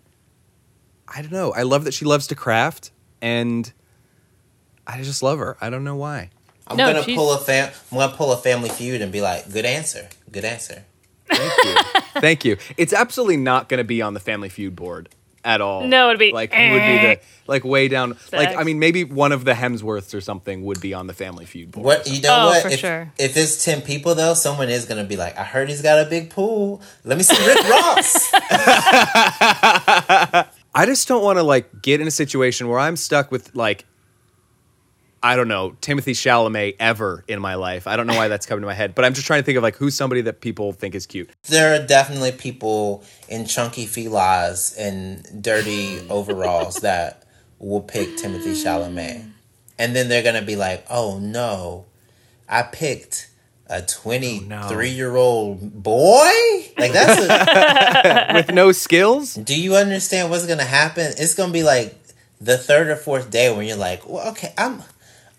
[1.14, 1.52] I don't know.
[1.52, 3.72] I love that she loves to craft, and
[4.86, 5.56] I just love her.
[5.60, 6.30] I don't know why.
[6.66, 7.70] I'm No, gonna she's- pull a fam.
[7.90, 10.84] I'm gonna pull a Family Feud and be like, "Good answer, good answer."
[11.28, 12.00] Thank you.
[12.20, 12.56] Thank you.
[12.76, 15.08] It's absolutely not going to be on the Family Feud board
[15.44, 15.86] at all.
[15.86, 17.14] No, it'd be, like would be eh.
[17.14, 18.16] the like way down.
[18.32, 21.46] Like I mean, maybe one of the Hemsworths or something would be on the Family
[21.46, 21.84] Feud board.
[21.86, 22.28] What you know?
[22.36, 23.12] Oh, what for if, sure.
[23.18, 26.08] if it's ten people though, someone is gonna be like, "I heard he's got a
[26.10, 26.82] big pool.
[27.04, 28.32] Let me see Rick Ross."
[30.74, 33.86] I just don't want to like get in a situation where I'm stuck with like
[35.22, 37.86] I don't know Timothée Chalamet ever in my life.
[37.86, 39.56] I don't know why that's coming to my head, but I'm just trying to think
[39.56, 41.30] of like who's somebody that people think is cute.
[41.48, 47.24] there are definitely people in chunky felines and dirty overalls that
[47.58, 49.28] will pick Timothée Chalamet,
[49.78, 51.86] and then they're gonna be like, "Oh no,
[52.48, 53.29] I picked."
[53.70, 56.28] A oh, twenty-three-year-old boy,
[56.76, 59.34] like that's a, With no skills?
[59.34, 61.12] Do you understand what's gonna happen?
[61.16, 61.96] It's gonna be like
[62.40, 64.82] the third or fourth day when you're like, well, okay, I'm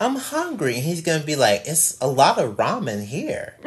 [0.01, 0.75] I'm hungry.
[0.75, 3.53] And he's gonna be like, it's a lot of ramen here.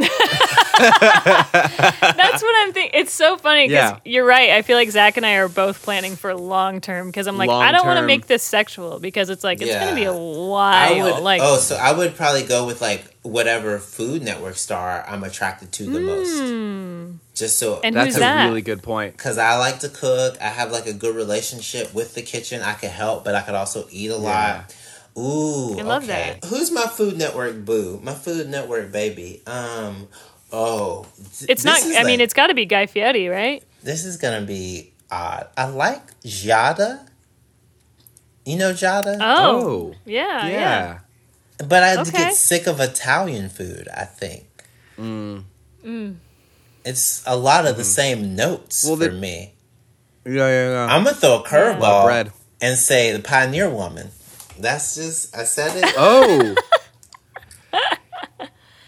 [0.79, 2.91] That's what I'm thinking.
[3.01, 3.99] It's so funny because Yeah.
[4.05, 4.51] you're right.
[4.51, 7.51] I feel like Zach and I are both planning for long term because I'm like,
[7.51, 10.13] I don't want to make this sexual because it's like, it's going to be a
[10.13, 11.15] a I while.
[11.15, 15.25] would like, oh, so I would probably go with like whatever Food Network star I'm
[15.25, 16.39] attracted to the most.
[16.41, 17.13] Hmm.
[17.35, 18.47] Just so and That's who's a that?
[18.49, 19.17] really good point.
[19.17, 20.37] because I like to cook.
[20.41, 22.63] I have like a good relationship with the kitchen.
[22.63, 24.73] I can help, but I could also eat a lot.
[25.17, 26.39] Ooh, I love okay.
[26.41, 26.49] that.
[26.49, 28.01] Who's my Food Network boo?
[28.03, 29.43] My Food Network baby.
[29.47, 30.09] Um,
[30.53, 31.07] oh,
[31.39, 33.63] th- it's not, is I mean, it's got to be Guy Fieri, right?
[33.83, 35.49] This is gonna be odd.
[35.57, 37.07] I like Giada.
[38.45, 40.49] You know Giada, Oh, Oh, yeah, yeah.
[40.49, 40.99] yeah.
[41.67, 42.11] but I okay.
[42.11, 43.89] get sick of Italian food.
[43.97, 44.47] I think
[44.99, 45.45] mm.
[45.85, 46.17] Mm.
[46.85, 47.89] it's a lot of the mm-hmm.
[47.91, 49.53] same notes Well, for the- me.
[50.27, 50.87] Yeah, yeah, yeah.
[50.87, 52.33] I'm gonna throw a curveball bread.
[52.61, 54.09] and say the Pioneer Woman.
[54.59, 55.95] That's just I said it.
[55.97, 56.55] Oh.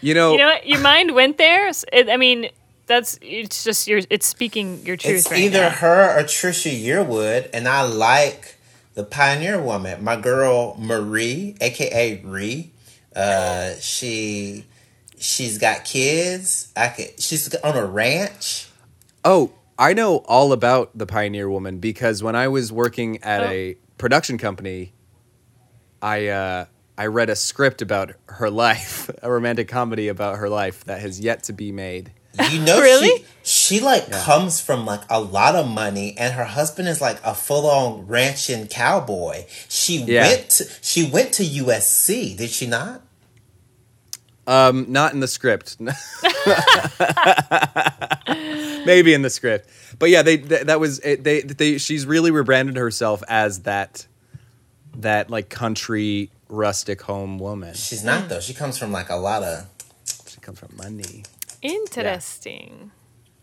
[0.01, 0.67] you know, You know what?
[0.67, 1.67] Your mind went there.
[1.91, 2.49] It, I mean,
[2.85, 5.69] that's, it's just, your, it's speaking your truth it's right either now.
[5.69, 8.55] her or Trisha Yearwood, and I like
[8.93, 10.03] the Pioneer Woman.
[10.03, 12.71] My girl Marie, aka Ree,
[13.15, 14.65] uh, she
[15.19, 16.71] she's got kids.
[16.75, 18.67] I could, she's on a ranch.
[19.25, 23.49] Oh, I know all about the Pioneer Woman because when I was working at Oh.
[23.49, 24.93] a production company,
[26.01, 26.65] I uh,
[26.97, 31.19] I read a script about her life, a romantic comedy about her life that has
[31.19, 32.11] yet to be made.
[32.51, 33.25] You know, Really?
[33.43, 37.17] she she like comes from like a lot of money, and her husband is like
[37.23, 39.45] a full on ranching cowboy.
[39.67, 40.27] She Yeah.
[40.27, 43.01] went to, she went to USC, did she not?
[44.45, 45.77] Um, not in the script.
[48.85, 49.67] Maybe in the script,
[49.99, 54.07] but yeah, they th- that was it, they they she's really rebranded herself as that
[54.97, 57.73] that like country rustic home woman.
[57.73, 58.39] She's not though.
[58.39, 59.65] She comes from like a lot of.
[60.27, 61.23] She comes from money.
[61.61, 62.91] Interesting.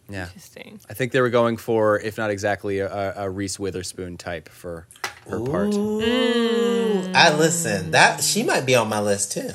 [0.09, 0.24] Yeah.
[0.26, 0.81] Interesting.
[0.89, 4.86] I think they were going for, if not exactly, a, a Reese Witherspoon type for
[5.28, 5.74] her part.
[5.74, 6.01] Ooh.
[6.01, 7.14] Mm.
[7.14, 7.93] I listen.
[7.93, 9.51] That she might be on my list too.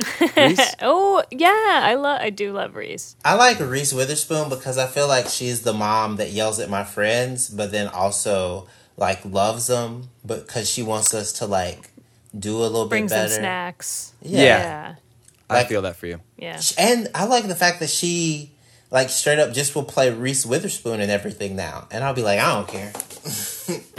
[0.82, 1.80] Oh, yeah.
[1.82, 3.16] I love, I do love Reese.
[3.22, 6.84] I like Reese Witherspoon because I feel like she's the mom that yells at my
[6.84, 11.90] friends, but then also like loves them, but because she wants us to like
[12.38, 13.34] do a little Brings bit them better.
[13.40, 14.12] snacks.
[14.22, 14.40] Yeah.
[14.42, 14.94] Yeah.
[15.48, 16.20] I feel that for you.
[16.36, 16.60] Yeah.
[16.78, 18.52] And I like the fact that she
[18.90, 22.38] like straight up just will play Reese Witherspoon and everything now, and I'll be like,
[22.38, 22.92] I don't care.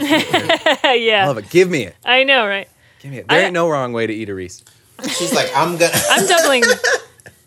[0.00, 1.26] I yeah.
[1.26, 1.50] love it.
[1.50, 1.94] Give me it.
[2.04, 2.68] I know, right?
[3.00, 3.28] Give me it.
[3.28, 4.62] There I- ain't no wrong way to eat a Reese.
[5.18, 5.90] She's like, I'm gonna.
[6.10, 6.62] I'm doubling.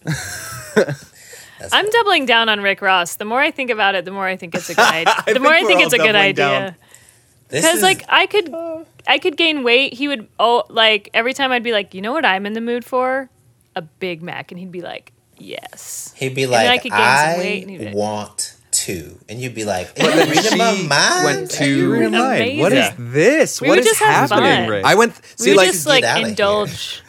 [1.72, 3.16] I'm doubling down on Rick Ross.
[3.16, 5.34] The more I think about it, the more I think it's a good idea.
[5.34, 6.34] The more I think it's a good idea.
[6.36, 6.76] down.
[7.50, 8.54] This Because like I could,
[9.08, 9.94] I could gain weight.
[9.94, 12.62] He would oh like every time I'd be like, you know what I'm in the
[12.62, 13.30] mood for,
[13.76, 16.14] a Big Mac, and he'd be like, yes.
[16.18, 18.52] he'd be then I like, could gain some I, weight and he'd be like- want
[18.72, 21.24] to, and you'd be like, But Are then you reading she my mind?
[21.26, 22.60] went Are you to reading- Amazing.
[22.60, 23.62] What is this?
[23.62, 24.68] We what would is just have happening?
[24.70, 24.82] fun.
[24.86, 27.02] I went see we would like just like indulge.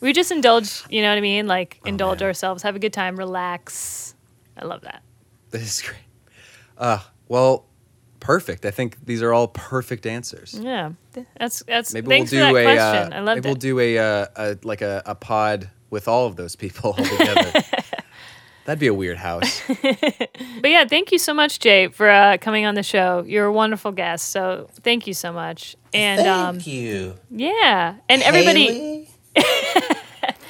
[0.00, 0.82] we would just indulge.
[0.88, 1.46] You know what I mean?
[1.48, 2.26] Like Oh, indulge man.
[2.28, 4.14] ourselves, have a good time, relax.
[4.56, 5.02] I love that.
[5.50, 5.98] this is great.
[6.78, 6.98] Uh,
[7.28, 7.66] well,
[8.20, 8.64] perfect.
[8.64, 10.54] I think these are all perfect answers.
[10.58, 10.92] Yeah,
[11.38, 11.92] that's that's.
[11.92, 13.12] Maybe we'll for do that a question.
[13.12, 16.26] uh, I loved maybe we'll do a, uh, a like a, a pod with all
[16.26, 17.52] of those people all together.
[18.66, 19.62] That'd be a weird house.
[20.60, 23.24] But yeah, thank you so much, Jay, for uh, coming on the show.
[23.26, 25.74] You're a wonderful guest, so thank you so much.
[25.94, 27.14] And Thank um, you.
[27.30, 29.96] yeah, and everybody, Haley?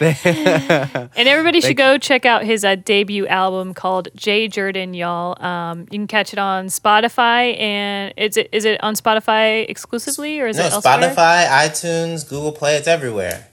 [0.25, 5.41] and everybody should go check out his uh, debut album called Jay Jurden, y'all.
[5.45, 10.41] Um, you can catch it on Spotify, and is it is it on Spotify exclusively,
[10.41, 10.99] or is No, it elsewhere?
[11.15, 13.47] Spotify, iTunes, Google Play, it's everywhere.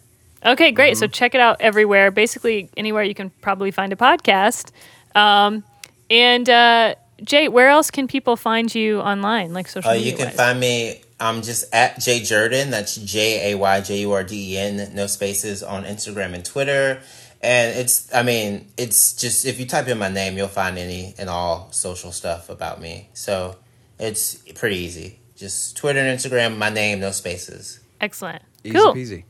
[0.45, 0.93] Okay, great.
[0.93, 0.99] Mm-hmm.
[0.99, 2.11] So check it out everywhere.
[2.11, 4.71] Basically, anywhere you can probably find a podcast.
[5.15, 5.63] Um,
[6.09, 10.11] and uh, Jay, where else can people find you online, like social Uh, media?
[10.11, 11.01] you can find me.
[11.19, 12.69] I'm just at Jay Jurden.
[12.69, 14.93] That's J A Y J U R D E N.
[14.93, 17.01] No spaces on Instagram and Twitter.
[17.41, 21.13] And it's, I mean, it's just if you type in my name, you'll find any
[21.19, 23.09] and all social stuff about me.
[23.13, 23.55] So
[23.99, 25.19] it's pretty easy.
[25.35, 27.79] Just Twitter and Instagram, my name, no spaces.
[28.01, 28.41] Excellent.
[28.63, 28.93] Easy cool.
[28.93, 29.23] peasy.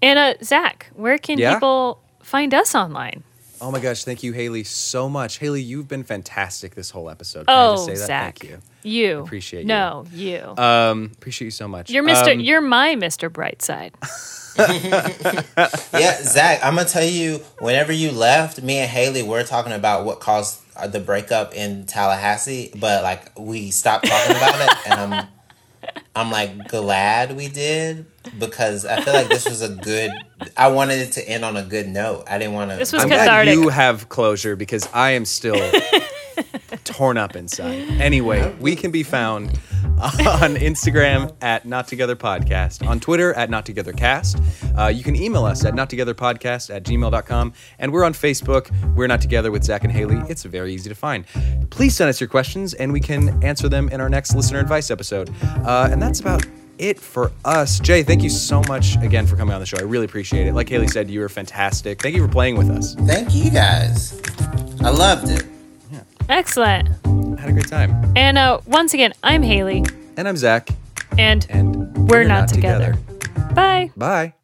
[0.00, 1.54] And uh, Zach, where can Yeah?
[1.54, 3.24] people find us online?
[3.60, 5.38] Oh my gosh, thank you, Haley, so much.
[5.38, 7.46] Haley, you've been fantastic this whole episode.
[7.46, 8.06] Can I Oh, just say that?
[8.06, 8.58] Zach, Thank you.
[8.82, 9.66] You Appreciate you.
[9.66, 10.42] No, you.
[10.56, 11.90] Um, appreciate you so much.
[11.90, 12.30] you're Mister.
[12.32, 13.92] Um, you're my Mister Brightside.
[15.92, 17.40] Yeah, Zach, I'm gonna tell you.
[17.60, 21.86] Whenever you left, me and Haley were talking about what caused uh, the breakup in
[21.86, 25.28] Tallahassee, but like we stopped talking about it, and I'm,
[26.16, 28.06] I'm like glad we did
[28.38, 30.10] because I feel like this was a good.
[30.56, 32.24] I wanted it to end on a good note.
[32.28, 32.76] I didn't want to.
[32.76, 33.54] This was I'm cathartic.
[33.54, 35.54] glad you have closure because I am still
[36.84, 37.88] torn up inside.
[38.00, 39.50] Anyway, we can be found
[40.00, 44.40] on Instagram at Not Together Podcast, on Twitter at Not Together Cast.
[44.78, 48.70] Uh, you can email us at nottogetherpodcast at gmail.com, and we're on Facebook.
[48.94, 50.20] We're Not Together with Zach and Haley.
[50.28, 51.26] It's very easy to find.
[51.70, 54.90] Please send us your questions, and we can answer them in our next listener advice
[54.90, 55.30] episode.
[55.42, 56.46] Uh, and that's about
[56.78, 57.78] it for us.
[57.78, 59.76] Jay, thank you so much again for coming on the show.
[59.78, 60.54] I really appreciate it.
[60.54, 62.00] Like Haley said, you were fantastic.
[62.00, 62.94] Thank you for playing with us.
[62.94, 64.20] Thank you guys.
[64.82, 65.44] I loved it.
[66.30, 66.88] Excellent.
[67.04, 68.12] I had a great time.
[68.14, 69.84] And uh, once again, I'm Haley,
[70.16, 70.68] And I'm Zach,
[71.18, 72.96] and and we're, not, together.
[73.52, 73.90] Bye.
[73.96, 74.34] Bye.